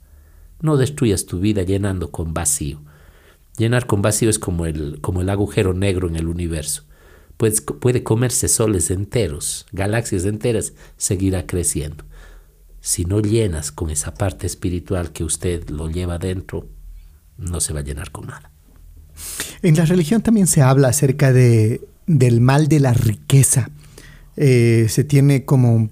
no 0.64 0.78
destruyas 0.78 1.28
tu 1.28 1.40
vida 1.40 1.62
llenando 1.62 2.10
con 2.10 2.34
vacío. 2.34 2.82
Llenar 3.58 3.86
con 3.86 4.02
vacío 4.02 4.30
es 4.30 4.40
como 4.40 4.66
el, 4.66 5.00
como 5.02 5.22
el 5.22 5.30
agujero 5.30 5.74
negro 5.74 6.08
en 6.08 6.16
el 6.16 6.28
universo. 6.28 6.86
Puede, 7.38 7.62
puede 7.62 8.02
comerse 8.02 8.48
soles 8.48 8.90
enteros, 8.90 9.68
galaxias 9.72 10.26
enteras, 10.26 10.74
seguirá 10.98 11.46
creciendo. 11.46 12.06
Si 12.80 13.06
no 13.06 13.20
llenas 13.20 13.72
con 13.72 13.90
esa 13.90 14.14
parte 14.14 14.48
espiritual 14.48 15.12
que 15.12 15.24
usted 15.24 15.70
lo 15.70 15.90
lleva 15.90 16.18
dentro, 16.18 16.68
no 17.38 17.60
se 17.60 17.74
va 17.74 17.82
a 17.82 17.84
llenar 17.84 18.12
con 18.12 18.28
nada. 18.28 18.50
En 19.62 19.76
la 19.76 19.86
religión 19.86 20.22
también 20.22 20.48
se 20.48 20.62
habla 20.62 20.88
acerca 20.88 21.34
de, 21.34 21.82
del 22.08 22.42
mal 22.42 22.68
de 22.68 22.80
la 22.80 22.94
riqueza. 22.94 23.70
Eh, 24.38 24.88
se 24.90 25.04
tiene 25.04 25.46
como, 25.46 25.90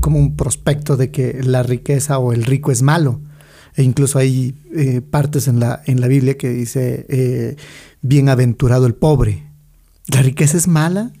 como 0.00 0.18
un 0.18 0.36
prospecto 0.36 0.96
de 0.96 1.10
que 1.10 1.40
la 1.42 1.62
riqueza 1.62 2.18
o 2.18 2.32
el 2.32 2.44
rico 2.44 2.72
es 2.72 2.82
malo. 2.82 3.20
E 3.76 3.82
incluso 3.82 4.18
hay 4.18 4.58
eh, 4.74 5.02
partes 5.02 5.48
en 5.48 5.60
la, 5.60 5.82
en 5.84 6.00
la 6.00 6.08
Biblia 6.08 6.38
que 6.38 6.48
dice, 6.48 7.06
eh, 7.08 7.56
bienaventurado 8.00 8.86
el 8.86 8.94
pobre. 8.94 9.50
¿La 10.08 10.22
riqueza 10.22 10.56
es 10.56 10.66
mala? 10.66 11.12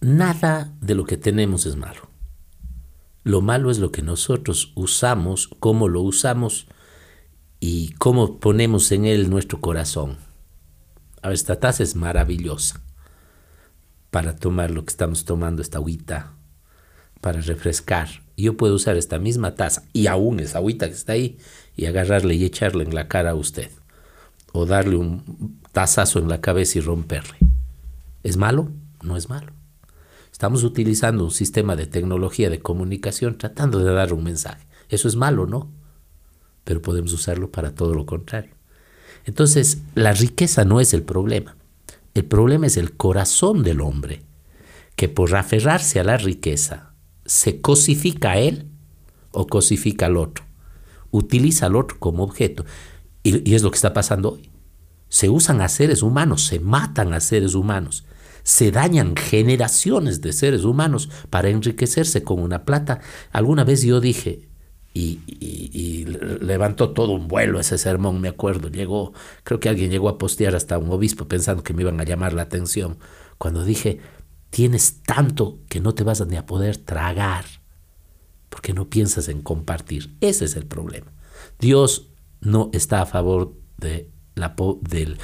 Nada 0.00 0.72
de 0.80 0.94
lo 0.94 1.04
que 1.04 1.16
tenemos 1.16 1.64
es 1.64 1.76
malo. 1.76 2.08
Lo 3.24 3.40
malo 3.40 3.70
es 3.70 3.78
lo 3.78 3.90
que 3.90 4.02
nosotros 4.02 4.72
usamos, 4.74 5.48
cómo 5.58 5.88
lo 5.88 6.02
usamos 6.02 6.68
y 7.60 7.92
cómo 7.98 8.38
ponemos 8.38 8.92
en 8.92 9.06
él 9.06 9.30
nuestro 9.30 9.60
corazón. 9.60 10.18
Esta 11.22 11.58
taza 11.58 11.82
es 11.82 11.96
maravillosa 11.96 12.80
para 14.10 14.36
tomar 14.36 14.70
lo 14.70 14.84
que 14.84 14.90
estamos 14.90 15.24
tomando, 15.24 15.62
esta 15.62 15.78
agüita, 15.78 16.32
para 17.20 17.40
refrescar 17.40 18.08
yo 18.42 18.56
puedo 18.56 18.74
usar 18.74 18.96
esta 18.96 19.18
misma 19.18 19.54
taza 19.54 19.84
y 19.92 20.06
aún 20.06 20.40
esa 20.40 20.58
agüita 20.58 20.86
que 20.86 20.94
está 20.94 21.14
ahí 21.14 21.38
y 21.76 21.86
agarrarle 21.86 22.34
y 22.34 22.44
echarle 22.44 22.84
en 22.84 22.94
la 22.94 23.08
cara 23.08 23.30
a 23.30 23.34
usted. 23.34 23.70
O 24.52 24.64
darle 24.64 24.96
un 24.96 25.60
tazazo 25.72 26.18
en 26.18 26.28
la 26.28 26.40
cabeza 26.40 26.78
y 26.78 26.80
romperle. 26.80 27.36
¿Es 28.22 28.36
malo? 28.36 28.70
No 29.02 29.16
es 29.16 29.28
malo. 29.28 29.52
Estamos 30.32 30.62
utilizando 30.62 31.24
un 31.24 31.30
sistema 31.30 31.74
de 31.74 31.86
tecnología 31.86 32.48
de 32.48 32.60
comunicación 32.60 33.38
tratando 33.38 33.80
de 33.80 33.92
dar 33.92 34.12
un 34.12 34.22
mensaje. 34.22 34.66
Eso 34.88 35.08
es 35.08 35.16
malo, 35.16 35.46
¿no? 35.46 35.70
Pero 36.64 36.80
podemos 36.80 37.12
usarlo 37.12 37.50
para 37.50 37.74
todo 37.74 37.92
lo 37.92 38.06
contrario. 38.06 38.54
Entonces, 39.24 39.82
la 39.94 40.12
riqueza 40.12 40.64
no 40.64 40.80
es 40.80 40.94
el 40.94 41.02
problema. 41.02 41.56
El 42.14 42.24
problema 42.24 42.66
es 42.66 42.76
el 42.76 42.96
corazón 42.96 43.62
del 43.64 43.80
hombre, 43.80 44.22
que 44.96 45.08
por 45.08 45.34
aferrarse 45.34 46.00
a 46.00 46.04
la 46.04 46.16
riqueza 46.16 46.87
se 47.28 47.60
cosifica 47.60 48.32
a 48.32 48.38
él 48.38 48.66
o 49.30 49.46
cosifica 49.46 50.06
al 50.06 50.16
otro. 50.16 50.44
Utiliza 51.10 51.66
al 51.66 51.76
otro 51.76 51.98
como 52.00 52.24
objeto. 52.24 52.64
Y, 53.22 53.54
es 53.54 53.62
lo 53.62 53.70
que 53.70 53.76
está 53.76 53.92
pasando 53.92 54.32
hoy. 54.32 54.50
Se 55.08 55.28
usan 55.28 55.60
a 55.60 55.68
seres 55.68 56.02
humanos, 56.02 56.46
se 56.46 56.58
matan 56.58 57.12
a 57.12 57.20
seres 57.20 57.54
humanos, 57.54 58.04
se 58.42 58.70
dañan 58.70 59.14
generaciones 59.16 60.20
de 60.20 60.32
seres 60.32 60.64
humanos 60.64 61.08
para 61.30 61.50
enriquecerse 61.50 62.22
con 62.22 62.40
una 62.40 62.64
plata. 62.64 63.00
Alguna 63.30 63.64
vez 63.64 63.82
yo 63.82 64.00
dije, 64.00 64.48
y, 64.94 65.20
y, 65.26 66.04
levantó 66.40 66.90
todo 66.90 67.12
un 67.12 67.28
vuelo 67.28 67.60
ese 67.60 67.76
sermón, 67.76 68.20
me 68.20 68.28
acuerdo. 68.28 68.68
Llegó, 68.68 69.12
creo 69.44 69.60
que 69.60 69.68
alguien 69.68 69.90
llegó 69.90 70.08
a 70.08 70.18
postear 70.18 70.54
hasta 70.54 70.78
un 70.78 70.90
obispo 70.90 71.28
pensando 71.28 71.62
que 71.62 71.74
me 71.74 71.82
iban 71.82 72.00
a 72.00 72.04
llamar 72.04 72.32
la 72.32 72.42
atención. 72.42 72.98
Cuando 73.36 73.64
dije, 73.64 74.00
tienes 74.50 75.02
tanto 75.02 75.60
que 75.68 75.80
no 75.80 75.94
te 75.94 76.04
vas 76.04 76.20
a 76.20 76.24
ni 76.24 76.36
a 76.36 76.46
poder 76.46 76.76
tragar 76.76 77.44
porque 78.48 78.72
no 78.72 78.88
piensas 78.88 79.28
en 79.28 79.42
compartir. 79.42 80.16
Ese 80.20 80.44
es 80.44 80.56
el 80.56 80.66
problema. 80.66 81.12
Dios 81.58 82.08
no 82.40 82.70
está 82.72 83.02
a 83.02 83.06
favor 83.06 83.54
de 83.76 84.10
la, 84.34 84.54
del, 84.80 85.18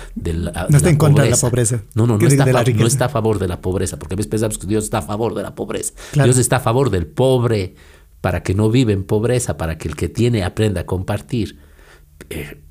no 0.68 0.76
está 0.76 0.90
en 0.90 0.96
contra 0.96 1.24
de 1.24 1.30
la 1.30 1.36
pobreza. 1.36 1.82
No, 1.94 2.06
no, 2.06 2.18
no 2.18 2.26
está, 2.26 2.44
no 2.44 2.86
está, 2.86 3.04
a 3.06 3.08
favor 3.08 3.38
de 3.38 3.48
la 3.48 3.60
pobreza, 3.60 3.98
porque 3.98 4.14
a 4.14 4.16
veces 4.16 4.30
pensamos 4.30 4.58
que 4.58 4.66
Dios 4.66 4.84
está 4.84 4.98
a 4.98 5.02
favor 5.02 5.34
de 5.34 5.42
la 5.42 5.54
pobreza. 5.54 5.94
Dios 6.12 6.38
está 6.38 6.56
a 6.56 6.60
favor 6.60 6.90
del 6.90 7.06
pobre 7.06 7.76
para 8.20 8.42
que 8.42 8.54
no 8.54 8.70
viva 8.70 8.92
en 8.92 9.04
pobreza, 9.04 9.56
para 9.56 9.78
que 9.78 9.88
el 9.88 9.96
que 9.96 10.08
tiene 10.08 10.44
aprenda 10.44 10.82
a 10.82 10.86
compartir. 10.86 11.58
Eh, 12.30 12.63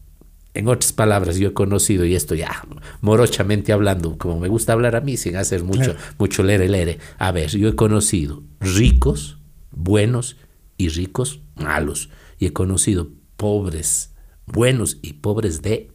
en 0.54 0.68
otras 0.68 0.94
palabras, 0.94 1.38
yo 1.38 1.50
he 1.50 1.54
conocido, 1.54 2.06
y 2.06 2.16
esto 2.16 2.36
ya 2.36 2.66
morochamente 3.02 3.74
hablando, 3.74 4.18
como 4.18 4.40
me 4.40 4.48
gusta 4.48 4.74
hablar 4.74 4.96
a 4.96 5.02
mí, 5.02 5.18
sin 5.18 5.36
hacer 5.36 5.64
mucho, 5.64 5.96
mucho 6.18 6.44
lere 6.44 6.70
lere. 6.70 7.00
A 7.18 7.32
ver, 7.32 7.50
yo 7.50 7.70
he 7.70 7.76
conocido 7.76 8.44
ricos, 8.60 9.40
buenos 9.72 10.38
y 10.78 10.90
ricos 10.90 11.42
malos. 11.56 12.10
Y 12.38 12.46
he 12.46 12.54
conocido 12.54 13.10
pobres, 13.36 14.14
buenos 14.46 15.00
y 15.02 15.14
pobres 15.14 15.62
de, 15.62 15.92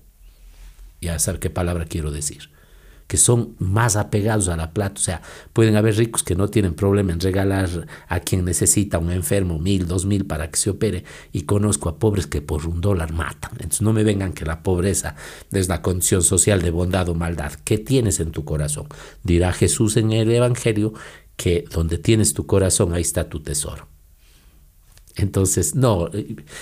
ya 1.00 1.18
sabe 1.18 1.38
qué 1.38 1.50
palabra 1.50 1.84
quiero 1.84 2.10
decir 2.10 2.50
que 3.08 3.16
son 3.16 3.56
más 3.58 3.96
apegados 3.96 4.48
a 4.48 4.56
la 4.56 4.72
plata. 4.72 5.00
O 5.00 5.02
sea, 5.02 5.22
pueden 5.52 5.74
haber 5.76 5.96
ricos 5.96 6.22
que 6.22 6.36
no 6.36 6.48
tienen 6.48 6.74
problema 6.74 7.12
en 7.12 7.20
regalar 7.20 7.88
a 8.06 8.20
quien 8.20 8.44
necesita, 8.44 8.98
un 8.98 9.10
enfermo, 9.10 9.58
mil, 9.58 9.88
dos 9.88 10.04
mil 10.04 10.26
para 10.26 10.50
que 10.50 10.58
se 10.58 10.70
opere. 10.70 11.04
Y 11.32 11.42
conozco 11.42 11.88
a 11.88 11.98
pobres 11.98 12.26
que 12.26 12.42
por 12.42 12.66
un 12.66 12.80
dólar 12.80 13.12
matan. 13.12 13.52
Entonces 13.54 13.82
no 13.82 13.92
me 13.92 14.04
vengan 14.04 14.34
que 14.34 14.44
la 14.44 14.62
pobreza 14.62 15.16
es 15.50 15.68
la 15.68 15.82
condición 15.82 16.22
social 16.22 16.60
de 16.60 16.70
bondad 16.70 17.08
o 17.08 17.14
maldad. 17.14 17.52
¿Qué 17.64 17.78
tienes 17.78 18.20
en 18.20 18.30
tu 18.30 18.44
corazón? 18.44 18.86
Dirá 19.24 19.52
Jesús 19.52 19.96
en 19.96 20.12
el 20.12 20.30
Evangelio 20.30 20.92
que 21.36 21.64
donde 21.72 21.98
tienes 21.98 22.34
tu 22.34 22.46
corazón, 22.46 22.92
ahí 22.92 23.02
está 23.02 23.28
tu 23.28 23.40
tesoro. 23.40 23.97
Entonces, 25.18 25.74
no, 25.74 26.08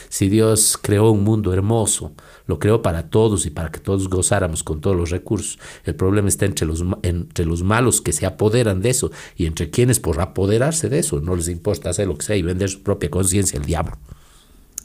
si 0.09 0.29
Dios 0.29 0.79
creó 0.81 1.11
un 1.11 1.23
mundo 1.25 1.53
hermoso, 1.53 2.13
lo 2.47 2.59
creó 2.59 2.83
para 2.83 3.11
todos 3.11 3.45
y 3.47 3.51
para 3.51 3.71
que 3.71 3.81
todos 3.81 4.09
gozáramos 4.09 4.65
con 4.65 4.81
todos 4.81 4.97
los 4.97 5.11
recursos. 5.11 5.59
El 5.85 5.95
problema 5.95 6.29
está 6.29 6.47
entre 6.47 6.67
los, 6.67 6.83
entre 7.03 7.45
los 7.45 7.63
malos 7.63 8.01
que 8.01 8.13
se 8.13 8.25
apoderan 8.27 8.81
de 8.81 8.91
eso 8.91 9.11
y 9.37 9.47
entre 9.47 9.71
quienes 9.71 10.01
por 10.01 10.21
apoderarse 10.21 10.89
de 10.89 10.99
eso 11.01 11.21
no 11.21 11.37
les 11.37 11.49
importa 11.49 11.91
hacer 11.91 12.09
lo 12.09 12.17
que 12.17 12.25
sea 12.25 12.37
y 12.37 12.43
vender 12.43 12.71
su 12.71 12.83
propia 12.83 13.11
conciencia 13.11 13.61
al 13.61 13.67
diablo. 13.67 13.99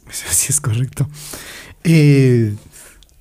Así 0.08 0.48
es 0.50 0.60
correcto. 0.60 1.08
Eh, 1.86 2.54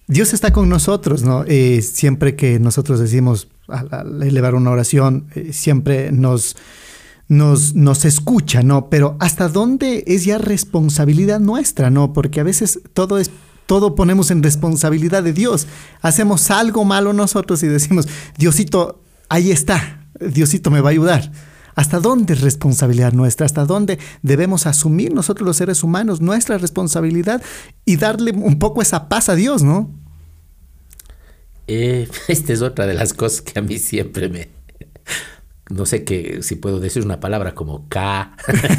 Dios 0.09 0.35
está 0.35 0.53
con 0.53 0.69
nosotros, 0.69 1.23
¿no? 1.23 1.45
Eh, 1.47 1.83
siempre 1.83 2.35
que 2.35 2.59
nosotros 2.59 2.99
decimos 2.99 3.47
al, 3.69 4.21
elevar 4.23 4.57
una 4.57 4.71
oración, 4.71 5.27
eh, 5.37 5.53
siempre 5.53 6.11
nos 6.11 6.57
nos, 7.31 7.77
nos 7.77 8.05
escucha, 8.05 8.63
¿no? 8.63 8.91
Pero 8.91 9.17
¿hasta 9.21 9.49
dónde 9.49 10.03
es 10.09 10.25
ya 10.25 10.37
responsabilidad 10.37 11.39
nuestra, 11.39 11.89
¿no? 11.89 12.13
Porque 12.13 12.41
a 12.41 12.43
veces 12.43 12.81
todo 12.93 13.19
es 13.19 13.31
todo 13.67 13.95
ponemos 13.95 14.33
en 14.33 14.43
responsabilidad 14.43 15.23
de 15.23 15.33
Dios. 15.33 15.69
Hacemos 16.03 16.51
algo 16.51 16.85
malo 16.85 17.13
nosotros 17.13 17.63
y 17.63 17.69
decimos, 17.69 18.09
Diosito, 18.37 19.01
ahí 19.29 19.53
está, 19.53 20.09
Diosito 20.19 20.73
me 20.73 20.81
va 20.81 20.89
a 20.89 20.91
ayudar. 20.91 21.31
¿Hasta 21.77 22.01
dónde 22.01 22.33
es 22.35 22.41
responsabilidad 22.41 23.13
nuestra? 23.13 23.47
¿Hasta 23.47 23.65
dónde 23.65 24.01
debemos 24.23 24.67
asumir 24.67 25.15
nosotros 25.15 25.47
los 25.47 25.57
seres 25.57 25.85
humanos 25.85 26.21
nuestra 26.21 26.59
responsabilidad 26.59 27.43
y 27.85 27.95
darle 27.95 28.33
un 28.33 28.59
poco 28.59 28.83
esa 28.83 29.09
paz 29.09 29.29
a 29.29 29.37
Dios, 29.37 29.63
¿no? 29.63 29.89
Eh, 31.69 32.09
esta 32.27 32.53
es 32.53 32.63
otra 32.63 32.89
de 32.89 32.95
las 32.95 33.15
cosas 33.15 33.41
que 33.41 33.57
a 33.57 33.63
mí 33.63 33.79
siempre 33.79 34.29
me, 34.29 34.49
no 35.71 35.87
sé 35.87 36.05
qué, 36.05 36.43
si 36.43 36.57
puedo 36.57 36.81
decir 36.81 37.05
una 37.05 37.21
palabra 37.21 37.55
como 37.55 37.89
K, 37.89 38.37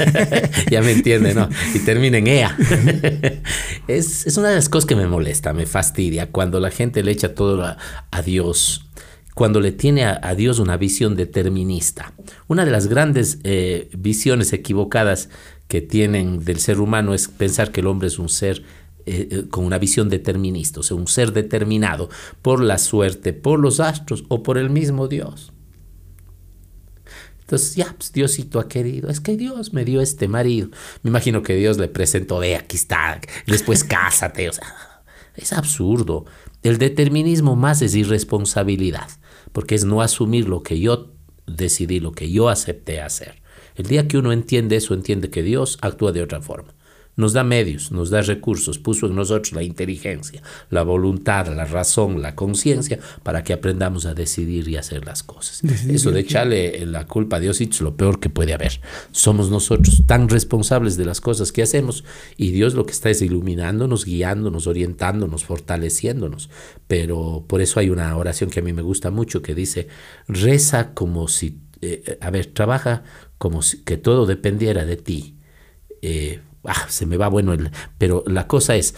ya 0.70 0.82
me 0.82 0.92
entiende, 0.92 1.34
¿no? 1.34 1.50
Y 1.74 1.80
termina 1.80 2.18
en 2.18 2.28
EA. 2.28 2.58
es, 3.88 4.38
una 4.38 4.50
de 4.50 4.56
las 4.56 4.70
cosas 4.70 4.88
que 4.88 4.96
me 4.96 5.08
molesta, 5.08 5.54
me 5.54 5.66
fastidia, 5.66 6.32
cuando 6.32 6.60
la 6.60 6.70
gente 6.70 7.02
le 7.04 7.12
echa 7.12 7.34
todo 7.34 7.64
a, 7.64 8.22
Dios, 8.22 8.90
cuando 9.34 9.62
le 9.62 9.72
tiene 9.72 10.06
a, 10.06 10.36
Dios 10.36 10.60
una 10.60 10.76
visión 10.76 11.16
determinista. 11.16 12.14
Una 12.48 12.66
de 12.66 12.72
las 12.72 12.88
grandes 12.88 13.40
eh, 13.44 13.90
visiones 13.98 14.52
equivocadas 14.52 15.30
que 15.70 15.82
tienen 15.82 16.44
del 16.44 16.60
ser 16.60 16.82
humano 16.82 17.14
es 17.14 17.30
pensar 17.30 17.72
que 17.72 17.80
el 17.80 17.88
hombre 17.88 18.10
es 18.10 18.20
un 18.20 18.28
ser 18.28 18.64
eh, 19.06 19.30
eh, 19.32 19.44
con 19.50 19.64
una 19.64 19.80
visión 19.80 20.10
determinista, 20.10 20.82
o 20.82 20.84
sea, 20.84 20.98
un 20.98 21.08
ser 21.08 21.32
determinado 21.32 22.10
por 22.42 22.62
la 22.62 22.78
suerte, 22.78 23.32
por 23.32 23.60
los 23.60 23.80
astros 23.80 24.26
o 24.28 24.44
por 24.44 24.58
el 24.58 24.70
mismo 24.70 25.08
Dios. 25.08 25.51
Entonces, 27.52 27.76
ya, 27.76 27.94
pues 27.98 28.14
Diosito 28.14 28.62
ha 28.62 28.70
querido, 28.70 29.10
es 29.10 29.20
que 29.20 29.36
Dios 29.36 29.74
me 29.74 29.84
dio 29.84 30.00
este 30.00 30.30
marido. 30.30 30.70
Me 31.04 31.10
imagino 31.10 31.44
que 31.44 31.54
Dios 31.54 31.78
le 31.78 31.90
presentó, 31.90 32.40
ve, 32.40 32.56
aquí 32.56 32.78
está, 32.78 33.20
después 33.46 33.84
cásate. 33.84 34.48
O 34.48 34.54
sea, 34.54 35.04
es 35.36 35.52
absurdo. 35.52 36.24
El 36.64 36.78
determinismo 36.78 37.58
más 37.58 37.82
es 37.82 37.94
irresponsabilidad, 37.94 39.10
porque 39.52 39.76
es 39.76 39.84
no 39.84 40.02
asumir 40.02 40.48
lo 40.48 40.64
que 40.64 40.80
yo 40.80 41.12
decidí, 41.46 42.00
lo 42.00 42.14
que 42.14 42.32
yo 42.32 42.48
acepté 42.48 43.02
hacer. 43.02 43.42
El 43.76 43.88
día 43.88 44.08
que 44.08 44.18
uno 44.18 44.32
entiende 44.32 44.78
eso, 44.78 44.94
entiende 44.94 45.30
que 45.30 45.44
Dios 45.44 45.78
actúa 45.82 46.14
de 46.14 46.24
otra 46.24 46.42
forma 46.42 46.74
nos 47.16 47.34
da 47.34 47.44
medios, 47.44 47.92
nos 47.92 48.10
da 48.10 48.22
recursos, 48.22 48.80
puso 48.80 49.08
en 49.08 49.16
nosotros 49.16 49.54
la 49.54 49.64
inteligencia, 49.64 50.42
la 50.70 50.84
voluntad, 50.84 51.48
la 51.48 51.66
razón, 51.66 52.22
la 52.22 52.36
conciencia, 52.36 53.00
para 53.24 53.44
que 53.44 53.54
aprendamos 53.54 54.06
a 54.06 54.14
decidir 54.14 54.68
y 54.68 54.78
hacer 54.78 55.06
las 55.06 55.24
cosas. 55.24 55.64
Eso 55.64 56.12
de 56.12 56.22
echarle 56.22 56.86
la 56.86 57.06
culpa 57.06 57.38
a 57.38 57.40
Dios 57.40 57.62
es 57.62 57.82
lo 57.82 57.96
peor 57.96 58.20
que 58.20 58.30
puede 58.30 58.54
haber. 58.54 58.82
Somos 59.12 59.50
nosotros 59.50 60.04
tan 60.08 60.30
responsables 60.30 60.98
de 60.98 61.06
las 61.06 61.22
cosas 61.22 61.52
que 61.52 61.62
hacemos 61.62 62.04
y 62.38 62.52
Dios 62.52 62.74
lo 62.74 62.86
que 62.86 62.92
está 62.92 63.10
es 63.10 63.22
iluminándonos, 63.22 64.06
guiándonos, 64.06 64.68
orientándonos, 64.68 65.44
fortaleciéndonos. 65.44 66.50
Pero 66.88 67.46
por 67.48 67.62
eso 67.62 67.80
hay 67.80 67.90
una 67.90 68.16
oración 68.18 68.50
que 68.50 68.62
a 68.62 68.64
mí 68.64 68.74
me 68.74 68.82
gusta 68.82 69.12
mucho 69.12 69.42
que 69.42 69.56
dice, 69.56 69.88
reza 70.28 70.94
como 70.94 71.28
si, 71.28 71.60
eh, 71.82 72.18
a 72.22 72.30
ver, 72.30 72.48
trabaja 72.48 73.04
como 73.38 73.62
si 73.62 73.84
que 73.84 73.98
todo 73.98 74.26
dependiera 74.26 74.86
de 74.86 74.98
ti. 74.98 75.36
Eh, 76.02 76.40
ah, 76.66 76.86
se 76.90 77.06
me 77.06 77.18
va 77.18 77.28
bueno, 77.28 77.54
el, 77.54 77.72
pero 77.98 78.24
la 78.28 78.48
cosa 78.48 78.76
es, 78.76 78.96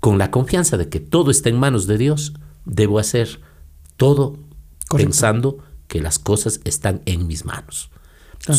con 0.00 0.18
la 0.18 0.30
confianza 0.30 0.76
de 0.76 0.88
que 0.88 1.00
todo 1.00 1.30
está 1.30 1.48
en 1.48 1.58
manos 1.58 1.86
de 1.86 1.98
Dios, 1.98 2.34
debo 2.64 2.98
hacer 2.98 3.40
todo 3.96 4.38
pensando 4.90 5.58
que 5.88 6.00
las 6.00 6.18
cosas 6.18 6.60
están 6.64 7.02
en 7.06 7.26
mis 7.26 7.44
manos. 7.44 7.90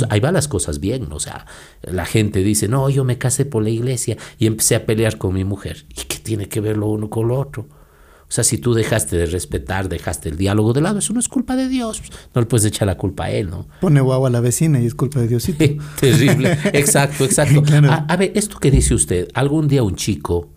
ahí 0.09 0.19
van 0.19 0.35
las 0.35 0.47
cosas 0.47 0.79
bien, 0.79 1.11
o 1.11 1.19
sea, 1.19 1.45
la 1.81 2.05
gente 2.05 2.39
dice, 2.43 2.67
no, 2.67 2.89
yo 2.89 3.03
me 3.03 3.17
casé 3.17 3.45
por 3.45 3.63
la 3.63 3.69
iglesia 3.69 4.17
y 4.37 4.47
empecé 4.47 4.75
a 4.75 4.85
pelear 4.85 5.17
con 5.17 5.33
mi 5.33 5.43
mujer. 5.43 5.85
¿Y 5.89 6.03
qué 6.03 6.17
tiene 6.17 6.47
que 6.47 6.61
ver 6.61 6.77
lo 6.77 6.87
uno 6.87 7.09
con 7.09 7.27
lo 7.27 7.39
otro? 7.39 7.67
O 8.33 8.35
sea, 8.35 8.43
si 8.43 8.57
tú 8.57 8.73
dejaste 8.73 9.15
de 9.15 9.27
respetar, 9.27 9.89
dejaste 9.89 10.27
el 10.27 10.37
diálogo 10.37 10.73
de 10.73 10.81
lado, 10.81 10.97
eso 10.97 11.13
no 11.13 11.19
es 11.19 11.27
culpa 11.27 11.55
de 11.55 11.67
Dios. 11.67 12.01
No 12.33 12.41
le 12.41 12.47
puedes 12.47 12.65
echar 12.65 12.87
la 12.87 12.97
culpa 12.97 13.25
a 13.25 13.29
él, 13.29 13.51
¿no? 13.51 13.67
Pone 13.79 14.01
guau 14.01 14.25
a 14.25 14.31
la 14.31 14.39
vecina 14.39 14.81
y 14.81 14.87
es 14.87 14.95
culpa 14.95 15.19
de 15.19 15.27
Dios. 15.27 15.47
Terrible. 15.99 16.57
exacto, 16.73 17.25
exacto. 17.25 17.61
A, 18.09 18.17
ver, 18.17 18.31
esto 18.33 18.57
que 18.57 18.71
dice 18.71 18.95
usted, 18.95 19.27
algún 19.35 19.67
día 19.67 19.83
un 19.83 19.95
chico, 19.95 20.49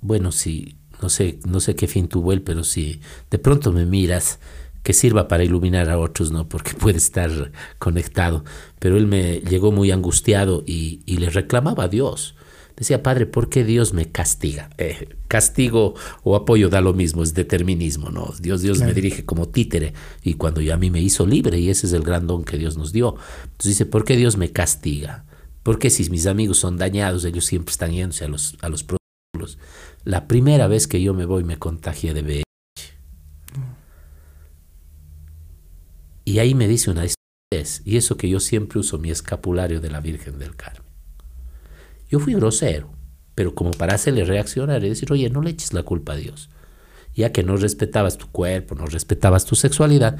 bueno, 0.00 0.32
si, 0.32 0.78
no 1.02 1.10
sé, 1.10 1.38
no 1.46 1.60
sé 1.60 1.76
qué 1.76 1.86
fin 1.86 2.08
tuvo 2.08 2.32
él, 2.32 2.40
pero 2.40 2.64
si 2.64 3.02
de 3.30 3.38
pronto 3.38 3.72
me 3.72 3.84
miras, 3.84 4.38
que 4.82 4.94
sirva 4.94 5.28
para 5.28 5.44
iluminar 5.44 5.90
a 5.90 5.98
otros, 5.98 6.30
¿no? 6.30 6.48
Porque 6.48 6.72
puede 6.78 6.96
estar 6.96 7.52
conectado. 7.78 8.42
Pero 8.78 8.96
él 8.96 9.06
me 9.06 9.40
llegó 9.40 9.70
muy 9.70 9.90
angustiado 9.90 10.64
y, 10.66 11.02
y 11.04 11.18
le 11.18 11.28
reclamaba 11.28 11.84
a 11.84 11.88
Dios. 11.88 12.36
Decía, 12.76 13.02
Padre, 13.02 13.24
¿por 13.24 13.48
qué 13.48 13.64
Dios 13.64 13.94
me 13.94 14.12
castiga? 14.12 14.68
Eh, 14.76 15.16
castigo 15.28 15.94
o 16.22 16.36
apoyo 16.36 16.68
da 16.68 16.82
lo 16.82 16.92
mismo, 16.92 17.22
es 17.22 17.32
determinismo, 17.32 18.10
¿no? 18.10 18.34
Dios, 18.38 18.60
Dios 18.60 18.80
me 18.80 18.92
dirige 18.92 19.24
como 19.24 19.48
títere 19.48 19.94
y 20.22 20.34
cuando 20.34 20.60
ya 20.60 20.74
a 20.74 20.76
mí 20.76 20.90
me 20.90 21.00
hizo 21.00 21.26
libre 21.26 21.58
y 21.58 21.70
ese 21.70 21.86
es 21.86 21.94
el 21.94 22.02
gran 22.02 22.26
don 22.26 22.44
que 22.44 22.58
Dios 22.58 22.76
nos 22.76 22.92
dio. 22.92 23.16
Entonces 23.44 23.64
dice, 23.70 23.86
¿por 23.86 24.04
qué 24.04 24.16
Dios 24.16 24.36
me 24.36 24.52
castiga? 24.52 25.24
Porque 25.62 25.88
si 25.88 26.08
mis 26.10 26.26
amigos 26.26 26.58
son 26.58 26.76
dañados, 26.76 27.24
ellos 27.24 27.46
siempre 27.46 27.72
están 27.72 27.92
yéndose 27.92 28.26
a 28.26 28.28
los, 28.28 28.58
a 28.60 28.68
los 28.68 28.84
prostíbulos. 28.84 29.58
La 30.04 30.28
primera 30.28 30.68
vez 30.68 30.86
que 30.86 31.00
yo 31.00 31.14
me 31.14 31.24
voy 31.24 31.44
me 31.44 31.58
contagié 31.58 32.12
de 32.12 32.22
VIH. 32.22 32.44
Y 36.26 36.40
ahí 36.40 36.54
me 36.54 36.68
dice 36.68 36.90
una 36.90 37.02
vez, 37.02 37.82
y 37.84 37.96
eso 37.96 38.18
que 38.18 38.28
yo 38.28 38.38
siempre 38.38 38.80
uso 38.80 38.98
mi 38.98 39.10
escapulario 39.10 39.80
de 39.80 39.90
la 39.90 40.00
Virgen 40.00 40.38
del 40.38 40.54
Carmen. 40.56 40.85
Yo 42.08 42.20
fui 42.20 42.34
grosero, 42.34 42.90
pero 43.34 43.54
como 43.54 43.70
para 43.72 43.94
hacerle 43.94 44.24
reaccionar 44.24 44.84
y 44.84 44.88
decir, 44.88 45.12
oye, 45.12 45.28
no 45.30 45.42
le 45.42 45.50
eches 45.50 45.72
la 45.72 45.82
culpa 45.82 46.12
a 46.12 46.16
Dios. 46.16 46.50
Ya 47.14 47.32
que 47.32 47.42
no 47.42 47.56
respetabas 47.56 48.18
tu 48.18 48.28
cuerpo, 48.28 48.74
no 48.74 48.86
respetabas 48.86 49.44
tu 49.44 49.56
sexualidad, 49.56 50.18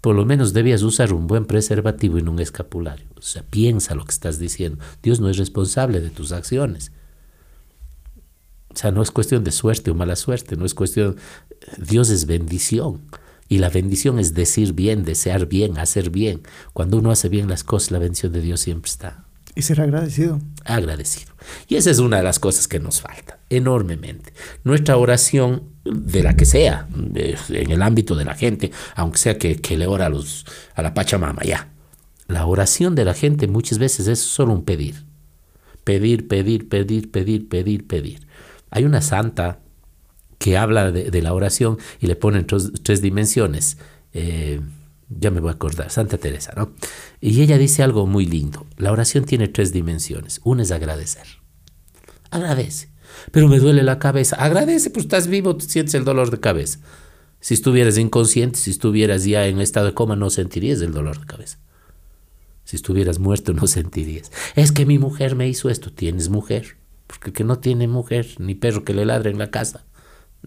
por 0.00 0.14
lo 0.14 0.24
menos 0.24 0.52
debías 0.52 0.82
usar 0.82 1.12
un 1.12 1.26
buen 1.26 1.46
preservativo 1.46 2.18
y 2.18 2.22
no 2.22 2.30
un 2.30 2.40
escapulario. 2.40 3.06
O 3.16 3.22
sea, 3.22 3.42
piensa 3.42 3.94
lo 3.94 4.04
que 4.04 4.12
estás 4.12 4.38
diciendo. 4.38 4.78
Dios 5.02 5.20
no 5.20 5.28
es 5.28 5.36
responsable 5.36 6.00
de 6.00 6.10
tus 6.10 6.32
acciones. 6.32 6.92
O 8.68 8.76
sea, 8.76 8.90
no 8.90 9.02
es 9.02 9.10
cuestión 9.10 9.42
de 9.42 9.50
suerte 9.50 9.90
o 9.90 9.94
mala 9.94 10.16
suerte, 10.16 10.56
no 10.56 10.64
es 10.64 10.74
cuestión... 10.74 11.16
Dios 11.78 12.10
es 12.10 12.26
bendición. 12.26 13.00
Y 13.48 13.58
la 13.58 13.68
bendición 13.68 14.18
es 14.18 14.34
decir 14.34 14.74
bien, 14.74 15.02
desear 15.02 15.46
bien, 15.46 15.78
hacer 15.78 16.10
bien. 16.10 16.42
Cuando 16.72 16.98
uno 16.98 17.10
hace 17.10 17.28
bien 17.28 17.48
las 17.48 17.64
cosas, 17.64 17.90
la 17.90 17.98
bendición 17.98 18.32
de 18.32 18.42
Dios 18.42 18.60
siempre 18.60 18.88
está. 18.88 19.25
Y 19.56 19.62
ser 19.62 19.80
agradecido. 19.80 20.38
Agradecido. 20.66 21.32
Y 21.66 21.76
esa 21.76 21.90
es 21.90 21.98
una 21.98 22.18
de 22.18 22.22
las 22.22 22.38
cosas 22.38 22.68
que 22.68 22.78
nos 22.78 23.00
falta, 23.00 23.38
enormemente. 23.48 24.34
Nuestra 24.64 24.98
oración, 24.98 25.62
de 25.82 26.22
la 26.22 26.36
que 26.36 26.44
sea, 26.44 26.86
en 26.92 27.70
el 27.70 27.80
ámbito 27.80 28.14
de 28.14 28.26
la 28.26 28.34
gente, 28.34 28.70
aunque 28.94 29.18
sea 29.18 29.38
que, 29.38 29.76
le 29.76 29.86
ora 29.86 30.06
a, 30.06 30.08
los, 30.10 30.44
a 30.74 30.82
la 30.82 30.92
Pachamama, 30.92 31.42
ya. 31.42 31.70
La 32.28 32.44
oración 32.44 32.94
de 32.94 33.06
la 33.06 33.14
gente 33.14 33.48
muchas 33.48 33.78
veces 33.78 34.08
es 34.08 34.18
solo 34.18 34.52
un 34.52 34.62
pedir. 34.62 35.04
Pedir, 35.84 36.28
pedir, 36.28 36.68
pedir, 36.68 37.10
pedir, 37.10 37.48
pedir, 37.48 37.86
pedir. 37.86 38.26
Hay 38.70 38.84
una 38.84 39.00
santa 39.00 39.60
que 40.38 40.58
habla 40.58 40.92
de, 40.92 41.22
la 41.22 41.32
oración 41.32 41.78
y 41.98 42.08
le 42.08 42.16
pone 42.16 42.42
tres, 42.42 42.72
tres 42.82 43.00
dimensiones. 43.00 43.78
Eh, 44.12 44.60
ya 45.08 45.30
me 45.30 45.40
voy 45.40 45.50
a 45.50 45.54
acordar, 45.54 45.90
Santa 45.90 46.18
Teresa, 46.18 46.52
¿no? 46.56 46.72
Y 47.20 47.40
ella 47.42 47.58
dice 47.58 47.82
algo 47.82 48.06
muy 48.06 48.26
lindo. 48.26 48.66
La 48.76 48.92
oración 48.92 49.24
tiene 49.24 49.48
tres 49.48 49.72
dimensiones. 49.72 50.40
Una 50.44 50.62
es 50.62 50.72
agradecer. 50.72 51.26
Agradece. 52.30 52.88
Pero 53.30 53.48
me 53.48 53.58
duele 53.58 53.82
la 53.82 53.98
cabeza. 53.98 54.36
Agradece, 54.36 54.90
pues 54.90 55.04
estás 55.04 55.28
vivo, 55.28 55.58
sientes 55.60 55.94
el 55.94 56.04
dolor 56.04 56.30
de 56.30 56.40
cabeza. 56.40 56.80
Si 57.40 57.54
estuvieras 57.54 57.98
inconsciente, 57.98 58.58
si 58.58 58.70
estuvieras 58.70 59.24
ya 59.24 59.46
en 59.46 59.60
estado 59.60 59.86
de 59.86 59.94
coma, 59.94 60.16
no 60.16 60.30
sentirías 60.30 60.80
el 60.80 60.92
dolor 60.92 61.20
de 61.20 61.26
cabeza. 61.26 61.58
Si 62.64 62.74
estuvieras 62.74 63.20
muerto, 63.20 63.52
no 63.52 63.68
sentirías. 63.68 64.32
Es 64.56 64.72
que 64.72 64.86
mi 64.86 64.98
mujer 64.98 65.36
me 65.36 65.48
hizo 65.48 65.70
esto. 65.70 65.92
Tienes 65.92 66.28
mujer. 66.28 66.76
Porque 67.06 67.32
que 67.32 67.44
no 67.44 67.60
tiene 67.60 67.86
mujer, 67.86 68.26
ni 68.38 68.56
perro 68.56 68.84
que 68.84 68.92
le 68.92 69.04
ladre 69.04 69.30
en 69.30 69.38
la 69.38 69.52
casa, 69.52 69.84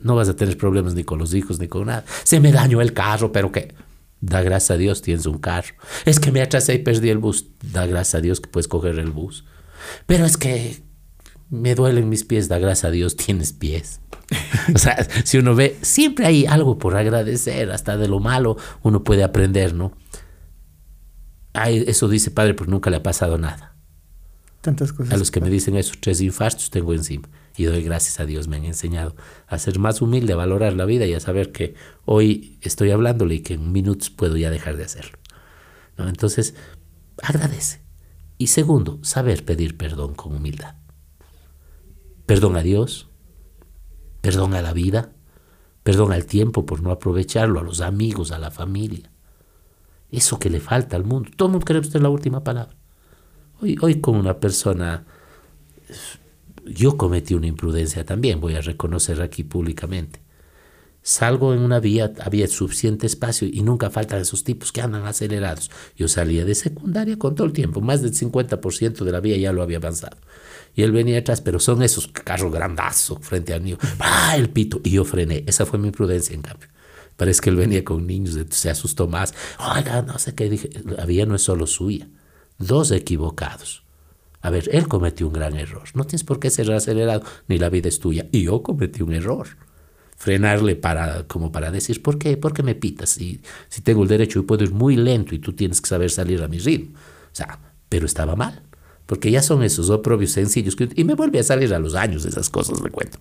no 0.02 0.16
vas 0.16 0.28
a 0.28 0.36
tener 0.36 0.58
problemas 0.58 0.94
ni 0.94 1.06
con 1.06 1.20
los 1.20 1.34
hijos, 1.34 1.60
ni 1.60 1.70
con 1.70 1.88
nada. 1.88 2.04
Se 2.24 2.42
me 2.42 2.52
dañó 2.52 2.82
el 2.82 2.94
carro, 2.94 3.32
pero 3.32 3.52
¿qué? 3.52 3.74
Da 4.22 4.42
gracias 4.42 4.72
a 4.72 4.78
Dios, 4.78 5.02
tienes 5.02 5.26
un 5.26 5.38
carro. 5.38 5.76
Es 6.06 6.20
que 6.20 6.32
me 6.32 6.42
atrasé 6.42 6.76
y 6.76 6.80
perdí 6.80 7.10
el 7.10 7.20
bus. 7.20 7.48
Da 7.62 7.86
gracias 7.86 8.16
a 8.16 8.22
Dios 8.22 8.42
que 8.42 8.50
puedes 8.50 8.68
coger 8.68 9.00
el 9.00 9.12
bus. 9.12 9.46
Pero 10.06 10.26
es 10.26 10.38
que 10.38 10.84
me 11.50 11.76
duelen 11.76 12.10
mis 12.10 12.26
pies, 12.26 12.48
da 12.48 12.60
gracias 12.60 12.86
a 12.86 12.92
Dios, 12.92 13.16
tienes 13.16 13.54
pies. 13.54 14.02
o 14.76 14.78
sea, 14.78 15.08
si 15.24 15.38
uno 15.38 15.56
ve, 15.56 15.78
siempre 15.82 16.26
hay 16.26 16.46
algo 16.46 16.78
por 16.78 16.96
agradecer, 16.96 17.72
hasta 17.72 17.98
de 17.98 18.08
lo 18.08 18.20
malo 18.20 18.58
uno 18.84 19.04
puede 19.04 19.24
aprender, 19.24 19.74
¿no? 19.74 19.94
Ay, 21.54 21.84
eso 21.88 22.08
dice 22.08 22.30
padre, 22.30 22.54
pero 22.54 22.70
nunca 22.70 22.90
le 22.90 22.98
ha 22.98 23.04
pasado 23.04 23.38
nada. 23.38 23.76
Tantas 24.62 24.92
cosas. 24.92 25.14
A 25.14 25.18
los 25.18 25.32
que 25.32 25.40
me 25.40 25.50
dicen 25.50 25.78
eso, 25.78 25.94
tres 26.00 26.20
infartos 26.22 26.70
tengo 26.70 26.94
encima. 26.94 27.30
Y 27.56 27.64
doy 27.64 27.82
gracias 27.82 28.20
a 28.20 28.26
Dios, 28.26 28.48
me 28.48 28.58
han 28.58 28.66
enseñado 28.66 29.16
a 29.48 29.58
ser 29.58 29.80
más 29.80 30.02
humilde, 30.02 30.34
a 30.34 30.38
valorar 30.38 30.74
la 30.74 30.86
vida 30.86 31.06
y 31.06 31.14
a 31.14 31.20
saber 31.20 31.52
que 31.52 31.76
hoy 32.06 32.58
estoy 32.62 32.92
hablándole 32.92 33.36
y 33.36 33.40
que 33.42 33.54
en 33.56 33.72
minutos 33.72 34.10
puedo 34.10 34.38
ya 34.38 34.50
dejar 34.50 34.78
de 34.78 34.84
hacerlo. 34.84 35.18
¿No? 35.98 36.08
Entonces, 36.08 36.56
agradece. 37.22 37.82
Y 38.38 38.48
segundo, 38.48 39.00
saber 39.02 39.44
pedir 39.46 39.78
perdón 39.78 40.14
con 40.14 40.36
humildad. 40.36 40.76
Perdón 42.26 42.56
a 42.56 42.62
Dios, 42.62 43.10
perdón 44.22 44.54
a 44.54 44.62
la 44.62 44.72
vida, 44.72 45.14
perdón 45.84 46.14
al 46.14 46.26
tiempo 46.26 46.66
por 46.66 46.82
no 46.82 46.92
aprovecharlo, 46.92 47.60
a 47.60 47.64
los 47.64 47.82
amigos, 47.82 48.32
a 48.32 48.40
la 48.40 48.52
familia. 48.52 49.12
Eso 50.12 50.40
que 50.40 50.50
le 50.50 50.60
falta 50.60 50.96
al 50.96 51.04
mundo. 51.04 51.30
Todo 51.36 51.48
el 51.48 51.52
mundo 51.54 51.66
quiere 51.66 51.80
usted 51.80 52.02
la 52.02 52.10
última 52.10 52.44
palabra. 52.44 52.79
Hoy, 53.62 53.78
hoy 53.82 54.00
con 54.00 54.16
una 54.16 54.40
persona, 54.40 55.06
yo 56.66 56.96
cometí 56.96 57.34
una 57.34 57.48
imprudencia 57.48 58.06
también, 58.06 58.40
voy 58.40 58.56
a 58.56 58.62
reconocer 58.62 59.22
aquí 59.22 59.44
públicamente. 59.44 60.22
Salgo 61.02 61.54
en 61.54 61.60
una 61.60 61.80
vía, 61.80 62.14
había 62.24 62.48
suficiente 62.48 63.08
espacio 63.08 63.48
y 63.52 63.62
nunca 63.62 63.90
faltan 63.90 64.22
esos 64.22 64.44
tipos 64.44 64.72
que 64.72 64.82
andan 64.82 65.06
acelerados. 65.06 65.72
Yo 65.98 66.08
salía 66.08 66.46
de 66.46 66.56
secundaria 66.56 67.18
con 67.18 67.36
todo 67.36 67.48
el 67.48 67.54
tiempo, 67.54 67.82
más 67.82 68.02
del 68.02 68.14
50% 68.14 69.04
de 69.04 69.12
la 69.12 69.20
vía 69.20 69.38
ya 69.38 69.52
lo 69.52 69.62
había 69.62 69.78
avanzado. 69.78 70.18
Y 70.76 70.84
él 70.84 70.92
venía 70.92 71.20
atrás, 71.20 71.42
pero 71.42 71.60
son 71.60 71.82
esos 71.84 72.08
carros 72.08 72.54
grandazos 72.54 73.20
frente 73.22 73.54
a 73.54 73.60
mí. 73.60 73.76
¡Ah, 74.00 74.36
el 74.38 74.50
pito! 74.50 74.80
Y 74.84 74.92
yo 74.92 75.04
frené. 75.04 75.44
Esa 75.48 75.66
fue 75.66 75.80
mi 75.80 75.88
imprudencia, 75.88 76.36
en 76.36 76.44
cambio. 76.44 76.70
Parece 77.18 77.42
que 77.42 77.50
él 77.50 77.56
venía 77.56 77.84
con 77.84 78.06
niños, 78.08 78.38
se 78.50 78.70
asustó 78.70 79.08
más. 79.08 79.34
Oiga, 79.76 80.02
no 80.04 80.18
sé 80.20 80.36
qué 80.36 80.50
dije. 80.50 80.70
La 80.86 81.06
vía 81.06 81.26
no 81.26 81.36
es 81.36 81.42
solo 81.42 81.66
suya. 81.66 82.08
Dos 82.60 82.92
equivocados. 82.92 83.84
A 84.42 84.50
ver, 84.50 84.70
él 84.72 84.88
cometió 84.88 85.28
un 85.28 85.34
gran 85.34 85.56
error. 85.56 85.84
No 85.96 86.06
tienes 86.06 86.24
por 86.24 86.40
qué 86.40 86.50
ser 86.50 86.72
acelerado, 86.72 87.24
ni 87.48 87.58
la 87.58 87.70
vida 87.70 87.90
es 87.90 88.00
tuya. 88.00 88.28
Y 88.32 88.44
yo 88.44 88.62
cometí 88.62 89.02
un 89.02 89.14
error 89.14 89.48
frenarle 90.16 90.76
para, 90.76 91.26
como 91.28 91.50
para 91.52 91.72
decir, 91.72 92.04
¿por 92.04 92.20
qué, 92.20 92.36
¿Por 92.36 92.54
qué 92.54 92.62
me 92.62 92.76
pitas? 92.76 93.12
Si, 93.12 93.42
si 93.70 93.82
tengo 93.82 94.04
el 94.04 94.10
derecho 94.10 94.40
y 94.40 94.42
puedo 94.44 94.66
ir 94.66 94.74
muy 94.74 94.98
lento 94.98 95.34
y 95.34 95.40
tú 95.40 95.54
tienes 95.54 95.80
que 95.80 95.88
saber 95.88 96.12
salir 96.12 96.44
a 96.44 96.50
mi 96.50 96.60
ritmo. 96.60 96.98
O 97.32 97.36
sea, 97.36 97.58
pero 97.88 98.06
estaba 98.06 98.36
mal, 98.36 98.62
porque 99.06 99.32
ya 99.32 99.42
son 99.42 99.64
esos 99.64 99.90
oprobios 99.90 100.32
sencillos. 100.32 100.76
Que, 100.76 100.90
y 100.94 101.06
me 101.06 101.16
vuelve 101.16 101.40
a 101.40 101.44
salir 101.44 101.74
a 101.74 101.80
los 101.80 101.96
años 101.96 102.26
esas 102.26 102.50
cosas, 102.50 102.82
me 102.82 102.90
cuento. 102.90 103.18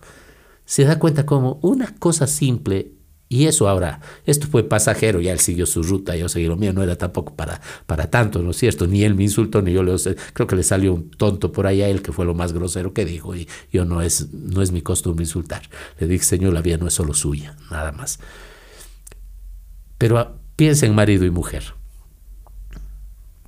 Se 0.64 0.84
da 0.84 0.98
cuenta 0.98 1.24
como 1.24 1.60
una 1.62 1.94
cosa 1.98 2.26
simple 2.26 2.97
y 3.30 3.46
eso 3.46 3.68
ahora, 3.68 4.00
esto 4.24 4.46
fue 4.46 4.62
pasajero, 4.62 5.20
ya 5.20 5.32
él 5.32 5.38
siguió 5.38 5.66
su 5.66 5.82
ruta, 5.82 6.16
yo 6.16 6.30
seguí 6.30 6.46
lo 6.46 6.56
mío, 6.56 6.72
no 6.72 6.82
era 6.82 6.96
tampoco 6.96 7.34
para, 7.36 7.60
para 7.84 8.08
tanto, 8.08 8.42
¿no 8.42 8.52
es 8.52 8.56
cierto? 8.56 8.86
Ni 8.86 9.04
él 9.04 9.14
me 9.14 9.24
insultó, 9.24 9.60
ni 9.60 9.72
yo 9.72 9.82
le... 9.82 9.94
Creo 10.32 10.46
que 10.46 10.56
le 10.56 10.62
salió 10.62 10.94
un 10.94 11.10
tonto 11.10 11.52
por 11.52 11.66
ahí 11.66 11.82
a 11.82 11.88
él, 11.88 12.00
que 12.00 12.10
fue 12.10 12.24
lo 12.24 12.34
más 12.34 12.54
grosero 12.54 12.94
que 12.94 13.04
dijo, 13.04 13.36
y 13.36 13.46
yo 13.70 13.84
no 13.84 14.00
es, 14.00 14.32
no 14.32 14.62
es 14.62 14.72
mi 14.72 14.80
costumbre 14.80 15.24
insultar. 15.24 15.60
Le 15.98 16.06
dije, 16.06 16.24
Señor, 16.24 16.54
la 16.54 16.62
vida 16.62 16.78
no 16.78 16.88
es 16.88 16.94
solo 16.94 17.12
suya, 17.12 17.54
nada 17.70 17.92
más. 17.92 18.18
Pero 19.98 20.18
ah, 20.18 20.32
piensa 20.56 20.86
en 20.86 20.94
marido 20.94 21.26
y 21.26 21.30
mujer. 21.30 21.74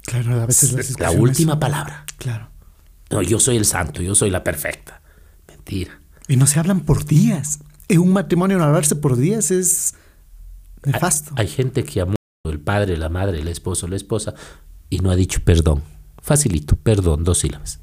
Claro, 0.02 0.42
a 0.42 0.46
veces 0.46 1.00
La 1.00 1.10
última 1.10 1.58
palabra. 1.58 2.04
Claro. 2.18 2.50
No, 3.08 3.22
yo 3.22 3.40
soy 3.40 3.56
el 3.56 3.64
santo, 3.64 4.02
yo 4.02 4.14
soy 4.14 4.30
la 4.30 4.44
perfecta. 4.44 5.00
Mentira. 5.48 6.00
Y 6.28 6.36
no 6.36 6.46
se 6.46 6.60
hablan 6.60 6.80
por 6.80 7.06
días 7.06 7.60
un 7.98 8.12
matrimonio 8.12 8.58
no 8.58 8.64
hablarse 8.64 8.96
por 8.96 9.16
días 9.16 9.50
es 9.50 9.94
nefasto. 10.84 11.32
Hay, 11.36 11.48
gente 11.48 11.84
que 11.84 12.00
amó 12.00 12.14
el 12.44 12.60
padre, 12.60 12.96
la 12.96 13.08
madre, 13.08 13.40
el 13.40 13.48
esposo, 13.48 13.88
la 13.88 13.96
esposa 13.96 14.34
y 14.88 14.98
no 14.98 15.10
ha 15.10 15.16
dicho 15.16 15.40
perdón. 15.44 15.82
Facilito, 16.22 16.76
perdón, 16.76 17.24
dos 17.24 17.38
sílabas. 17.38 17.80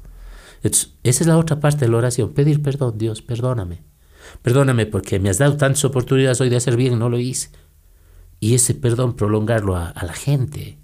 esa 0.62 0.90
es 1.02 1.26
la 1.26 1.36
otra 1.36 1.60
parte 1.60 1.84
de 1.84 1.90
la 1.90 1.98
oración, 1.98 2.32
pedir 2.32 2.62
perdón, 2.62 2.98
Dios, 2.98 3.22
perdóname. 3.22 3.82
Perdóname 4.42 4.86
porque 4.86 5.18
me 5.18 5.30
has 5.30 5.38
dado 5.38 5.56
tantas 5.56 5.84
oportunidades 5.84 6.40
hoy 6.40 6.50
de 6.50 6.56
hacer 6.56 6.76
bien, 6.76 6.98
no 6.98 7.08
lo 7.08 7.18
hice. 7.18 7.50
Y 8.40 8.54
ese 8.54 8.74
perdón 8.74 9.16
prolongarlo 9.16 9.76
a, 9.76 9.88
a 9.88 10.04
la 10.04 10.12
gente. 10.12 10.78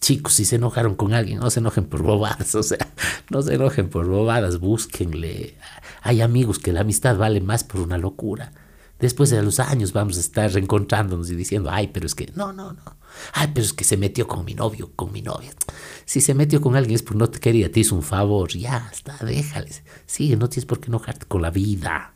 Chicos, 0.00 0.34
si 0.34 0.44
se 0.44 0.56
enojaron 0.56 0.94
con 0.94 1.14
alguien, 1.14 1.38
no 1.38 1.50
se 1.50 1.60
enojen 1.60 1.86
por 1.86 2.02
bobadas, 2.02 2.54
o 2.56 2.62
sea, 2.62 2.86
no 3.30 3.42
se 3.42 3.54
enojen 3.54 3.88
por 3.88 4.06
bobadas, 4.06 4.58
búsquenle 4.58 5.56
hay 6.02 6.20
amigos 6.20 6.58
que 6.58 6.72
la 6.72 6.80
amistad 6.80 7.16
vale 7.16 7.40
más 7.40 7.64
por 7.64 7.80
una 7.80 7.96
locura. 7.96 8.52
Después 8.98 9.30
de 9.30 9.42
los 9.42 9.58
años 9.60 9.92
vamos 9.92 10.16
a 10.16 10.20
estar 10.20 10.52
reencontrándonos 10.52 11.30
y 11.30 11.36
diciendo, 11.36 11.70
ay, 11.72 11.88
pero 11.88 12.06
es 12.06 12.14
que, 12.14 12.30
no, 12.34 12.52
no, 12.52 12.72
no. 12.72 12.96
Ay, 13.32 13.50
pero 13.54 13.64
es 13.64 13.72
que 13.72 13.84
se 13.84 13.96
metió 13.96 14.26
con 14.26 14.44
mi 14.44 14.54
novio, 14.54 14.90
con 14.94 15.12
mi 15.12 15.22
novia. 15.22 15.52
Si 16.04 16.20
se 16.20 16.34
metió 16.34 16.60
con 16.60 16.76
alguien 16.76 16.96
es 16.96 17.02
porque 17.02 17.18
no 17.18 17.30
te 17.30 17.40
quería, 17.40 17.70
te 17.70 17.80
hizo 17.80 17.94
un 17.94 18.02
favor, 18.02 18.50
ya 18.50 18.88
está, 18.92 19.16
déjales. 19.24 19.82
Sigue, 20.06 20.36
no 20.36 20.48
tienes 20.48 20.66
por 20.66 20.80
qué 20.80 20.86
enojarte 20.86 21.26
con 21.26 21.42
la 21.42 21.50
vida. 21.50 22.14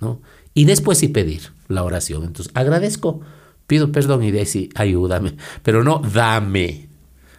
¿no? 0.00 0.20
Y 0.54 0.64
después 0.64 0.98
sí 0.98 1.08
pedir 1.08 1.52
la 1.68 1.82
oración. 1.82 2.24
Entonces, 2.24 2.52
agradezco, 2.54 3.20
pido 3.66 3.92
perdón 3.92 4.22
y 4.22 4.30
decir, 4.30 4.70
ayúdame, 4.74 5.36
pero 5.62 5.84
no 5.84 6.00
dame. 6.00 6.88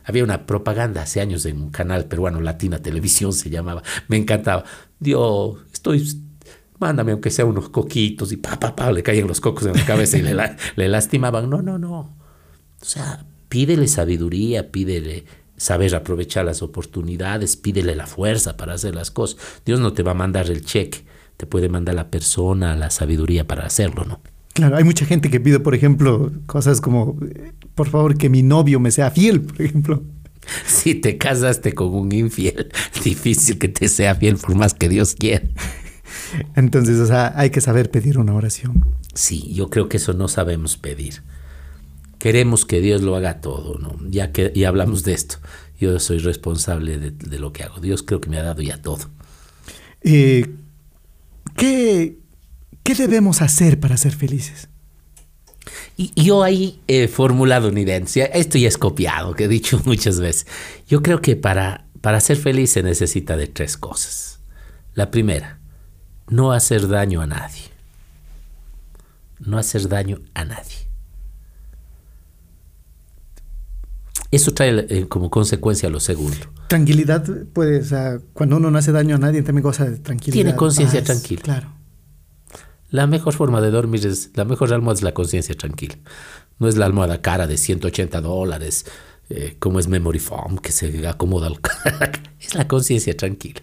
Había 0.03 0.23
una 0.23 0.45
propaganda 0.45 1.01
hace 1.01 1.19
años 1.19 1.45
en 1.45 1.61
un 1.61 1.69
canal 1.69 2.05
peruano, 2.05 2.39
Latina 2.39 2.79
Televisión 2.81 3.33
se 3.33 3.49
llamaba. 3.49 3.83
Me 4.07 4.15
encantaba. 4.15 4.63
Dios, 4.99 5.57
estoy, 5.73 6.07
mándame 6.79 7.11
aunque 7.11 7.29
sea 7.29 7.43
unos 7.45 7.69
coquitos 7.69 8.31
y 8.31 8.37
pa, 8.37 8.57
pa, 8.57 8.75
pa, 8.75 8.91
le 8.91 9.03
caían 9.03 9.27
los 9.27 9.41
cocos 9.41 9.65
en 9.65 9.73
la 9.73 9.85
cabeza 9.85 10.17
y 10.17 10.21
le, 10.21 10.35
le 10.75 10.87
lastimaban. 10.87 11.49
No, 11.49 11.61
no, 11.61 11.77
no. 11.77 11.99
O 12.79 12.85
sea, 12.85 13.25
pídele 13.49 13.87
sabiduría, 13.87 14.71
pídele 14.71 15.25
saber 15.57 15.93
aprovechar 15.95 16.45
las 16.45 16.61
oportunidades, 16.61 17.57
pídele 17.57 17.95
la 17.95 18.07
fuerza 18.07 18.55
para 18.55 18.73
hacer 18.73 18.95
las 18.95 19.11
cosas. 19.11 19.39
Dios 19.65 19.79
no 19.79 19.91
te 19.93 20.03
va 20.03 20.11
a 20.11 20.15
mandar 20.15 20.49
el 20.49 20.63
cheque, 20.63 21.03
te 21.35 21.47
puede 21.47 21.67
mandar 21.67 21.95
la 21.95 22.09
persona, 22.09 22.75
la 22.75 22.91
sabiduría 22.91 23.45
para 23.45 23.65
hacerlo, 23.65 24.05
¿no? 24.05 24.21
Claro, 24.57 24.75
hay 24.75 24.83
mucha 24.83 25.05
gente 25.05 25.29
que 25.29 25.39
pide, 25.39 25.59
por 25.59 25.75
ejemplo, 25.75 26.31
cosas 26.47 26.81
como, 26.81 27.15
por 27.75 27.89
favor, 27.89 28.17
que 28.17 28.27
mi 28.27 28.41
novio 28.41 28.79
me 28.79 28.89
sea 28.89 29.11
fiel, 29.11 29.41
por 29.41 29.61
ejemplo. 29.61 30.03
Si 30.65 30.95
te 30.95 31.17
casaste 31.17 31.73
con 31.73 31.93
un 31.93 32.11
infiel, 32.11 32.69
difícil 33.03 33.59
que 33.59 33.67
te 33.67 33.87
sea 33.87 34.15
fiel 34.15 34.37
por 34.37 34.55
más 34.55 34.73
que 34.73 34.89
Dios 34.89 35.13
quiera. 35.13 35.45
Entonces, 36.55 36.97
o 36.99 37.05
sea, 37.05 37.33
hay 37.35 37.51
que 37.51 37.61
saber 37.61 37.91
pedir 37.91 38.17
una 38.17 38.33
oración. 38.33 38.83
Sí, 39.13 39.53
yo 39.53 39.69
creo 39.69 39.89
que 39.89 39.97
eso 39.97 40.13
no 40.13 40.27
sabemos 40.27 40.75
pedir. 40.75 41.21
Queremos 42.17 42.65
que 42.65 42.81
Dios 42.81 43.03
lo 43.03 43.15
haga 43.15 43.41
todo, 43.41 43.77
¿no? 43.77 43.95
Ya 44.09 44.31
que 44.31 44.51
y 44.55 44.63
hablamos 44.63 45.03
de 45.03 45.13
esto, 45.13 45.35
yo 45.79 45.99
soy 45.99 46.17
responsable 46.17 46.97
de, 46.97 47.39
lo 47.39 47.53
que 47.53 47.61
hago. 47.61 47.79
Dios 47.79 48.01
creo 48.01 48.21
que 48.21 48.29
me 48.29 48.39
ha 48.39 48.43
dado 48.43 48.63
ya 48.63 48.81
todo. 48.81 49.07
Eh, 50.01 50.47
¿qué, 51.55 52.17
¿Qué 52.87 52.95
debemos 52.95 53.41
hacer 53.41 53.81
para 53.81 53.97
ser 53.97 54.15
felices? 54.15 54.69
Y 55.97 56.13
yo 56.23 56.41
ahí 56.41 56.81
he 56.87 57.09
formulado 57.09 57.67
una 57.67 57.81
idea. 57.81 57.97
Esto 57.97 58.57
ya 58.57 58.69
es 58.69 58.77
copiado, 58.77 59.33
que 59.33 59.43
he 59.43 59.47
dicho 59.49 59.81
muchas 59.85 60.21
veces. 60.21 60.47
Yo 60.87 61.01
creo 61.03 61.19
que 61.19 61.35
para, 61.35 61.85
para 61.99 62.21
ser 62.21 62.37
feliz 62.37 62.71
se 62.71 62.83
necesita 62.83 63.35
de 63.35 63.47
tres 63.47 63.75
cosas. 63.75 64.39
La 64.93 65.11
primera, 65.11 65.59
no 66.29 66.53
hacer 66.53 66.87
daño 66.87 67.19
a 67.19 67.27
nadie. 67.27 67.63
No 69.41 69.57
hacer 69.57 69.89
daño 69.89 70.21
a 70.33 70.45
nadie. 70.45 70.87
Eso 74.31 74.53
trae 74.53 74.87
eh, 74.87 75.07
como 75.09 75.29
consecuencia 75.29 75.89
lo 75.89 75.99
segundo. 75.99 76.37
Tranquilidad, 76.69 77.25
o 77.53 77.83
sea, 77.83 78.19
cuando 78.31 78.55
uno 78.55 78.71
no 78.71 78.77
hace 78.77 78.93
daño 78.93 79.17
a 79.17 79.19
nadie, 79.19 79.41
también 79.41 79.63
goza 79.63 79.83
de 79.83 79.97
tranquilidad. 79.97 80.35
Tiene 80.35 80.55
conciencia 80.55 81.03
tranquila. 81.03 81.41
Claro. 81.41 81.76
La 82.89 83.05
mejor 83.07 83.33
forma 83.33 83.61
de 83.61 83.71
dormir 83.71 84.05
es, 84.05 84.31
la 84.35 84.45
mejor 84.45 84.73
almohada 84.73 84.97
es 84.97 85.03
la 85.03 85.13
conciencia 85.13 85.55
tranquila. 85.55 85.97
No 86.59 86.67
es 86.67 86.77
la 86.77 86.85
almohada 86.85 87.21
cara 87.21 87.47
de 87.47 87.57
180 87.57 88.21
dólares, 88.21 88.85
eh, 89.29 89.57
como 89.59 89.79
es 89.79 89.87
Memory 89.87 90.19
Foam, 90.19 90.57
que 90.57 90.71
se 90.71 91.05
acomoda 91.07 91.47
al 91.47 91.59
Es 92.39 92.55
la 92.55 92.67
conciencia 92.67 93.15
tranquila. 93.15 93.61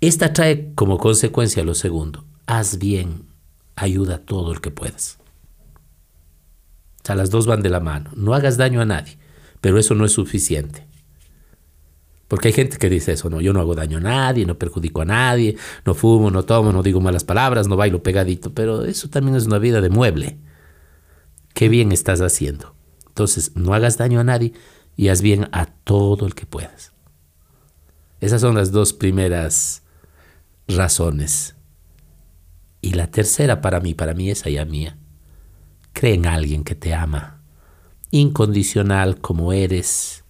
Esta 0.00 0.32
trae 0.32 0.72
como 0.74 0.98
consecuencia 0.98 1.62
lo 1.62 1.74
segundo. 1.74 2.24
Haz 2.46 2.78
bien, 2.78 3.26
ayuda 3.76 4.16
a 4.16 4.18
todo 4.18 4.52
el 4.52 4.60
que 4.60 4.70
puedas. 4.70 5.18
O 7.02 7.06
sea, 7.06 7.14
las 7.14 7.30
dos 7.30 7.46
van 7.46 7.62
de 7.62 7.70
la 7.70 7.80
mano. 7.80 8.10
No 8.16 8.34
hagas 8.34 8.56
daño 8.56 8.80
a 8.80 8.86
nadie, 8.86 9.18
pero 9.60 9.78
eso 9.78 9.94
no 9.94 10.04
es 10.04 10.12
suficiente. 10.12 10.87
Porque 12.28 12.48
hay 12.48 12.54
gente 12.54 12.76
que 12.76 12.90
dice 12.90 13.12
eso, 13.12 13.30
no, 13.30 13.40
yo 13.40 13.54
no 13.54 13.60
hago 13.60 13.74
daño 13.74 13.96
a 13.98 14.02
nadie, 14.02 14.44
no 14.44 14.58
perjudico 14.58 15.00
a 15.00 15.06
nadie, 15.06 15.56
no 15.86 15.94
fumo, 15.94 16.30
no 16.30 16.44
tomo, 16.44 16.72
no 16.72 16.82
digo 16.82 17.00
malas 17.00 17.24
palabras, 17.24 17.68
no 17.68 17.76
bailo 17.76 18.02
pegadito, 18.02 18.52
pero 18.52 18.84
eso 18.84 19.08
también 19.08 19.34
es 19.34 19.46
una 19.46 19.58
vida 19.58 19.80
de 19.80 19.88
mueble. 19.88 20.36
Qué 21.54 21.70
bien 21.70 21.90
estás 21.90 22.20
haciendo. 22.20 22.74
Entonces, 23.06 23.52
no 23.56 23.72
hagas 23.72 23.96
daño 23.96 24.20
a 24.20 24.24
nadie 24.24 24.52
y 24.94 25.08
haz 25.08 25.22
bien 25.22 25.48
a 25.52 25.66
todo 25.66 26.26
el 26.26 26.34
que 26.34 26.44
puedas. 26.44 26.92
Esas 28.20 28.42
son 28.42 28.54
las 28.54 28.72
dos 28.72 28.92
primeras 28.92 29.82
razones. 30.68 31.56
Y 32.82 32.92
la 32.92 33.10
tercera 33.10 33.60
para 33.60 33.80
mí, 33.80 33.94
para 33.94 34.12
mí 34.12 34.30
esa 34.30 34.50
ya 34.50 34.64
mía. 34.64 34.98
Cree 35.94 36.14
en 36.14 36.26
alguien 36.26 36.62
que 36.62 36.74
te 36.74 36.94
ama, 36.94 37.40
incondicional 38.10 39.18
como 39.20 39.52
eres, 39.52 40.24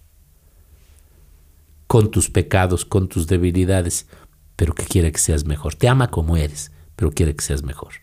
con 1.89 2.11
tus 2.11 2.29
pecados, 2.29 2.85
con 2.85 3.09
tus 3.09 3.25
debilidades, 3.25 4.05
pero 4.55 4.75
que 4.75 4.85
quiere 4.85 5.11
que 5.11 5.17
seas 5.17 5.45
mejor. 5.45 5.73
Te 5.73 5.89
ama 5.89 6.11
como 6.11 6.37
eres, 6.37 6.71
pero 6.95 7.09
quiere 7.09 7.35
que 7.35 7.43
seas 7.43 7.63
mejor. 7.63 7.93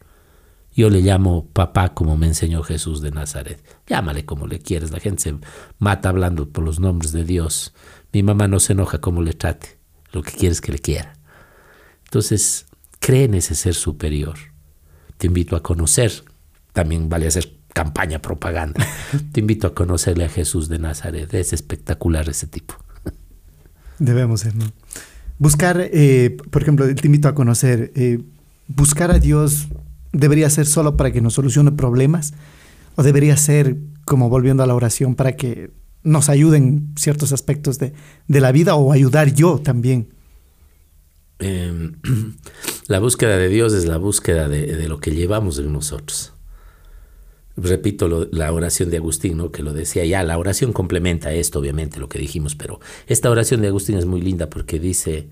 Yo 0.75 0.91
le 0.91 1.03
llamo 1.03 1.47
papá 1.53 1.95
como 1.95 2.17
me 2.17 2.27
enseñó 2.27 2.65
Jesús 2.65 3.01
de 3.01 3.13
Nazaret. 3.13 3.63
Llámale 3.87 4.25
como 4.25 4.49
le 4.49 4.59
quieres. 4.59 4.91
La 4.91 4.99
gente 4.99 5.23
se 5.23 5.35
mata 5.79 6.09
hablando 6.09 6.49
por 6.49 6.65
los 6.65 6.81
nombres 6.81 7.13
de 7.13 7.23
Dios. 7.23 7.75
Mi 8.13 8.25
mamá 8.25 8.49
no 8.49 8.59
se 8.59 8.73
enoja 8.73 9.01
como 9.01 9.23
le 9.23 9.35
trate. 9.35 9.79
Lo 10.11 10.23
que 10.23 10.33
quiere 10.33 10.53
es 10.53 10.61
que 10.61 10.73
le 10.73 10.81
quiera. 10.81 11.17
Entonces, 12.07 12.67
cree 12.99 13.23
en 13.23 13.35
ese 13.35 13.55
ser 13.55 13.75
superior. 13.75 14.37
Te 15.17 15.29
invito 15.29 15.55
a 15.55 15.63
conocer. 15.63 16.25
También 16.73 17.09
vale 17.09 17.29
hacer 17.29 17.53
campaña, 17.73 18.21
propaganda. 18.21 18.85
Te 19.31 19.39
invito 19.39 19.69
a 19.69 19.75
conocerle 19.77 20.25
a 20.25 20.29
Jesús 20.29 20.69
de 20.69 20.81
Nazaret. 20.81 21.33
Es 21.35 21.53
espectacular 21.53 22.29
ese 22.29 22.49
tipo. 22.49 22.75
Debemos 23.99 24.41
ser, 24.41 24.55
¿no? 24.55 24.65
Buscar, 25.39 25.79
eh, 25.93 26.37
por 26.51 26.63
ejemplo, 26.63 26.93
te 26.95 27.07
invito 27.07 27.29
a 27.29 27.35
conocer, 27.35 27.93
eh, 27.95 28.21
buscar 28.69 29.11
a 29.11 29.19
Dios 29.19 29.69
debería 30.13 30.49
ser 30.49 30.67
solo 30.67 30.97
para 30.97 31.11
que 31.13 31.21
nos 31.21 31.35
solucione 31.35 31.73
problemas 31.73 32.33
o 32.97 33.03
debería 33.03 33.37
ser 33.37 33.77
como 34.05 34.29
volviendo 34.31 34.63
a 34.63 34.67
la 34.67 34.75
oración 34.75 35.15
para 35.15 35.37
que 35.37 35.71
nos 36.03 36.29
ayuden 36.29 36.93
ciertos 36.97 37.33
aspectos 37.33 37.79
de, 37.79 37.93
la 38.29 38.53
vida 38.53 38.77
o 38.77 38.93
ayudar 38.93 39.35
yo 39.35 39.59
también. 39.59 40.09
Em, 41.39 41.97
la 42.87 43.01
búsqueda 43.01 43.37
de 43.37 43.49
Dios 43.49 43.75
es 43.75 43.85
la 43.85 43.99
búsqueda 43.99 44.49
de, 44.49 44.89
lo 44.89 45.01
que 45.01 45.11
llevamos 45.11 45.59
en 45.59 45.73
nosotros. 45.73 46.33
Repito 47.57 48.29
la 48.31 48.53
oración 48.53 48.91
de 48.91 48.99
Agustín, 48.99 49.39
¿no? 49.39 49.51
que 49.51 49.63
lo 49.63 49.73
decía 49.73 50.05
ya, 50.05 50.23
la 50.23 50.39
oración 50.39 50.73
complementa 50.73 51.33
esto, 51.33 51.59
obviamente, 51.59 51.99
lo 51.99 52.09
que 52.09 52.19
dijimos, 52.19 52.55
pero 52.55 52.81
esta 53.07 53.31
oración 53.31 53.63
de 53.63 53.69
Agustín 53.69 53.97
es 53.97 54.05
muy 54.05 54.21
linda 54.21 54.51
porque 54.51 54.79
dice, 54.79 55.31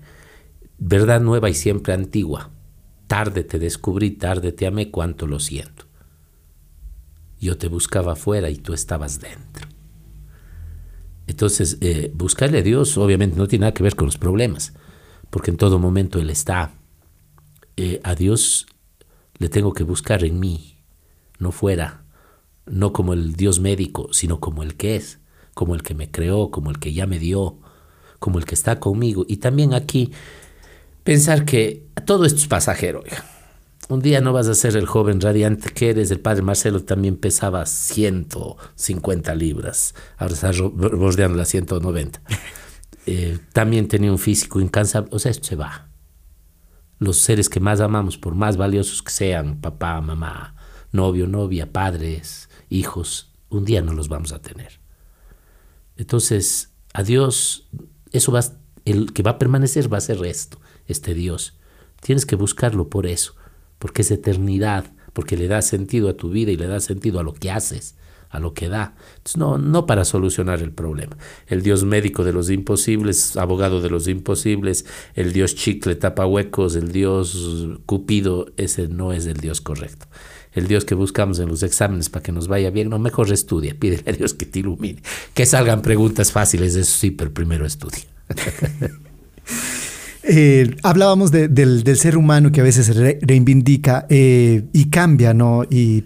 verdad 0.79 1.21
nueva 1.21 1.49
y 1.49 1.53
siempre 1.53 1.93
antigua, 1.93 2.51
Tarde 3.07 3.43
te 3.43 3.59
descubrí, 3.59 4.11
tarde 4.11 4.51
te 4.51 4.65
amé, 4.65 4.89
cuánto 4.89 5.27
lo 5.27 5.39
siento. 5.39 5.85
Yo 7.39 7.57
te 7.57 7.67
buscaba 7.67 8.13
afuera 8.13 8.49
y 8.49 8.55
tú 8.55 8.73
estabas 8.73 9.19
dentro. 9.19 9.67
Entonces, 11.27 11.77
eh, 11.81 12.11
buscarle 12.15 12.59
a 12.59 12.61
Dios 12.63 12.97
obviamente 12.97 13.37
no 13.37 13.47
tiene 13.47 13.61
nada 13.61 13.73
que 13.73 13.83
ver 13.83 13.95
con 13.95 14.07
los 14.07 14.17
problemas, 14.17 14.73
porque 15.29 15.51
en 15.51 15.57
todo 15.57 15.77
momento 15.79 16.19
Él 16.19 16.29
está. 16.29 16.73
Eh, 17.77 17.99
a 18.03 18.15
Dios 18.15 18.67
le 19.37 19.49
tengo 19.49 19.73
que 19.73 19.83
buscar 19.83 20.23
en 20.23 20.39
mí, 20.39 20.77
no 21.37 21.51
fuera, 21.51 22.04
no 22.65 22.93
como 22.93 23.13
el 23.13 23.35
Dios 23.35 23.59
médico, 23.59 24.09
sino 24.11 24.39
como 24.39 24.63
el 24.63 24.75
que 24.75 24.95
es, 24.95 25.19
como 25.53 25.75
el 25.75 25.83
que 25.83 25.95
me 25.95 26.11
creó, 26.11 26.51
como 26.51 26.69
el 26.69 26.79
que 26.79 26.93
ya 26.93 27.07
me 27.07 27.19
dio, 27.19 27.59
como 28.19 28.39
el 28.39 28.45
que 28.45 28.55
está 28.55 28.79
conmigo. 28.79 29.25
Y 29.27 29.37
también 29.37 29.73
aquí 29.73 30.11
pensar 31.03 31.45
que 31.45 31.87
todo 32.05 32.25
esto 32.25 32.39
es 32.39 32.47
pasajero. 32.47 33.03
Un 33.87 34.01
día 34.01 34.19
no 34.19 34.33
vas 34.33 34.47
a 34.47 34.55
ser 34.55 34.75
el 34.77 34.87
joven 34.87 35.21
radiante 35.21 35.69
que 35.69 35.91
eres. 35.91 36.09
El 36.09 36.19
padre 36.19 36.41
Marcelo 36.41 36.83
también 36.83 37.17
pesaba 37.17 37.67
150 37.67 39.35
libras. 39.35 39.93
Ahora 40.17 40.33
está 40.33 40.51
bordeando 40.51 41.37
las 41.37 41.49
190. 41.49 42.21
Eh, 43.07 43.37
también 43.53 43.87
tenía 43.87 44.11
un 44.11 44.17
físico 44.17 44.59
incansable. 44.59 45.11
O 45.11 45.19
sea, 45.19 45.29
esto 45.29 45.45
se 45.45 45.55
va. 45.55 45.89
Los 46.97 47.17
seres 47.19 47.49
que 47.49 47.59
más 47.59 47.79
amamos, 47.79 48.17
por 48.17 48.33
más 48.33 48.57
valiosos 48.57 49.03
que 49.03 49.11
sean, 49.11 49.61
papá, 49.61 50.01
mamá, 50.01 50.55
novio, 50.91 51.27
novia, 51.27 51.71
padres, 51.71 52.44
hijos, 52.69 53.31
un 53.49 53.65
día 53.65 53.81
no 53.81 53.93
los 53.93 54.09
vamos 54.09 54.31
a 54.31 54.41
tener. 54.41 54.79
Entonces, 55.97 56.71
a 56.93 57.03
Dios, 57.03 57.67
eso 58.11 58.31
va, 58.31 58.41
el 58.85 59.13
que 59.13 59.23
va 59.23 59.31
a 59.31 59.39
permanecer 59.39 59.91
va 59.91 59.97
a 59.97 60.01
ser 60.01 60.23
esto 60.25 60.59
este 60.87 61.13
Dios. 61.13 61.53
Tienes 62.01 62.25
que 62.25 62.35
buscarlo 62.35 62.89
por 62.89 63.07
eso, 63.07 63.35
porque 63.79 64.01
es 64.01 64.11
eternidad, 64.11 64.85
porque 65.13 65.37
le 65.37 65.47
da 65.47 65.61
sentido 65.61 66.09
a 66.09 66.17
tu 66.17 66.29
vida 66.29 66.51
y 66.51 66.57
le 66.57 66.67
da 66.67 66.79
sentido 66.79 67.19
a 67.19 67.23
lo 67.23 67.33
que 67.33 67.51
haces, 67.51 67.95
a 68.29 68.39
lo 68.39 68.53
que 68.53 68.69
da. 68.69 68.95
no, 69.37 69.57
no 69.57 69.85
para 69.85 70.05
solucionar 70.05 70.61
el 70.61 70.71
problema. 70.71 71.17
El 71.47 71.61
Dios 71.61 71.83
médico 71.83 72.23
de 72.23 72.33
los 72.33 72.49
imposibles, 72.49 73.37
abogado 73.37 73.81
de 73.81 73.89
los 73.89 74.07
imposibles, 74.07 74.85
el 75.15 75.33
Dios 75.33 75.55
chicle 75.55 75.95
tapa 75.95 76.25
huecos, 76.25 76.75
el 76.75 76.91
Dios 76.91 77.79
cupido, 77.85 78.47
ese 78.57 78.87
no 78.87 79.13
es 79.13 79.25
el 79.25 79.37
Dios 79.37 79.61
correcto. 79.61 80.05
El 80.55 80.67
Dios 80.67 80.85
que 80.85 80.95
buscamos 80.95 81.39
en 81.39 81.49
los 81.49 81.61
exámenes 81.63 82.09
para 82.09 82.23
que 82.23 82.31
nos 82.31 82.47
vaya 82.47 82.69
bien, 82.69 82.89
no, 82.89 82.97
mejor 82.97 83.31
estudia, 83.31 83.75
pídele 83.77 84.09
a 84.09 84.13
Dios 84.13 84.33
que 84.33 84.45
te 84.45 84.59
ilumine. 84.59 85.01
Que 85.33 85.45
salgan 85.45 85.81
preguntas 85.81 86.31
fáciles, 86.31 86.75
eso 86.75 86.97
sí, 86.97 87.11
pero 87.11 87.31
primero 87.31 87.65
estudia. 87.65 88.03
Eh, 90.27 90.75
hablábamos 90.81 91.29
del, 91.31 91.83
ser 91.97 92.17
humano 92.17 92.51
que 92.51 92.59
a 92.59 92.63
veces 92.63 92.87
se 92.87 93.19
reivindica 93.21 94.07
eh, 94.09 94.63
y 94.73 94.85
cambia, 94.85 95.35
¿no? 95.35 95.65
Y 95.69 96.01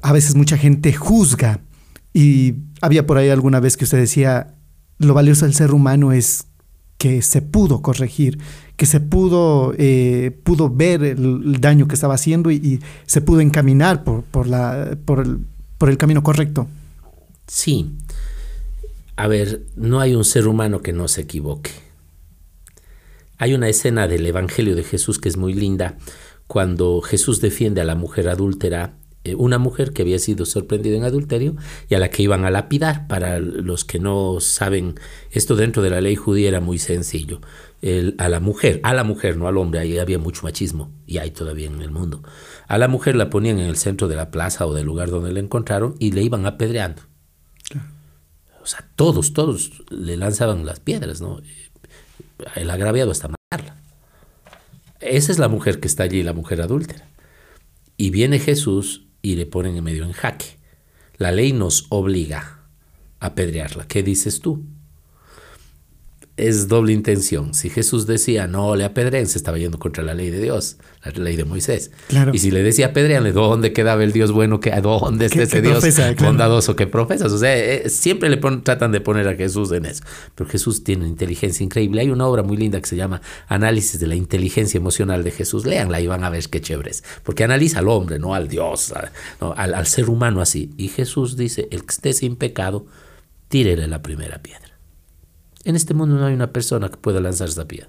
a 0.00 0.12
veces 0.12 0.36
mucha 0.36 0.56
gente 0.56 0.92
juzga. 0.92 1.60
Y 2.12 2.54
había 2.80 3.04
por 3.04 3.18
ahí 3.18 3.30
alguna 3.30 3.58
vez 3.58 3.76
que 3.76 3.82
usted 3.82 3.98
decía, 3.98 4.54
lo 4.98 5.12
valioso 5.12 5.44
del 5.44 5.54
ser 5.54 5.72
humano 5.72 6.12
es 6.12 6.46
que 6.98 7.20
se 7.22 7.42
pudo 7.42 7.82
corregir, 7.82 8.38
que 8.76 8.86
se 8.86 9.00
pudo, 9.00 9.74
eh, 9.78 10.36
pudo 10.42 10.68
ver 10.68 11.04
el, 11.04 11.60
daño 11.60 11.86
que 11.86 11.94
estaba 11.94 12.14
haciendo 12.14 12.50
y, 12.50 12.80
se 13.06 13.20
pudo 13.20 13.40
encaminar 13.40 14.04
por, 14.04 14.24
por, 14.24 14.46
la, 14.46 14.96
por, 15.04 15.20
el, 15.20 15.38
por 15.78 15.90
el 15.90 15.98
camino 15.98 16.22
correcto. 16.22 16.66
Sí. 17.46 17.90
A 19.16 19.28
ver, 19.28 19.62
no 19.76 20.00
hay 20.00 20.14
un 20.14 20.24
ser 20.24 20.48
humano 20.48 20.82
que 20.82 20.92
no 20.92 21.06
se 21.08 21.20
equivoque. 21.20 21.70
Hay 23.38 23.54
una 23.54 23.68
escena 23.68 24.08
del 24.08 24.26
Evangelio 24.26 24.74
de 24.74 24.84
Jesús 24.84 25.18
que 25.18 25.28
es 25.28 25.36
muy 25.36 25.54
linda, 25.54 25.98
cuando 26.46 27.00
Jesús 27.00 27.40
defiende 27.40 27.80
a 27.80 27.84
la 27.84 27.94
mujer 27.94 28.28
adúltera, 28.28 28.94
eh, 29.24 29.34
una 29.34 29.58
mujer 29.58 29.92
que 29.92 30.02
había 30.02 30.18
sido 30.18 30.44
sorprendida 30.44 30.96
en 30.96 31.04
adulterio 31.04 31.56
y 31.88 31.94
a 31.94 31.98
la 31.98 32.10
que 32.10 32.22
iban 32.22 32.44
a 32.44 32.50
lapidar. 32.50 33.06
Para 33.08 33.38
los 33.38 33.84
que 33.84 33.98
no 33.98 34.38
saben, 34.40 34.96
esto 35.30 35.56
dentro 35.56 35.82
de 35.82 35.90
la 35.90 36.00
ley 36.00 36.14
judía 36.14 36.48
era 36.48 36.60
muy 36.60 36.78
sencillo. 36.78 37.40
A 38.18 38.28
la 38.28 38.40
mujer, 38.40 38.80
a 38.82 38.94
la 38.94 39.04
mujer, 39.04 39.36
no 39.36 39.46
al 39.46 39.58
hombre, 39.58 39.80
ahí 39.80 39.98
había 39.98 40.18
mucho 40.18 40.42
machismo 40.42 40.90
y 41.06 41.18
hay 41.18 41.30
todavía 41.30 41.66
en 41.66 41.82
el 41.82 41.90
mundo. 41.90 42.22
A 42.66 42.78
la 42.78 42.88
mujer 42.88 43.14
la 43.14 43.28
ponían 43.28 43.58
en 43.58 43.66
el 43.66 43.76
centro 43.76 44.08
de 44.08 44.16
la 44.16 44.30
plaza 44.30 44.66
o 44.66 44.72
del 44.72 44.86
lugar 44.86 45.10
donde 45.10 45.32
la 45.32 45.40
encontraron 45.40 45.94
y 45.98 46.12
le 46.12 46.22
iban 46.22 46.46
apedreando. 46.46 47.02
O 48.62 48.66
sea, 48.66 48.88
todos, 48.96 49.34
todos 49.34 49.82
le 49.90 50.16
lanzaban 50.16 50.64
las 50.64 50.80
piedras, 50.80 51.20
¿no? 51.20 51.42
el 52.56 52.70
agraviado 52.70 53.10
hasta 53.10 53.28
matarla. 53.28 53.76
Esa 55.00 55.32
es 55.32 55.38
la 55.38 55.48
mujer 55.48 55.80
que 55.80 55.88
está 55.88 56.04
allí, 56.04 56.22
la 56.22 56.32
mujer 56.32 56.62
adúltera. 56.62 57.06
Y 57.98 58.08
viene 58.10 58.38
Jesús 58.38 59.06
y 59.20 59.36
le 59.36 59.44
ponen 59.44 59.76
en 59.76 59.84
medio 59.84 60.04
en 60.04 60.12
jaque. 60.12 60.56
La 61.18 61.32
ley 61.32 61.52
nos 61.52 61.86
obliga 61.90 62.60
a 63.20 63.26
apedrearla. 63.26 63.86
¿Qué 63.86 64.02
dices 64.02 64.40
tú? 64.40 64.64
Es 66.36 66.66
doble 66.66 66.92
intención. 66.92 67.54
Si 67.54 67.70
Jesús 67.70 68.06
decía 68.06 68.48
no 68.48 68.74
le 68.74 68.84
apedreen, 68.84 69.28
se 69.28 69.38
estaba 69.38 69.56
yendo 69.56 69.78
contra 69.78 70.02
la 70.02 70.14
ley 70.14 70.30
de 70.30 70.40
Dios, 70.40 70.78
la 71.04 71.12
ley 71.12 71.36
de 71.36 71.44
Moisés. 71.44 71.92
Y 72.32 72.38
si 72.38 72.50
le 72.50 72.62
decía 72.64 72.86
apedreanle, 72.86 73.30
¿dónde 73.30 73.72
quedaba 73.72 74.02
el 74.02 74.12
Dios 74.12 74.32
bueno? 74.32 74.58
Que, 74.58 74.72
¿Dónde 74.80 75.26
está 75.26 75.44
ese 75.44 75.62
Dios 75.62 75.84
bondadoso 76.18 76.74
que 76.74 76.88
profesas? 76.88 77.30
O 77.30 77.38
sea, 77.38 77.56
eh, 77.56 77.88
siempre 77.88 78.28
le 78.28 78.38
tratan 78.38 78.90
de 78.90 79.00
poner 79.00 79.28
a 79.28 79.36
Jesús 79.36 79.70
en 79.70 79.86
eso. 79.86 80.02
Pero 80.34 80.50
Jesús 80.50 80.82
tiene 80.82 81.02
una 81.02 81.10
inteligencia 81.10 81.62
increíble. 81.62 82.00
Hay 82.00 82.10
una 82.10 82.26
obra 82.26 82.42
muy 82.42 82.56
linda 82.56 82.80
que 82.80 82.86
se 82.86 82.96
llama 82.96 83.22
Análisis 83.46 84.00
de 84.00 84.08
la 84.08 84.16
inteligencia 84.16 84.78
emocional 84.78 85.22
de 85.22 85.30
Jesús. 85.30 85.64
Léanla 85.64 86.00
y 86.00 86.08
van 86.08 86.24
a 86.24 86.30
ver 86.30 86.48
qué 86.48 86.60
chéveres. 86.60 87.04
Porque 87.22 87.44
analiza 87.44 87.78
al 87.78 87.88
hombre, 87.88 88.18
no 88.18 88.34
al 88.34 88.48
Dios, 88.48 88.92
al, 89.40 89.74
al 89.74 89.86
ser 89.86 90.10
humano 90.10 90.40
así. 90.40 90.72
Y 90.76 90.88
Jesús 90.88 91.36
dice, 91.36 91.68
el 91.70 91.82
que 91.84 91.92
esté 91.92 92.12
sin 92.12 92.34
pecado, 92.34 92.86
tírele 93.48 93.86
la 93.86 94.02
primera 94.02 94.42
piedra. 94.42 94.73
En 95.64 95.76
este 95.76 95.94
mundo 95.94 96.16
no 96.16 96.26
hay 96.26 96.34
una 96.34 96.52
persona 96.52 96.88
que 96.88 96.96
pueda 96.96 97.20
lanzar 97.20 97.48
esa 97.48 97.66
piedra. 97.66 97.88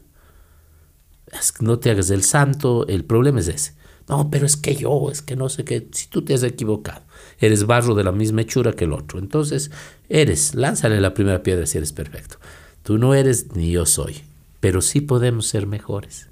no 1.60 1.80
te 1.80 1.92
hagas 1.92 2.10
el 2.10 2.24
santo, 2.24 2.88
el 2.88 3.04
problema 3.04 3.40
es 3.42 3.50
ese. 3.50 3.76
No, 4.08 4.30
pero 4.30 4.46
es 4.46 4.56
que 4.56 4.76
yo, 4.76 5.10
es 5.12 5.22
que 5.22 5.36
no 5.36 5.50
sé 5.50 5.66
qué. 5.66 5.88
Si 5.92 6.08
tú 6.08 6.24
te 6.24 6.34
has 6.34 6.44
equivocado, 6.44 7.02
eres 7.40 7.66
barro 7.66 7.96
de 7.96 8.04
la 8.04 8.12
misma 8.12 8.42
hechura 8.42 8.74
que 8.74 8.86
el 8.86 8.94
otro. 8.94 9.20
Entonces, 9.20 9.72
eres, 10.10 10.54
lánzale 10.54 11.02
la 11.02 11.14
primera 11.14 11.42
piedra 11.42 11.66
si 11.66 11.78
eres 11.80 11.92
perfecto. 11.92 12.38
Tú 12.84 12.98
no 12.98 13.16
eres 13.16 13.56
ni 13.56 13.72
yo 13.72 13.86
soy, 13.86 14.22
pero 14.60 14.82
sí 14.82 15.02
podemos 15.02 15.48
ser 15.48 15.66
mejores. 15.66 16.30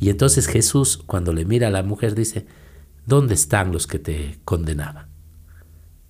Y 0.00 0.08
entonces 0.10 0.46
Jesús, 0.46 0.96
cuando 0.96 1.32
le 1.32 1.44
mira 1.44 1.68
a 1.68 1.72
la 1.72 1.82
mujer, 1.82 2.14
dice, 2.14 2.46
¿dónde 3.04 3.34
están 3.34 3.70
los 3.70 3.86
que 3.86 3.98
te 3.98 4.38
condenaban? 4.44 5.08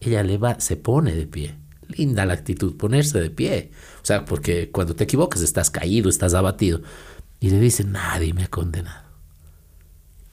Ella 0.00 0.22
le 0.22 0.38
va, 0.38 0.60
se 0.60 0.76
pone 0.76 1.14
de 1.14 1.26
pie 1.26 1.56
Linda 1.88 2.26
la 2.26 2.34
actitud, 2.34 2.76
ponerse 2.76 3.20
de 3.20 3.30
pie. 3.30 3.70
O 4.02 4.04
sea, 4.04 4.24
porque 4.24 4.70
cuando 4.70 4.94
te 4.94 5.04
equivocas 5.04 5.42
estás 5.42 5.70
caído, 5.70 6.08
estás 6.08 6.34
abatido. 6.34 6.82
Y 7.40 7.50
le 7.50 7.60
dice, 7.60 7.84
nadie 7.84 8.34
me 8.34 8.44
ha 8.44 8.48
condenado. 8.48 9.08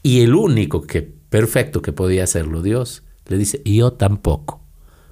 Y 0.03 0.21
el 0.21 0.35
único 0.35 0.81
que 0.81 1.01
perfecto 1.01 1.81
que 1.81 1.91
podía 1.91 2.23
hacerlo, 2.23 2.61
Dios, 2.61 3.03
le 3.27 3.37
dice, 3.37 3.61
yo 3.65 3.93
tampoco, 3.93 4.61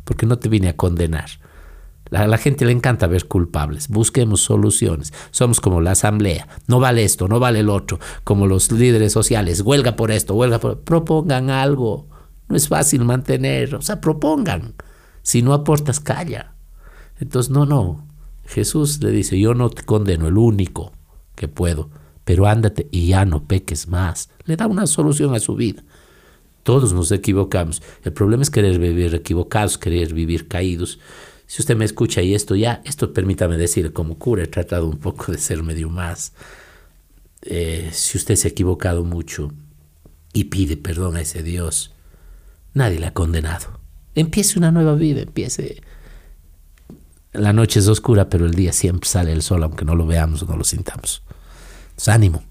porque 0.04 0.26
no 0.26 0.38
te 0.38 0.50
vine 0.50 0.70
a 0.70 0.76
condenar. 0.76 1.30
A 2.12 2.28
la 2.28 2.38
gente 2.38 2.66
le 2.66 2.72
encanta 2.72 3.08
ver 3.08 3.28
culpables. 3.28 3.88
Busquemos 3.88 4.42
soluciones. 4.42 5.14
Somos 5.32 5.60
como 5.60 5.82
la 5.82 5.92
asamblea. 5.92 6.48
No 6.68 6.80
vale 6.80 7.04
esto, 7.04 7.28
no 7.28 7.40
vale 7.40 7.62
el 7.62 7.70
otro. 7.70 8.00
Como 8.24 8.46
los 8.46 8.72
líderes 8.72 9.12
sociales. 9.14 9.62
Huelga 9.62 9.96
por 9.96 10.12
esto, 10.12 10.36
huelga 10.36 10.60
por... 10.60 10.82
Propongan 10.82 11.50
algo. 11.50 12.08
No 12.50 12.56
es 12.56 12.68
fácil 12.68 13.04
mantener. 13.04 13.74
O 13.74 13.82
sea, 13.82 14.00
propongan. 14.00 14.76
Si 15.24 15.42
no 15.42 15.54
aportas, 15.54 16.00
calla. 16.00 16.54
Entonces, 17.20 17.50
no, 17.50 17.66
no. 17.66 18.06
Jesús 18.46 19.02
le 19.02 19.12
dice, 19.12 19.40
yo 19.40 19.54
no 19.54 19.70
te 19.70 19.84
condeno, 19.84 20.28
el 20.28 20.38
único 20.38 20.92
que 21.36 21.48
puedo, 21.48 21.90
pero 22.24 22.46
ándate 22.46 22.88
y 22.92 23.08
ya 23.08 23.26
no 23.26 23.48
peques 23.48 23.88
más. 23.88 24.30
Le 24.46 24.56
da 24.56 24.68
una 24.68 24.86
solución 24.86 25.34
a 25.34 25.40
su 25.40 25.56
vida. 25.56 25.84
Todos 26.64 26.94
nos 26.94 27.12
equivocamos. 27.12 27.82
El 28.04 28.14
problema 28.14 28.44
es 28.44 28.50
querer 28.50 28.80
vivir 28.80 29.14
equivocados, 29.16 29.78
querer 29.78 30.14
vivir 30.14 30.48
caídos. 30.48 31.00
Si 31.46 31.62
usted 31.62 31.76
me 31.76 31.86
escucha 31.86 32.22
y 32.22 32.34
esto 32.34 32.56
ya, 32.56 32.82
esto 32.86 33.14
permítame 33.14 33.58
decir, 33.58 33.92
como 33.92 34.18
cura 34.18 34.44
he 34.44 34.48
tratado 34.48 34.88
un 34.88 34.98
poco 34.98 35.32
de 35.32 35.38
ser 35.38 35.62
medio 35.62 35.90
más. 35.90 36.34
Eh, 37.42 37.90
si 37.92 38.18
usted 38.18 38.36
se 38.36 38.48
ha 38.48 38.52
equivocado 38.52 39.04
mucho 39.04 39.52
y 40.32 40.46
pide 40.46 40.78
perdón 40.78 41.18
a 41.18 41.22
ese 41.22 41.44
Dios, 41.44 41.94
nadie 42.74 43.00
le 43.00 43.08
ha 43.08 43.14
condenado. 43.14 43.83
Empiece 44.16 44.58
una 44.60 44.72
nueva 44.72 44.96
vida, 44.96 45.22
empiece. 45.22 45.82
La 47.32 47.54
noche 47.54 47.80
es 47.80 47.88
oscura, 47.88 48.30
pero 48.30 48.46
el 48.46 48.54
día 48.54 48.74
siempre 48.74 49.10
sale 49.10 49.32
el 49.32 49.42
sol, 49.42 49.64
aunque 49.64 49.86
no 49.86 49.96
lo 49.96 50.06
veamos 50.06 50.44
o 50.44 50.46
no 50.46 50.56
lo 50.56 50.64
sintamos. 50.64 51.24
Entonces, 51.90 52.10
ánimo. 52.10 52.44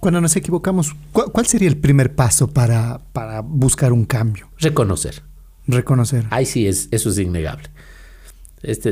Cuando 0.00 0.20
nos 0.20 0.36
equivocamos, 0.36 0.94
¿cuál, 1.12 1.46
sería 1.46 1.68
el 1.68 1.76
primer 1.76 2.14
paso 2.14 2.48
para, 2.48 3.00
para 3.12 3.40
buscar 3.40 3.92
un 3.92 4.04
cambio? 4.04 4.48
Reconocer. 4.58 5.22
Reconocer. 5.66 6.26
Ay, 6.30 6.46
sí, 6.46 6.66
es, 6.66 6.88
eso 6.90 7.10
es 7.10 7.18
innegable. 7.18 7.68
Este 8.62 8.90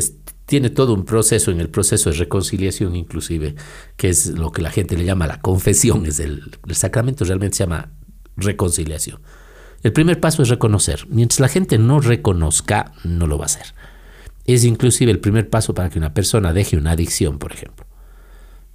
tiene 0.50 0.68
todo 0.68 0.94
un 0.94 1.04
proceso, 1.04 1.52
en 1.52 1.60
el 1.60 1.68
proceso 1.68 2.10
de 2.10 2.16
reconciliación 2.16 2.96
inclusive, 2.96 3.54
que 3.96 4.08
es 4.08 4.26
lo 4.26 4.50
que 4.50 4.62
la 4.62 4.70
gente 4.70 4.96
le 4.96 5.04
llama 5.04 5.28
la 5.28 5.40
confesión, 5.40 6.06
es 6.06 6.18
el, 6.18 6.42
el 6.66 6.74
sacramento 6.74 7.24
realmente 7.24 7.56
se 7.56 7.62
llama 7.62 7.92
reconciliación. 8.36 9.20
El 9.82 9.92
primer 9.92 10.20
paso 10.20 10.42
es 10.42 10.48
reconocer. 10.48 11.06
Mientras 11.08 11.40
la 11.40 11.48
gente 11.48 11.78
no 11.78 12.00
reconozca, 12.00 12.92
no 13.04 13.26
lo 13.26 13.38
va 13.38 13.44
a 13.44 13.46
hacer. 13.46 13.74
Es 14.44 14.64
inclusive 14.64 15.10
el 15.10 15.20
primer 15.20 15.48
paso 15.48 15.74
para 15.74 15.88
que 15.90 15.98
una 15.98 16.12
persona 16.12 16.52
deje 16.52 16.76
una 16.76 16.92
adicción, 16.92 17.38
por 17.38 17.52
ejemplo. 17.52 17.86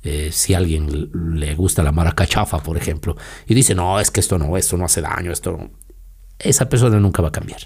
Eh, 0.03 0.29
si 0.31 0.53
a 0.53 0.57
alguien 0.57 1.09
le 1.33 1.55
gusta 1.55 1.83
la 1.83 1.91
maracachafa, 1.91 2.59
por 2.59 2.77
ejemplo, 2.77 3.15
y 3.47 3.55
dice, 3.55 3.73
no, 3.73 3.99
es 3.99 4.11
que 4.11 4.19
esto 4.19 4.37
no, 4.37 4.55
esto 4.55 4.77
no 4.77 4.85
hace 4.85 5.01
daño, 5.01 5.31
esto 5.31 5.71
Esa 6.37 6.69
persona 6.69 6.99
nunca 6.99 7.21
va 7.21 7.29
a 7.29 7.31
cambiar. 7.31 7.61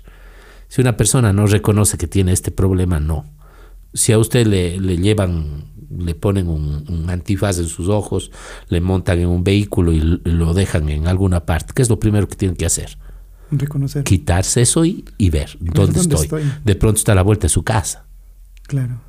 Si 0.70 0.82
una 0.82 0.96
persona 0.96 1.34
no 1.34 1.48
reconoce 1.48 1.98
que 1.98 2.08
tiene 2.08 2.32
este 2.32 2.52
problema, 2.52 3.00
no. 3.00 3.26
Si 3.94 4.14
a 4.14 4.20
usted 4.20 4.48
le, 4.48 4.80
le 4.80 4.98
llevan, 4.98 5.66
le 5.90 6.16
ponen 6.16 6.48
un, 6.48 7.10
antifaz 7.10 7.58
en 7.58 7.68
sus 7.68 7.90
ojos, 7.90 8.32
le 8.70 8.80
montan 8.80 9.20
en 9.20 9.28
un 9.28 9.44
vehículo 9.44 9.92
y 9.92 10.00
lo 10.24 10.54
dejan 10.54 10.90
en 10.90 11.08
alguna 11.08 11.46
parte, 11.46 11.74
¿qué 11.76 11.82
es 11.82 11.90
lo 11.90 12.00
primero 12.00 12.28
que 12.28 12.36
tienen 12.36 12.56
que 12.56 12.66
hacer? 12.66 12.98
Reconocer. 13.52 14.04
Quitarse 14.04 14.62
eso 14.62 14.86
y, 14.86 15.04
ver 15.32 15.58
dónde, 15.60 16.00
estoy. 16.00 16.30
De 16.64 16.76
pronto 16.76 16.98
está 16.98 17.14
a 17.14 17.16
la 17.16 17.24
vuelta 17.24 17.44
de 17.44 17.50
su 17.50 17.64
casa. 17.64 18.06
Claro. 18.64 19.02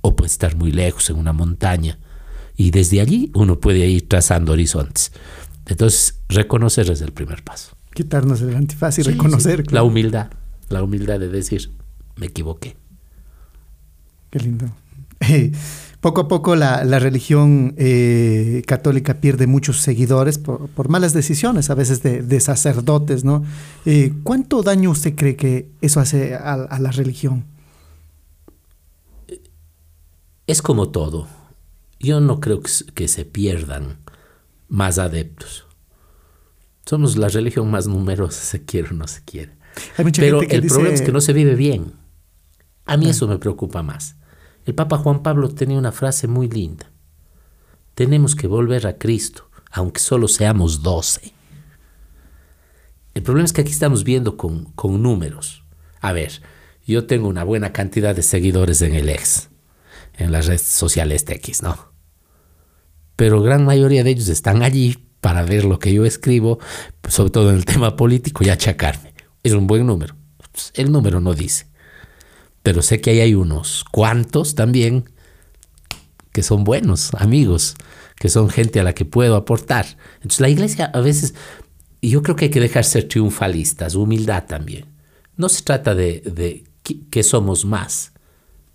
O 0.00 0.16
puede 0.16 0.28
estar 0.28 0.56
muy 0.56 0.72
lejos, 0.72 1.08
en 1.10 1.16
una 1.16 1.32
montaña 1.32 1.98
y 2.56 2.70
desde 2.70 3.00
allí 3.00 3.30
uno 3.34 3.58
puede 3.58 3.86
ir 3.88 4.08
trazando 4.08 4.52
horizontes. 4.52 5.12
Entonces, 5.66 6.20
reconocer 6.28 6.90
es 6.90 7.00
el 7.00 7.12
primer 7.12 7.42
paso. 7.42 7.76
Quitarnos 7.94 8.40
el 8.42 8.54
antifaz 8.54 8.98
y 8.98 9.02
reconocer. 9.02 9.70
La 9.72 9.82
humildad, 9.82 10.30
la 10.68 10.82
humildad 10.82 11.20
de 11.20 11.28
decir, 11.28 11.72
me 12.16 12.26
equivoqué. 12.26 12.76
Qué 14.30 14.40
lindo. 14.40 14.66
poco 16.02 16.20
a 16.20 16.28
poco 16.28 16.54
la, 16.54 16.82
religión 16.98 17.74
eh, 17.78 18.62
católica 18.66 19.22
pierde 19.22 19.46
muchos 19.46 19.80
seguidores 19.80 20.36
por, 20.36 20.90
malas 20.90 21.14
decisiones, 21.14 21.70
a 21.70 21.74
veces 21.74 22.02
de, 22.02 22.40
sacerdotes, 22.40 23.24
¿no? 23.24 23.42
Eh, 23.86 24.12
¿Cuánto 24.22 24.62
daño 24.62 24.90
usted 24.90 25.14
cree 25.14 25.36
que 25.36 25.70
eso 25.80 26.00
hace 26.00 26.34
a 26.34 26.78
la 26.78 26.90
religión? 26.90 27.46
Es 30.46 30.60
como 30.60 30.90
todo 30.90 31.26
yo 32.02 32.20
no 32.20 32.40
creo 32.40 32.60
que, 32.60 33.08
se 33.08 33.24
pierdan 33.24 33.98
más 34.68 34.98
adeptos. 34.98 35.66
Somos 36.84 37.16
la 37.16 37.28
religión 37.28 37.70
más 37.70 37.86
numerosa, 37.86 38.42
se 38.42 38.64
quiere 38.64 38.88
o 38.90 38.92
no 38.92 39.06
se 39.06 39.22
quiere. 39.22 39.52
Pero 40.16 40.42
el 40.42 40.66
problema 40.66 40.94
es 40.94 41.02
que 41.02 41.12
no 41.12 41.20
se 41.20 41.32
vive 41.32 41.54
bien. 41.54 41.92
A 42.84 42.96
mí 42.96 43.08
eso 43.08 43.28
me 43.28 43.38
preocupa 43.38 43.82
más. 43.82 44.16
El 44.64 44.74
Papa 44.74 44.98
Juan 44.98 45.22
Pablo 45.22 45.48
tenía 45.48 45.78
una 45.78 45.92
frase 45.92 46.28
muy 46.28 46.48
linda. 46.48 46.90
Tenemos 47.94 48.34
que 48.34 48.46
volver 48.46 48.86
a 48.86 48.98
Cristo, 48.98 49.50
aunque 49.70 50.00
solo 50.00 50.28
seamos 50.28 50.82
doce. 50.82 51.32
El 53.14 53.22
problema 53.22 53.44
es 53.44 53.52
que 53.52 53.60
aquí 53.60 53.72
estamos 53.72 54.04
viendo 54.04 54.36
con, 54.36 54.66
con 54.72 55.02
números. 55.02 55.64
A 56.00 56.12
ver, 56.12 56.42
yo 56.86 57.06
tengo 57.06 57.28
una 57.28 57.44
buena 57.44 57.72
cantidad 57.72 58.14
de 58.14 58.22
seguidores 58.22 58.80
en 58.82 58.94
el 58.94 59.08
ex, 59.08 59.50
en 60.14 60.32
las 60.32 60.46
redes 60.46 60.62
sociales 60.62 61.24
X, 61.28 61.62
¿no? 61.62 61.92
pero 63.22 63.40
gran 63.40 63.64
mayoría 63.64 64.02
de 64.02 64.10
ellos 64.10 64.28
están 64.28 64.64
allí 64.64 64.98
para 65.20 65.44
ver 65.44 65.64
lo 65.64 65.78
que 65.78 65.92
yo 65.92 66.04
escribo, 66.04 66.58
sobre 67.08 67.30
todo 67.30 67.50
en 67.50 67.56
el 67.56 67.64
tema 67.66 67.94
político, 67.94 68.44
y 68.44 68.48
achacarme. 68.48 69.14
Es 69.44 69.52
un 69.52 69.68
buen 69.68 69.86
número. 69.86 70.16
El 70.74 70.90
número 70.90 71.20
no 71.20 71.32
dice. 71.32 71.66
Pero 72.62 72.82
sé 72.82 73.00
que 73.00 73.10
ahí 73.10 73.20
hay 73.20 73.34
unos 73.34 73.84
cuantos 73.90 74.54
también 74.54 75.10
que 76.32 76.42
son 76.42 76.64
buenos 76.64 77.12
amigos, 77.14 77.74
que 78.16 78.28
son 78.28 78.48
gente 78.48 78.80
a 78.80 78.84
la 78.84 78.94
que 78.94 79.04
puedo 79.04 79.36
aportar. 79.36 79.86
Entonces 80.16 80.40
la 80.40 80.48
iglesia 80.48 80.86
a 80.86 81.00
veces, 81.00 81.34
yo 82.00 82.22
creo 82.22 82.36
que 82.36 82.46
hay 82.46 82.50
que 82.50 82.60
dejar 82.60 82.84
ser 82.84 83.08
triunfalistas, 83.08 83.94
humildad 83.94 84.44
también. 84.46 84.86
No 85.36 85.48
se 85.48 85.62
trata 85.62 85.94
de, 85.94 86.20
de 86.20 86.64
que 87.10 87.22
somos 87.22 87.64
más, 87.64 88.12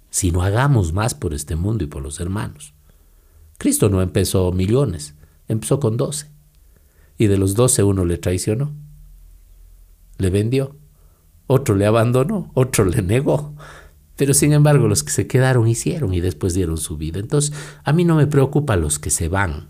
sino 0.09 0.43
hagamos 0.43 0.93
más 0.93 1.13
por 1.13 1.33
este 1.33 1.55
mundo 1.55 1.83
y 1.83 1.87
por 1.87 2.03
los 2.03 2.19
hermanos. 2.19 2.73
Cristo 3.57 3.89
no 3.89 4.01
empezó 4.01 4.51
millones, 4.51 5.15
empezó 5.47 5.79
con 5.79 5.97
doce. 5.97 6.29
Y 7.17 7.27
de 7.27 7.37
los 7.37 7.55
doce 7.55 7.81
uno 7.81 8.05
le 8.05 8.17
traicionó, 8.17 8.75
le 10.19 10.29
vendió, 10.29 10.75
otro 11.47 11.75
le 11.75 11.85
abandonó, 11.85 12.51
otro 12.53 12.85
le 12.85 13.01
negó. 13.01 13.55
Pero 14.15 14.33
sin 14.33 14.53
embargo 14.53 14.87
los 14.87 15.03
que 15.03 15.11
se 15.11 15.27
quedaron 15.27 15.67
hicieron 15.67 16.13
y 16.13 16.21
después 16.21 16.53
dieron 16.53 16.77
su 16.77 16.97
vida. 16.97 17.19
Entonces 17.19 17.53
a 17.83 17.93
mí 17.93 18.03
no 18.03 18.15
me 18.15 18.27
preocupa 18.27 18.75
los 18.75 18.99
que 18.99 19.09
se 19.09 19.29
van, 19.29 19.69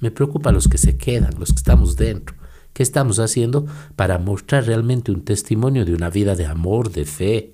me 0.00 0.10
preocupa 0.10 0.50
los 0.52 0.68
que 0.68 0.78
se 0.78 0.96
quedan, 0.96 1.38
los 1.38 1.52
que 1.52 1.58
estamos 1.58 1.96
dentro. 1.96 2.36
¿Qué 2.72 2.82
estamos 2.82 3.18
haciendo 3.18 3.66
para 3.96 4.18
mostrar 4.18 4.66
realmente 4.66 5.12
un 5.12 5.22
testimonio 5.22 5.84
de 5.84 5.94
una 5.94 6.10
vida 6.10 6.34
de 6.34 6.46
amor, 6.46 6.90
de 6.90 7.04
fe, 7.04 7.52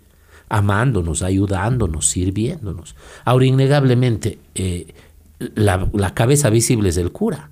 amándonos, 0.48 1.22
ayudándonos, 1.22 2.06
sirviéndonos? 2.06 2.94
Ahora, 3.24 3.44
innegablemente, 3.44 4.38
eh, 4.54 4.94
la, 5.38 6.14
cabeza 6.14 6.50
visible 6.50 6.88
es 6.88 6.96
el 6.96 7.12
cura. 7.12 7.50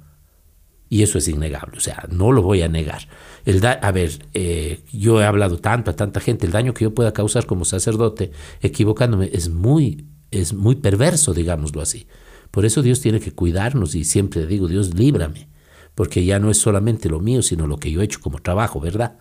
Y 0.88 1.02
eso 1.02 1.18
es 1.18 1.26
innegable, 1.26 1.78
o 1.78 1.80
sea, 1.80 2.06
no 2.10 2.30
lo 2.30 2.42
voy 2.42 2.62
a 2.62 2.68
negar. 2.68 3.08
El 3.46 3.64
a 3.64 3.92
ver, 3.92 4.26
eh, 4.34 4.80
yo 4.92 5.22
he 5.22 5.24
hablado 5.24 5.58
tanto 5.58 5.92
a 5.92 5.96
tanta 5.96 6.18
gente, 6.18 6.46
el 6.46 6.52
daño 6.52 6.74
que 6.74 6.82
yo 6.82 6.94
pueda 6.94 7.12
causar 7.12 7.46
como 7.46 7.64
sacerdote 7.64 8.32
equivocándome 8.60 9.30
es 9.32 9.48
muy, 9.50 10.08
es 10.32 10.52
muy 10.52 10.74
perverso, 10.74 11.32
digámoslo 11.32 11.80
así. 11.80 12.08
Por 12.50 12.64
eso 12.64 12.82
Dios 12.82 13.00
tiene 13.00 13.20
que 13.20 13.30
cuidarnos 13.30 13.94
y 13.94 14.02
siempre 14.02 14.46
digo, 14.46 14.66
Dios 14.66 14.94
líbrame, 14.94 15.48
porque 15.94 16.24
ya 16.24 16.40
no 16.40 16.50
es 16.50 16.58
solamente 16.58 17.08
lo 17.08 17.20
mío, 17.20 17.40
sino 17.40 17.68
lo 17.68 17.78
que 17.78 17.92
yo 17.92 18.00
he 18.00 18.04
hecho 18.04 18.20
como 18.20 18.40
trabajo, 18.40 18.80
¿verdad? 18.80 19.16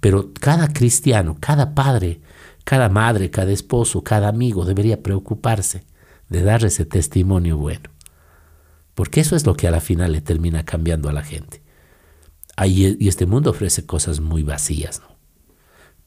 Pero 0.00 0.32
cada 0.40 0.72
cristiano, 0.72 1.36
cada 1.38 1.76
padre, 1.76 2.20
cada 2.64 2.88
madre, 2.88 3.30
cada 3.30 3.52
esposo, 3.52 4.02
cada 4.02 4.26
amigo 4.26 4.64
debería 4.64 5.00
preocuparse 5.00 5.84
de 6.28 6.42
dar 6.42 6.64
ese 6.64 6.86
testimonio 6.86 7.56
bueno. 7.56 7.88
Porque 8.96 9.20
eso 9.20 9.36
es 9.36 9.46
lo 9.46 9.54
que 9.54 9.68
a 9.68 9.70
la 9.70 9.80
final 9.80 10.10
le 10.10 10.22
termina 10.22 10.64
cambiando 10.64 11.08
a 11.08 11.12
la 11.12 11.22
gente. 11.22 11.62
Ahí, 12.58 12.96
y 12.98 13.06
este 13.06 13.24
mundo 13.24 13.50
ofrece 13.50 13.86
cosas 13.86 14.18
muy 14.18 14.42
vacías, 14.42 15.00
¿no? 15.00 15.16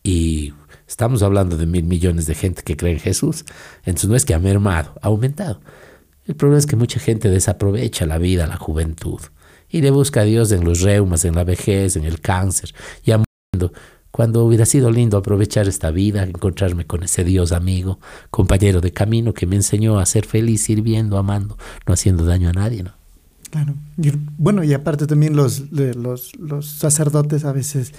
Y 0.04 0.54
estamos 0.86 1.24
hablando 1.24 1.56
de 1.56 1.66
mil 1.66 1.86
millones 1.86 2.26
de 2.26 2.36
gente 2.36 2.62
que 2.62 2.76
cree 2.76 2.91
en 2.91 2.99
Jesús. 2.99 3.45
Entonces 3.86 4.10
no 4.10 4.18
es 4.18 4.26
que 4.26 4.34
ha 4.34 4.39
mermado, 4.39 4.93
ha 5.02 5.08
aumentado. 5.08 5.62
El 6.26 6.36
problema 6.36 6.60
es 6.60 6.66
que 6.66 6.76
mucha 6.76 6.99
gente 6.99 7.30
desaprovecha 7.30 8.06
la 8.06 8.18
vida, 8.18 8.47
la 8.47 8.58
juventud, 8.58 9.22
y 9.70 9.82
le 9.82 9.91
busca 9.91 10.22
a 10.22 10.24
Dios 10.26 10.52
en 10.52 10.66
los 10.66 10.82
reumas, 10.82 11.24
en 11.24 11.36
la 11.36 11.45
vejez, 11.45 11.95
en 11.95 12.04
el 12.04 12.20
cáncer, 12.20 12.76
ya 13.06 13.24
cuando 14.12 14.43
hubiera 14.43 14.66
sido 14.66 14.91
lindo 14.91 15.18
aprovechar 15.18 15.70
esta 15.70 15.89
vida, 15.89 16.24
encontrarme 16.24 16.86
con 16.86 17.04
ese 17.04 17.24
Dios 17.24 17.54
amigo, 17.54 18.02
compañero 18.30 18.82
de 18.82 18.91
camino 18.91 19.34
que 19.34 19.45
me 19.45 19.56
enseñó 19.56 19.99
a 19.99 20.06
ser 20.06 20.26
feliz 20.26 20.64
sirviendo, 20.64 21.18
amando, 21.18 21.58
no 21.88 21.93
haciendo 21.93 22.26
daño 22.26 22.49
a 22.49 22.54
nadie, 22.54 22.84
¿no? 22.84 23.01
Claro. 23.52 23.76
Y, 24.02 24.12
bueno, 24.38 24.64
y 24.64 24.74
aparte 24.74 25.06
también 25.06 25.36
los, 25.36 25.72
los, 25.72 26.36
los 26.39 26.66
sacerdotes 26.66 27.43
a 27.43 27.52
veces, 27.52 27.93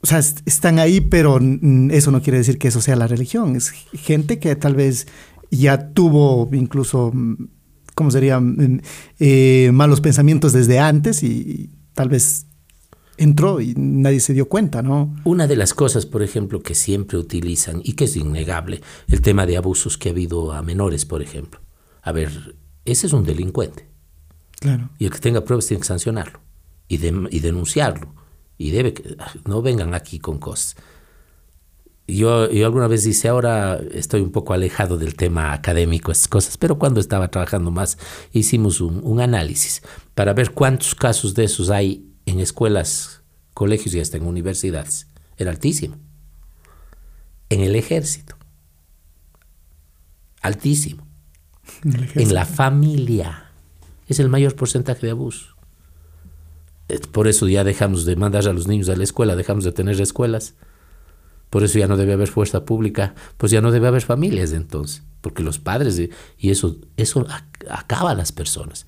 o 0.00 0.06
sea, 0.06 0.20
están 0.20 0.78
ahí, 0.78 1.00
pero 1.00 1.38
eso 1.90 2.10
no 2.12 2.22
quiere 2.22 2.38
decir 2.38 2.58
que 2.58 2.68
eso 2.68 2.80
sea 2.80 2.96
la 2.96 3.08
religión. 3.08 3.56
Es 3.56 3.70
gente 3.92 4.38
que 4.38 4.54
tal 4.54 4.76
vez 4.76 5.08
ya 5.50 5.90
tuvo 5.90 6.48
incluso, 6.52 7.12
¿cómo 7.94 8.10
sería? 8.12 8.40
Eh, 9.18 9.70
malos 9.72 10.00
pensamientos 10.00 10.52
desde 10.52 10.78
antes 10.78 11.24
y 11.24 11.70
tal 11.94 12.08
vez 12.08 12.46
entró 13.16 13.60
y 13.60 13.74
nadie 13.76 14.20
se 14.20 14.32
dio 14.32 14.48
cuenta, 14.48 14.80
¿no? 14.80 15.12
Una 15.24 15.48
de 15.48 15.56
las 15.56 15.74
cosas, 15.74 16.06
por 16.06 16.22
ejemplo, 16.22 16.62
que 16.62 16.76
siempre 16.76 17.18
utilizan 17.18 17.80
y 17.82 17.94
que 17.94 18.04
es 18.04 18.14
innegable, 18.16 18.80
el 19.08 19.22
tema 19.22 19.44
de 19.44 19.56
abusos 19.56 19.98
que 19.98 20.10
ha 20.10 20.12
habido 20.12 20.52
a 20.52 20.62
menores, 20.62 21.04
por 21.04 21.20
ejemplo. 21.20 21.60
A 22.02 22.12
ver, 22.12 22.54
ese 22.84 23.08
es 23.08 23.12
un 23.12 23.24
delincuente. 23.24 23.87
Claro. 24.60 24.90
Y 24.98 25.04
el 25.04 25.10
que 25.10 25.18
tenga 25.18 25.44
pruebas 25.44 25.66
tiene 25.66 25.80
que 25.80 25.86
sancionarlo 25.86 26.40
y, 26.88 26.96
y 26.96 27.40
denunciarlo. 27.40 28.14
Y 28.56 28.70
debe 28.70 28.94
que, 28.94 29.16
no 29.46 29.62
vengan 29.62 29.94
aquí 29.94 30.18
con 30.18 30.38
cosas. 30.38 30.76
Yo, 32.06 32.50
yo 32.50 32.64
alguna 32.64 32.88
vez 32.88 33.04
dice, 33.04 33.28
ahora 33.28 33.78
estoy 33.92 34.22
un 34.22 34.32
poco 34.32 34.54
alejado 34.54 34.96
del 34.96 35.14
tema 35.14 35.52
académico, 35.52 36.10
esas 36.10 36.26
cosas, 36.26 36.56
pero 36.56 36.78
cuando 36.78 37.00
estaba 37.00 37.28
trabajando 37.28 37.70
más 37.70 37.98
hicimos 38.32 38.80
un, 38.80 39.00
un 39.04 39.20
análisis 39.20 39.82
para 40.14 40.32
ver 40.32 40.52
cuántos 40.52 40.94
casos 40.94 41.34
de 41.34 41.44
esos 41.44 41.68
hay 41.68 42.08
en 42.24 42.40
escuelas, 42.40 43.22
colegios 43.52 43.94
y 43.94 44.00
hasta 44.00 44.16
en 44.16 44.26
universidades. 44.26 45.06
Era 45.36 45.50
altísimo. 45.50 45.96
En 47.48 47.60
el 47.60 47.76
ejército. 47.76 48.36
Altísimo. 50.42 51.06
En, 51.84 52.34
la 52.34 52.44
familia. 52.44 53.47
Es 54.08 54.18
el 54.18 54.28
mayor 54.28 54.56
porcentaje 54.56 55.06
de 55.06 55.12
abuso. 55.12 55.54
Por 57.12 57.28
eso 57.28 57.46
ya 57.46 57.64
dejamos 57.64 58.06
de 58.06 58.16
mandar 58.16 58.48
a 58.48 58.52
los 58.52 58.66
niños 58.66 58.88
a 58.88 58.96
la 58.96 59.04
escuela, 59.04 59.36
dejamos 59.36 59.64
de 59.64 59.72
tener 59.72 60.00
escuelas. 60.00 60.54
Por 61.50 61.62
eso 61.62 61.78
ya 61.78 61.86
no 61.86 61.96
debe 61.96 62.14
haber 62.14 62.28
fuerza 62.28 62.64
pública, 62.64 63.14
pues 63.36 63.52
ya 63.52 63.60
no 63.60 63.70
debe 63.70 63.88
haber 63.88 64.02
familias 64.02 64.52
entonces, 64.52 65.02
porque 65.20 65.42
los 65.42 65.58
padres, 65.58 66.00
y 66.38 66.50
eso, 66.50 66.76
eso 66.96 67.26
acaba 67.70 68.10
a 68.10 68.14
las 68.14 68.32
personas. 68.32 68.86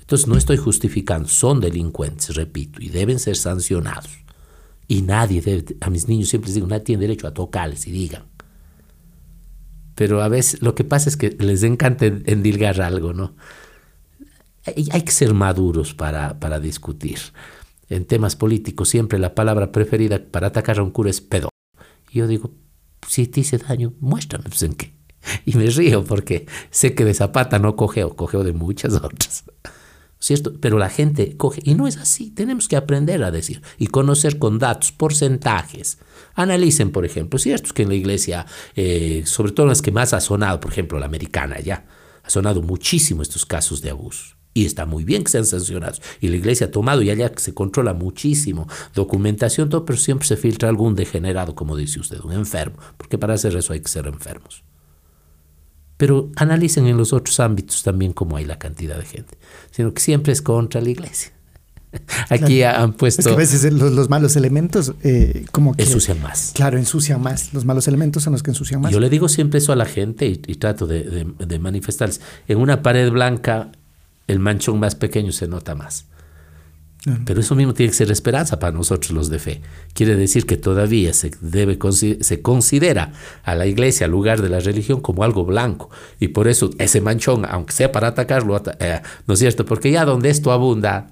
Entonces 0.00 0.28
no 0.28 0.36
estoy 0.36 0.56
justificando, 0.56 1.28
son 1.28 1.60
delincuentes, 1.60 2.34
repito, 2.36 2.80
y 2.80 2.90
deben 2.90 3.18
ser 3.18 3.36
sancionados. 3.36 4.10
Y 4.86 5.02
nadie 5.02 5.40
debe, 5.40 5.76
a 5.80 5.90
mis 5.90 6.06
niños 6.06 6.28
siempre 6.28 6.48
les 6.48 6.54
digo, 6.54 6.68
nadie 6.68 6.84
tiene 6.84 7.00
derecho 7.00 7.26
a 7.26 7.34
tocarles 7.34 7.88
y 7.88 7.90
digan. 7.92 8.22
Pero 9.96 10.22
a 10.22 10.28
veces 10.28 10.62
lo 10.62 10.76
que 10.76 10.84
pasa 10.84 11.08
es 11.08 11.16
que 11.16 11.30
les 11.30 11.64
encanta 11.64 12.06
endilgar 12.06 12.80
algo, 12.80 13.14
¿no? 13.14 13.34
Hay, 14.66 15.02
que 15.02 15.12
ser 15.12 15.32
maduros 15.34 15.94
para, 15.94 16.38
para 16.40 16.58
discutir. 16.58 17.18
En 17.88 18.04
temas 18.04 18.34
políticos 18.34 18.88
siempre 18.88 19.18
la 19.18 19.34
palabra 19.34 19.70
preferida 19.70 20.20
para 20.24 20.48
atacar 20.48 20.78
a 20.78 20.82
un 20.82 20.90
cura 20.90 21.10
es 21.10 21.20
pedo. 21.20 21.48
Yo 22.12 22.26
digo, 22.26 22.50
si 23.06 23.26
te 23.26 23.40
hice 23.40 23.58
daño, 23.58 23.94
muéstrame 24.00 24.44
pues, 24.44 24.62
en 24.62 24.74
qué. 24.74 24.92
Y 25.44 25.56
me 25.56 25.66
río 25.66 26.04
porque 26.04 26.46
sé 26.70 26.94
que 26.94 27.04
de 27.04 27.14
Zapata 27.14 27.58
no 27.58 27.76
cogeo, 27.76 28.16
cogeo 28.16 28.44
de 28.44 28.52
muchas 28.52 28.94
otras. 29.02 29.44
¿cierto? 30.18 30.54
Pero 30.60 30.78
la 30.78 30.88
gente 30.88 31.36
coge, 31.36 31.60
y 31.64 31.74
no 31.74 31.86
es 31.86 31.96
así, 31.96 32.30
tenemos 32.30 32.68
que 32.68 32.76
aprender 32.76 33.22
a 33.22 33.30
decir 33.30 33.62
y 33.78 33.88
conocer 33.88 34.38
con 34.38 34.58
datos, 34.58 34.92
porcentajes. 34.92 35.98
Analicen, 36.34 36.90
por 36.90 37.04
ejemplo, 37.04 37.38
cierto 37.38 37.72
que 37.74 37.82
en 37.82 37.90
la 37.90 37.94
iglesia, 37.94 38.46
eh, 38.74 39.22
sobre 39.26 39.52
todo 39.52 39.66
las 39.66 39.82
que 39.82 39.92
más 39.92 40.12
ha 40.12 40.20
sonado, 40.20 40.60
por 40.60 40.72
ejemplo, 40.72 40.98
la 40.98 41.06
americana 41.06 41.60
ya, 41.60 41.86
ha 42.22 42.30
sonado 42.30 42.62
muchísimo 42.62 43.22
estos 43.22 43.46
casos 43.46 43.82
de 43.82 43.90
abuso. 43.90 44.35
Y 44.56 44.64
está 44.64 44.86
muy 44.86 45.04
bien 45.04 45.22
que 45.22 45.30
sean 45.30 45.44
sancionados. 45.44 46.00
Y 46.18 46.28
la 46.28 46.36
iglesia 46.36 46.68
ha 46.68 46.70
tomado 46.70 47.02
y 47.02 47.10
allá 47.10 47.30
se 47.36 47.52
controla 47.52 47.92
muchísimo. 47.92 48.66
Documentación, 48.94 49.68
todo, 49.68 49.84
pero 49.84 49.98
siempre 49.98 50.26
se 50.26 50.38
filtra 50.38 50.70
algún 50.70 50.94
degenerado, 50.94 51.54
como 51.54 51.76
dice 51.76 52.00
usted, 52.00 52.20
un 52.20 52.32
enfermo. 52.32 52.78
Porque 52.96 53.18
para 53.18 53.34
hacer 53.34 53.54
eso 53.54 53.74
hay 53.74 53.80
que 53.80 53.88
ser 53.88 54.06
enfermos. 54.06 54.64
Pero 55.98 56.30
analicen 56.36 56.86
en 56.86 56.96
los 56.96 57.12
otros 57.12 57.38
ámbitos 57.38 57.82
también 57.82 58.14
cómo 58.14 58.38
hay 58.38 58.46
la 58.46 58.58
cantidad 58.58 58.96
de 58.96 59.04
gente, 59.04 59.36
sino 59.72 59.92
que 59.92 60.00
siempre 60.00 60.32
es 60.32 60.40
contra 60.40 60.80
la 60.80 60.88
iglesia. 60.88 61.32
Aquí 62.30 62.62
han 62.62 62.94
puesto... 62.94 63.20
Es 63.20 63.26
que 63.26 63.34
a 63.34 63.36
veces 63.36 63.70
los, 63.70 64.08
malos 64.08 64.36
elementos 64.36 64.94
eh, 65.02 65.44
como 65.52 65.74
que... 65.74 65.82
Ensucian 65.82 66.22
más. 66.22 66.52
Claro, 66.54 66.78
ensucian 66.78 67.20
más. 67.20 67.52
Los 67.52 67.66
malos 67.66 67.88
elementos 67.88 68.22
son 68.22 68.32
los 68.32 68.42
que 68.42 68.52
ensucian 68.52 68.80
más. 68.80 68.90
Yo 68.90 69.00
le 69.00 69.10
digo 69.10 69.28
siempre 69.28 69.58
eso 69.58 69.74
a 69.74 69.76
la 69.76 69.84
gente 69.84 70.24
y, 70.26 70.36
trato 70.54 70.86
de, 70.86 71.02
de, 71.04 71.46
de 71.46 71.58
manifestarles. 71.58 72.22
En 72.48 72.56
una 72.56 72.80
pared 72.80 73.10
blanca 73.10 73.70
el 74.26 74.38
manchón 74.38 74.78
más 74.80 74.94
pequeño 74.94 75.32
se 75.32 75.46
nota 75.48 75.74
más. 75.74 76.06
Pero 77.24 77.38
eso 77.38 77.54
mismo 77.54 77.72
tiene 77.72 77.90
que 77.90 77.96
ser 77.96 78.10
esperanza 78.10 78.58
para 78.58 78.76
nosotros 78.76 79.12
los 79.12 79.30
de 79.30 79.38
fe. 79.38 79.62
Quiere 79.92 80.16
decir 80.16 80.44
que 80.44 80.56
todavía 80.56 81.12
se, 81.12 81.30
debe, 81.40 81.78
se 81.92 82.42
considera 82.42 83.12
a 83.44 83.54
la 83.54 83.66
iglesia, 83.66 84.06
al 84.06 84.10
lugar 84.10 84.42
de 84.42 84.48
la 84.48 84.58
religión, 84.58 85.00
como 85.00 85.22
algo 85.22 85.44
blanco. 85.44 85.88
Y 86.18 86.28
por 86.28 86.48
eso 86.48 86.70
ese 86.78 87.00
manchón, 87.00 87.46
aunque 87.48 87.74
sea 87.74 87.92
para 87.92 88.08
atacarlo, 88.08 88.60
eh, 88.80 89.02
¿no 89.28 89.34
es 89.34 89.38
cierto? 89.38 89.64
Porque 89.64 89.92
ya 89.92 90.04
donde 90.04 90.30
esto 90.30 90.50
abunda, 90.50 91.06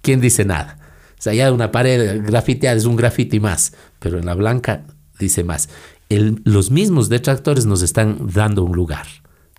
¿quién 0.00 0.22
dice 0.22 0.46
nada? 0.46 0.78
O 1.18 1.22
sea, 1.22 1.34
ya 1.34 1.52
una 1.52 1.70
pared 1.70 2.22
grafiteada 2.24 2.78
es 2.78 2.86
un 2.86 2.96
grafiti 2.96 3.38
más, 3.38 3.74
pero 3.98 4.18
en 4.18 4.24
la 4.24 4.34
blanca 4.34 4.86
dice 5.18 5.44
más. 5.44 5.68
los 6.08 6.70
mismos 6.70 7.10
detractores 7.10 7.66
nos 7.66 7.82
están 7.82 8.30
dando 8.32 8.64
un 8.64 8.74
lugar. 8.74 9.06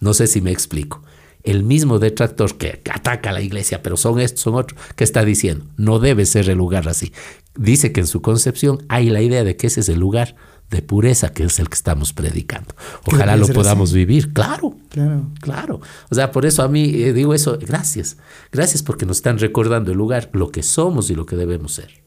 No 0.02 0.16
sé 0.16 0.26
si 0.26 0.42
me 0.42 0.52
explico 0.52 1.04
el 1.48 1.64
mismo 1.64 1.98
detractor 1.98 2.58
que 2.58 2.82
ataca 2.94 3.30
a 3.30 3.34
la 3.34 3.42
iglesia, 3.42 3.82
pero 3.82 3.96
son 3.96 4.20
estos, 4.20 4.42
son 4.42 4.56
otros, 4.56 4.80
que 4.96 5.06
está 5.06 5.24
diciendo, 5.24 5.66
no 5.78 6.00
debe 6.00 6.26
ser 6.26 6.50
el 6.50 6.58
lugar 6.58 6.88
así. 6.90 7.14
Dice 7.56 7.94
que 7.94 8.02
en 8.02 8.08
su 8.08 8.22
concepción 8.22 8.84
hay 8.90 9.10
la 9.10 9.22
idea 9.22 9.46
de 9.46 9.56
que 9.56 9.68
ese 9.68 9.80
es 9.80 9.90
el 9.90 10.00
lugar 10.00 10.36
de 10.70 10.82
pureza 10.82 11.32
que 11.32 11.46
es 11.46 11.60
el 11.60 11.70
que 11.70 11.76
estamos 11.76 12.12
predicando. 12.12 12.76
Ojalá 13.06 13.38
lo 13.38 13.48
podamos 13.48 13.94
vivir, 13.94 14.34
claro, 14.34 14.76
claro, 14.90 15.32
claro. 15.40 15.82
O 16.10 16.16
sea, 16.16 16.34
por 16.34 16.46
eso 16.46 16.64
a 16.64 16.68
mí 16.68 16.84
eh, 16.96 17.14
digo 17.14 17.34
eso, 17.34 17.58
gracias, 17.58 18.18
gracias 18.52 18.84
porque 18.84 19.06
nos 19.06 19.18
están 19.18 19.40
recordando 19.40 19.92
el 19.92 19.98
lugar, 19.98 20.30
lo 20.34 20.52
que 20.52 20.64
somos 20.64 21.10
y 21.10 21.16
lo 21.16 21.26
que 21.26 21.38
debemos 21.38 21.76
ser. 21.76 22.04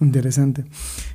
Interesante. 0.00 0.64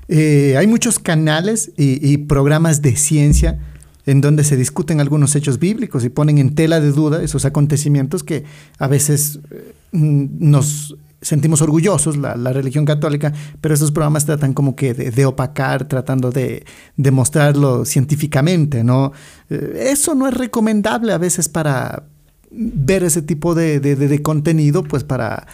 Eh, 0.10 0.56
hay 0.58 0.68
muchos 0.68 1.00
canales 1.00 1.72
y 1.78 2.18
programas 2.18 2.82
de 2.82 2.96
ciencia 2.96 3.60
en 4.06 4.22
donde 4.22 4.44
se 4.44 4.58
discuten 4.58 5.00
algunos 5.00 5.36
hechos 5.36 5.60
bíblicos 5.60 6.04
y 6.04 6.10
ponen 6.10 6.38
en 6.38 6.56
tela 6.56 6.80
de 6.80 6.92
duda 6.92 7.22
esos 7.22 7.46
acontecimientos 7.46 8.24
que 8.24 8.44
a 8.78 8.88
veces 8.88 9.40
eh, 9.52 9.74
nos 9.92 10.96
sentimos 11.22 11.62
orgullosos, 11.62 12.18
la, 12.18 12.36
religión 12.54 12.86
católica, 12.86 13.34
pero 13.60 13.74
esos 13.74 13.92
programas 13.92 14.26
tratan 14.26 14.54
como 14.54 14.76
que 14.76 14.94
de, 14.94 15.26
opacar, 15.26 15.88
tratando 15.88 16.32
de 16.32 16.66
demostrarlo 16.96 17.86
científicamente, 17.86 18.84
¿no? 18.84 19.12
Eh, 19.50 19.90
eso 19.92 20.16
no 20.16 20.28
es 20.28 20.34
recomendable 20.34 21.12
a 21.12 21.18
veces 21.18 21.50
para 21.50 22.04
ver 22.52 23.04
ese 23.04 23.22
tipo 23.22 23.54
de, 23.54 24.20
contenido, 24.24 24.84
pues 24.84 25.04
para, 25.04 25.46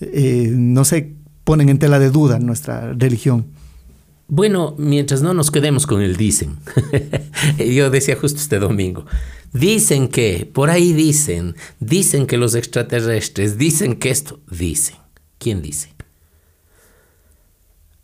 eh, 0.00 0.50
no 0.54 0.84
sé, 0.84 1.14
ponen 1.44 1.68
en 1.68 1.78
tela 1.78 1.98
de 1.98 2.10
duda 2.10 2.38
nuestra 2.38 2.92
religión. 2.94 3.46
Bueno, 4.32 4.76
mientras 4.78 5.22
no 5.22 5.34
nos 5.34 5.50
quedemos 5.50 5.88
con 5.88 6.02
el 6.02 6.16
dicen. 6.16 6.60
Yo 7.58 7.90
decía 7.90 8.14
justo 8.14 8.38
este 8.38 8.60
domingo. 8.60 9.04
Dicen 9.52 10.06
que, 10.06 10.48
por 10.50 10.70
ahí 10.70 10.92
dicen, 10.92 11.56
dicen 11.80 12.28
que 12.28 12.36
los 12.36 12.54
extraterrestres, 12.54 13.58
dicen 13.58 13.96
que 13.96 14.10
esto, 14.10 14.38
dicen. 14.48 14.98
¿Quién 15.38 15.62
dice? 15.62 15.96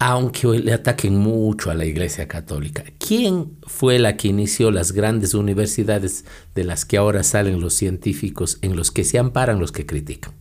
Aunque 0.01 0.49
hoy 0.49 0.59
le 0.59 0.73
ataquen 0.73 1.17
mucho 1.17 1.71
a 1.71 1.75
la 1.75 1.85
Iglesia 1.85 2.27
Católica, 2.27 2.83
¿quién 2.99 3.59
fue 3.63 4.01
la 4.01 4.17
que 4.17 4.27
inició 4.27 4.73
las 4.73 4.91
grandes 4.91 5.33
universidades 5.33 6.25
de 6.57 6.65
las 6.65 6.85
que 6.85 6.97
ahora 6.97 7.23
salen 7.23 7.61
los 7.61 7.75
científicos 7.75 8.59
en 8.63 8.75
los 8.75 8.91
que 8.91 9.05
se 9.05 9.21
amparan 9.21 9.61
los 9.61 9.71
que 9.71 9.87
critican? 9.87 10.35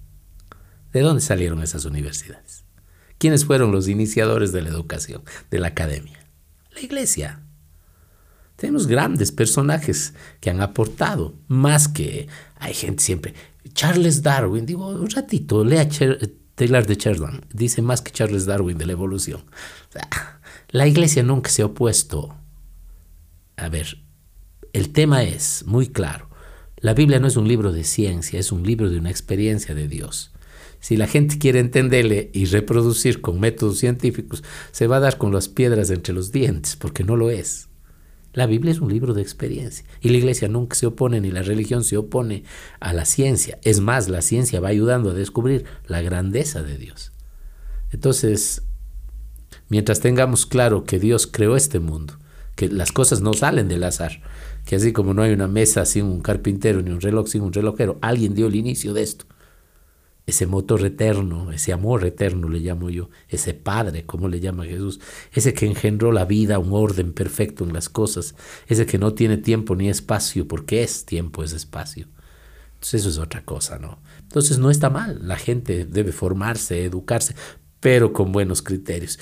¿De 0.91 1.01
dónde 1.01 1.21
salieron 1.21 1.61
esas 1.61 1.85
universidades? 1.85 2.64
¿Quiénes 3.17 3.45
fueron 3.45 3.71
los 3.71 3.87
iniciadores 3.87 4.51
de 4.51 4.61
la 4.61 4.69
educación, 4.69 5.23
de 5.49 5.59
la 5.59 5.67
academia? 5.67 6.19
La 6.73 6.81
iglesia. 6.81 7.41
Tenemos 8.55 8.87
grandes 8.87 9.31
personajes 9.31 10.13
que 10.39 10.49
han 10.49 10.61
aportado, 10.61 11.35
más 11.47 11.87
que 11.87 12.27
hay 12.57 12.73
gente 12.73 13.03
siempre. 13.03 13.33
Charles 13.73 14.21
Darwin, 14.21 14.65
digo, 14.65 14.87
un 14.87 15.09
ratito, 15.09 15.63
lea 15.63 15.87
Taylor 16.55 16.85
de 16.85 16.97
Chardon, 16.97 17.45
dice 17.53 17.81
más 17.81 18.01
que 18.01 18.11
Charles 18.11 18.45
Darwin 18.45 18.77
de 18.77 18.85
la 18.85 18.93
evolución. 18.93 19.43
la 20.69 20.87
iglesia 20.87 21.23
nunca 21.23 21.49
se 21.49 21.61
ha 21.61 21.65
opuesto. 21.65 22.35
A 23.57 23.69
ver, 23.69 23.97
el 24.71 24.91
tema 24.91 25.23
es 25.23 25.63
muy 25.65 25.87
claro. 25.87 26.29
La 26.77 26.93
Biblia 26.93 27.19
no 27.19 27.27
es 27.27 27.37
un 27.37 27.47
libro 27.47 27.71
de 27.71 27.83
ciencia, 27.83 28.39
es 28.39 28.51
un 28.51 28.63
libro 28.63 28.89
de 28.89 28.99
una 28.99 29.09
experiencia 29.09 29.73
de 29.73 29.87
Dios. 29.87 30.34
Si 30.85 30.97
la 30.97 31.07
gente 31.07 31.39
quiere 31.39 31.57
entenderle 31.57 32.29
y 32.31 32.45
reproducir 32.45 33.19
con 33.19 33.39
métodos 33.39 33.79
científicos, 33.79 34.43
se 34.69 34.85
va 34.85 34.97
a 34.97 34.99
dar 34.99 35.17
con 35.17 35.33
las 35.33 35.49
piedras 35.49 35.89
entre 35.89 36.13
los 36.13 36.31
dientes, 36.31 36.75
porque 36.75 37.03
no 37.03 37.15
lo 37.15 37.31
es. 37.31 37.69
La 38.33 38.45
Biblia 38.45 38.71
es 38.71 38.81
un 38.81 38.91
libro 38.91 39.15
de 39.15 39.23
experiencia 39.23 39.83
y 39.99 40.09
la 40.09 40.17
iglesia 40.17 40.47
nunca 40.47 40.75
se 40.75 40.85
opone 40.85 41.21
ni 41.21 41.31
la 41.31 41.41
religión 41.41 41.83
se 41.83 41.97
opone 41.97 42.43
a 42.79 42.93
la 42.93 43.05
ciencia. 43.05 43.57
Es 43.63 43.79
más, 43.79 44.09
la 44.09 44.21
ciencia 44.21 44.59
va 44.59 44.67
ayudando 44.67 45.09
a 45.09 45.15
descubrir 45.15 45.65
la 45.87 46.03
grandeza 46.03 46.61
de 46.61 46.77
Dios. 46.77 47.13
Entonces, 47.91 48.61
mientras 49.69 50.01
tengamos 50.01 50.45
claro 50.45 50.83
que 50.83 50.99
Dios 50.99 51.25
creó 51.25 51.55
este 51.55 51.79
mundo, 51.79 52.19
que 52.55 52.69
las 52.69 52.91
cosas 52.91 53.21
no 53.21 53.33
salen 53.33 53.69
del 53.69 53.85
azar, 53.85 54.21
que 54.67 54.75
así 54.75 54.93
como 54.93 55.15
no 55.15 55.23
hay 55.23 55.33
una 55.33 55.47
mesa 55.47 55.83
sin 55.85 56.05
un 56.05 56.21
carpintero 56.21 56.83
ni 56.83 56.91
un 56.91 57.01
reloj 57.01 57.27
sin 57.27 57.41
un 57.41 57.53
relojero, 57.53 57.97
alguien 58.03 58.35
dio 58.35 58.45
el 58.45 58.55
inicio 58.55 58.93
de 58.93 59.01
esto 59.01 59.25
ese 60.25 60.47
motor 60.47 60.83
eterno, 60.83 61.51
ese 61.51 61.71
amor 61.71 62.03
eterno 62.03 62.49
le 62.49 62.59
llamo 62.59 62.89
yo, 62.89 63.09
ese 63.29 63.53
Padre, 63.53 64.05
como 64.05 64.27
le 64.27 64.39
llama 64.39 64.65
Jesús, 64.65 64.99
ese 65.31 65.53
que 65.53 65.67
engendró 65.67 66.11
la 66.11 66.25
vida, 66.25 66.57
un 66.57 66.73
orden 66.73 67.13
perfecto 67.13 67.63
en 67.63 67.73
las 67.73 67.89
cosas, 67.89 68.35
ese 68.67 68.85
que 68.85 68.97
no 68.97 69.13
tiene 69.13 69.37
tiempo 69.37 69.75
ni 69.75 69.89
espacio, 69.89 70.47
porque 70.47 70.81
es 70.81 71.05
tiempo, 71.05 71.43
es 71.43 71.53
espacio. 71.53 72.07
Entonces 72.73 73.01
eso 73.01 73.09
es 73.09 73.17
otra 73.19 73.43
cosa, 73.43 73.77
¿no? 73.77 73.99
Entonces 74.21 74.57
no 74.57 74.71
está 74.71 74.89
mal, 74.89 75.19
la 75.27 75.37
gente 75.37 75.85
debe 75.85 76.11
formarse, 76.11 76.83
educarse, 76.83 77.35
pero 77.79 78.11
con 78.11 78.31
buenos 78.31 78.63
criterios. 78.63 79.19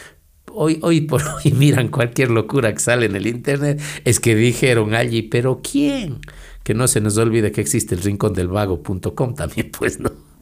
Hoy, 0.54 0.80
hoy 0.84 1.02
por 1.02 1.22
hoy 1.46 1.52
miran 1.52 1.90
cualquier 1.90 2.32
locura 2.32 2.74
que 2.74 2.80
sale 2.80 3.08
en 3.08 3.18
el 3.18 3.28
internet, 3.28 3.82
es 4.06 4.22
que 4.22 4.36
dijeron 4.36 4.94
allí, 4.96 5.24
pero 5.24 5.62
¿quién? 5.62 6.22
Que 6.64 6.74
no 6.74 6.88
se 6.88 7.02
nos 7.02 7.18
olvide 7.18 7.52
que 7.52 7.60
existe 7.60 7.94
el 7.94 8.02
rincón 8.02 8.34
del 8.34 8.48
vago.com 8.48 9.36
también, 9.36 9.70
pues 9.78 10.00
no. 10.00 10.33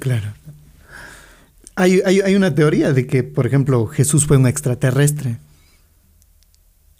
Claro. 0.00 0.34
Hay, 1.74 2.00
hay, 2.04 2.34
una 2.34 2.54
teoría 2.54 2.92
de 2.92 3.06
que, 3.06 3.22
por 3.22 3.46
ejemplo, 3.46 3.86
Jesús 3.86 4.26
fue 4.26 4.38
un 4.38 4.46
extraterrestre. 4.46 5.38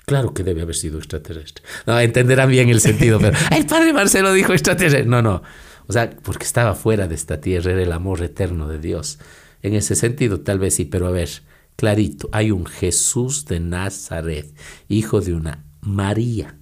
Claro 0.04 0.34
que 0.34 0.44
debe 0.44 0.62
haber 0.62 0.76
sido 0.76 0.98
extraterrestre. 0.98 1.64
No, 1.86 1.98
entenderán 1.98 2.50
bien 2.50 2.68
el 2.68 2.80
sentido, 2.80 3.18
pero 3.18 3.36
el 3.56 3.66
padre 3.66 3.92
Marcelo 3.92 4.32
dijo 4.32 4.52
extraterrestre. 4.52 5.06
No, 5.06 5.22
no. 5.22 5.42
O 5.86 5.92
sea, 5.92 6.10
porque 6.10 6.44
estaba 6.44 6.74
fuera 6.74 7.08
de 7.08 7.14
esta 7.14 7.40
tierra, 7.40 7.72
era 7.72 7.82
el 7.82 7.92
amor 7.92 8.22
eterno 8.22 8.68
de 8.68 8.78
Dios. 8.78 9.18
En 9.62 9.74
ese 9.74 9.94
sentido, 9.94 10.40
tal 10.40 10.58
vez 10.58 10.74
sí, 10.74 10.84
pero 10.84 11.06
a 11.06 11.10
ver, 11.10 11.30
clarito, 11.76 12.28
hay 12.32 12.50
un 12.50 12.66
Jesús 12.66 13.46
de 13.46 13.60
Nazaret, 13.60 14.52
hijo 14.88 15.20
de 15.20 15.34
una 15.34 15.64
María, 15.80 16.58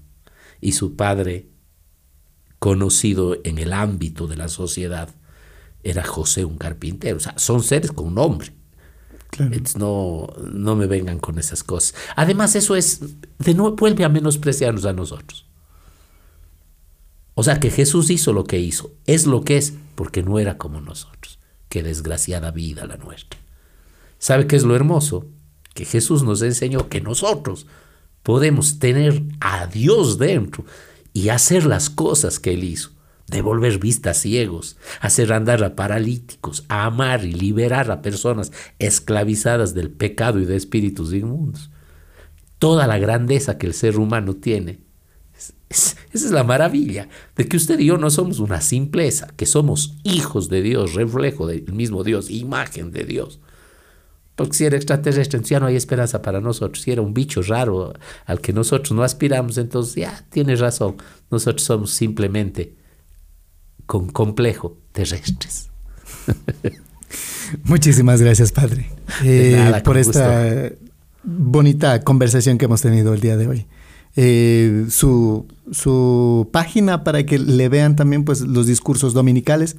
y 0.61 0.73
su 0.73 0.95
padre, 0.95 1.49
conocido 2.59 3.39
en 3.45 3.59
el 3.59 3.73
ámbito 3.73 4.27
de 4.27 4.37
la 4.37 4.49
sociedad, 4.49 5.11
era 5.85 6.03
José 6.03 6.45
un 6.45 6.57
carpintero. 6.57 7.19
O 7.19 7.21
sea, 7.21 7.35
son 7.37 7.63
seres 7.63 7.93
con 7.93 8.15
nombre. 8.15 8.53
no, 9.77 10.29
no 10.53 10.77
me 10.77 10.87
vengan 10.87 11.19
con 11.19 11.39
esas 11.39 11.63
cosas. 11.63 11.95
Además, 12.17 12.57
eso 12.57 12.75
es, 12.75 13.01
de 13.39 13.55
nuevo, 13.55 13.77
vuelve 13.77 14.05
a 14.05 14.09
menospreciarnos 14.09 14.87
a 14.87 14.93
nosotros. 14.93 15.47
O 17.35 17.43
sea, 17.43 17.61
que 17.61 17.71
Jesús 17.71 18.11
hizo 18.11 18.33
lo 18.33 18.45
que 18.45 18.61
hizo, 18.61 18.93
es 19.07 19.27
lo 19.27 19.43
que 19.43 19.57
es, 19.57 19.75
porque 19.95 20.23
no 20.23 20.39
era 20.39 20.57
como 20.57 20.81
nosotros. 20.81 21.39
Qué 21.69 21.83
desgraciada 21.83 22.51
vida 22.51 22.87
la 22.87 22.97
nuestra. 22.97 23.39
¿Sabe 24.19 24.47
qué 24.47 24.57
es 24.57 24.63
lo 24.63 24.75
hermoso? 24.77 25.27
Que 25.75 25.85
Jesús 25.85 26.23
nos 26.23 26.41
enseñó 26.43 26.89
que 26.89 27.01
nosotros 27.01 27.67
podemos 28.23 28.79
tener 28.79 29.23
a 29.41 29.67
Dios 29.67 30.19
dentro 30.19 30.65
y 31.13 31.29
hacer 31.29 31.67
las 31.67 31.91
cosas 31.91 32.39
que 32.39 32.55
Él 32.55 32.65
hizo 32.65 32.94
devolver 33.27 33.79
vistas 33.79 34.19
ciegos, 34.19 34.77
hacer 35.01 35.33
andar 35.33 35.63
a 35.65 35.75
paralíticos, 35.75 36.65
a 36.69 36.85
amar 36.85 37.25
y 37.25 37.33
liberar 37.33 37.91
a 37.91 38.03
personas 38.03 38.53
esclavizadas 38.79 39.75
del 39.75 39.91
pecado 39.91 40.41
y 40.41 40.45
de 40.45 40.57
espíritus 40.57 41.13
inmundos. 41.13 41.71
Toda 42.59 42.87
la 42.87 42.99
grandeza 42.99 43.59
que 43.59 43.67
el 43.67 43.75
ser 43.75 43.99
humano 43.99 44.37
tiene. 44.37 44.81
esa 45.69 45.97
es 46.13 46.31
la 46.31 46.45
maravilla 46.45 47.09
de 47.37 47.49
que 47.49 47.57
usted 47.57 47.79
y 47.81 47.87
yo 47.87 47.99
no 47.99 48.11
somos 48.11 48.39
una 48.39 48.61
simpleza, 48.61 49.29
que 49.37 49.47
somos 49.47 49.97
hijos 50.05 50.49
de 50.49 50.63
Dios, 50.63 50.95
reflejo 50.95 51.47
del 51.47 51.73
mismo 51.73 52.05
Dios, 52.05 52.31
imagen 52.31 52.93
de 52.93 53.05
Dios. 53.05 53.41
Porque 54.37 54.55
si 54.55 54.65
era 54.65 54.77
extraterrestre, 54.77 55.41
ya 55.45 55.61
no 55.61 55.67
hay 55.67 55.77
esperanza 55.77 56.21
para 56.21 56.41
nosotros. 56.41 56.83
Si 56.83 56.91
era 56.91 57.03
un 57.03 57.15
bicho 57.15 57.41
raro 57.43 57.93
al 58.27 58.41
que 58.41 58.53
nosotros 58.53 58.91
no 58.91 59.05
aspiramos, 59.05 59.59
entonces 59.59 59.95
ya 59.95 60.25
tiene 60.29 60.57
razón. 60.57 60.97
Nosotros 61.31 61.63
somos 61.63 61.93
simplemente 61.93 62.75
con 63.87 64.09
complejo 64.09 64.77
terrestres. 64.93 65.71
Muchísimas 67.65 68.21
gracias, 68.21 68.53
Padre, 68.53 68.91
eh, 69.23 69.81
por 69.85 69.99
esta 69.99 70.71
bonita 71.23 72.01
conversación 72.03 72.59
que 72.59 72.65
hemos 72.67 72.83
tenido 72.83 73.15
el 73.15 73.21
día 73.21 73.37
de 73.37 73.47
hoy. 73.49 73.67
Eh, 74.17 74.87
su, 74.91 75.47
su, 75.71 76.49
página 76.53 77.05
para 77.05 77.25
que 77.25 77.39
le 77.39 77.69
vean 77.69 77.97
también 77.97 78.25
pues, 78.25 78.41
los 78.41 78.67
discursos 78.67 79.15
dominicales? 79.15 79.77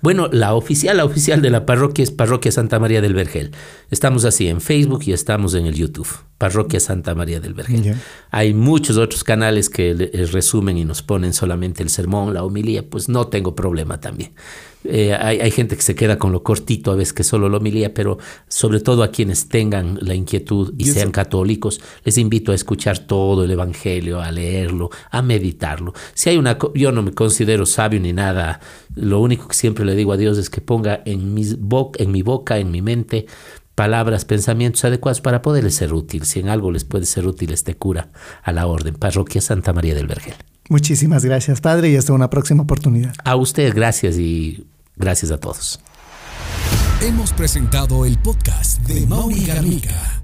Bueno, 0.00 0.28
la 0.32 0.54
oficial, 0.54 0.96
la 0.96 1.04
oficial 1.04 1.42
de 1.42 1.50
la 1.50 1.66
parroquia 1.66 2.02
es 2.02 2.10
Parroquia 2.10 2.52
Santa 2.52 2.78
María 2.78 3.00
del 3.00 3.14
Vergel. 3.14 3.52
Estamos 3.90 4.24
así 4.24 4.48
en 4.48 4.60
Facebook 4.60 5.02
y 5.06 5.12
estamos 5.12 5.54
en 5.54 5.66
el 5.66 5.74
YouTube, 5.74 6.08
Parroquia 6.38 6.80
Santa 6.80 7.14
María 7.14 7.40
del 7.40 7.54
Vergel. 7.54 7.96
Hay 8.30 8.54
muchos 8.54 8.96
otros 8.96 9.24
canales 9.24 9.68
que 9.68 9.94
resumen 10.32 10.78
y 10.78 10.84
nos 10.84 11.02
ponen 11.02 11.32
solamente 11.32 11.82
el 11.82 11.90
sermón, 11.90 12.34
la 12.34 12.44
homilía, 12.44 12.88
pues 12.88 13.08
no 13.08 13.28
tengo 13.28 13.54
problema 13.54 14.00
también. 14.00 14.32
Eh, 14.84 15.14
hay, 15.14 15.50
gente 15.50 15.76
que 15.76 15.82
se 15.82 15.94
queda 15.94 16.18
con 16.18 16.32
lo 16.32 16.42
cortito 16.42 16.90
a 16.90 16.94
veces 16.94 17.12
que 17.12 17.22
solo 17.22 17.50
lo 17.50 17.58
homilía, 17.58 17.92
pero 17.92 18.18
sobre 18.48 18.80
todo 18.80 19.02
a 19.02 19.10
quienes 19.10 19.48
tengan 19.48 19.98
la 20.00 20.14
inquietud 20.14 20.72
y 20.78 20.86
sean 20.86 21.10
católicos, 21.10 21.82
les 22.04 22.16
invito 22.16 22.52
a 22.52 22.54
escuchar 22.54 22.98
todo 22.98 23.44
el 23.44 23.50
Evangelio, 23.50 24.22
a 24.22 24.32
leerlo, 24.32 24.88
a 25.10 25.19
meditarlo. 25.22 25.92
Si 26.14 26.30
hay 26.30 26.36
una, 26.36 26.58
yo 26.74 26.92
no 26.92 27.02
me 27.02 27.12
considero 27.12 27.66
sabio 27.66 28.00
ni 28.00 28.12
nada, 28.12 28.60
lo 28.94 29.20
único 29.20 29.48
que 29.48 29.54
siempre 29.54 29.84
le 29.84 29.94
digo 29.94 30.12
a 30.12 30.16
Dios 30.16 30.38
es 30.38 30.50
que 30.50 30.60
ponga 30.60 31.02
en, 31.04 31.34
mis 31.34 31.56
en 31.98 32.12
mi 32.12 32.22
boca, 32.22 32.58
en 32.58 32.70
mi 32.70 32.82
mente, 32.82 33.26
palabras, 33.74 34.24
pensamientos 34.24 34.84
adecuados 34.84 35.20
para 35.20 35.42
poderles 35.42 35.74
ser 35.74 35.94
útil. 35.94 36.24
Si 36.24 36.40
en 36.40 36.48
algo 36.48 36.70
les 36.70 36.84
puede 36.84 37.06
ser 37.06 37.26
útil 37.26 37.52
este 37.52 37.74
cura 37.74 38.08
a 38.42 38.52
la 38.52 38.66
orden, 38.66 38.94
Parroquia 38.94 39.40
Santa 39.40 39.72
María 39.72 39.94
del 39.94 40.06
Vergel. 40.06 40.34
Muchísimas 40.68 41.24
gracias, 41.24 41.60
Padre, 41.60 41.90
y 41.90 41.96
hasta 41.96 42.12
una 42.12 42.30
próxima 42.30 42.62
oportunidad. 42.62 43.14
A 43.24 43.36
usted, 43.36 43.74
gracias 43.74 44.18
y 44.18 44.66
gracias 44.96 45.32
a 45.32 45.38
todos. 45.38 45.80
Hemos 47.02 47.32
presentado 47.32 48.04
el 48.04 48.18
podcast 48.18 48.80
de 48.82 49.06
Mauri 49.06 49.46
Garnica. 49.46 50.20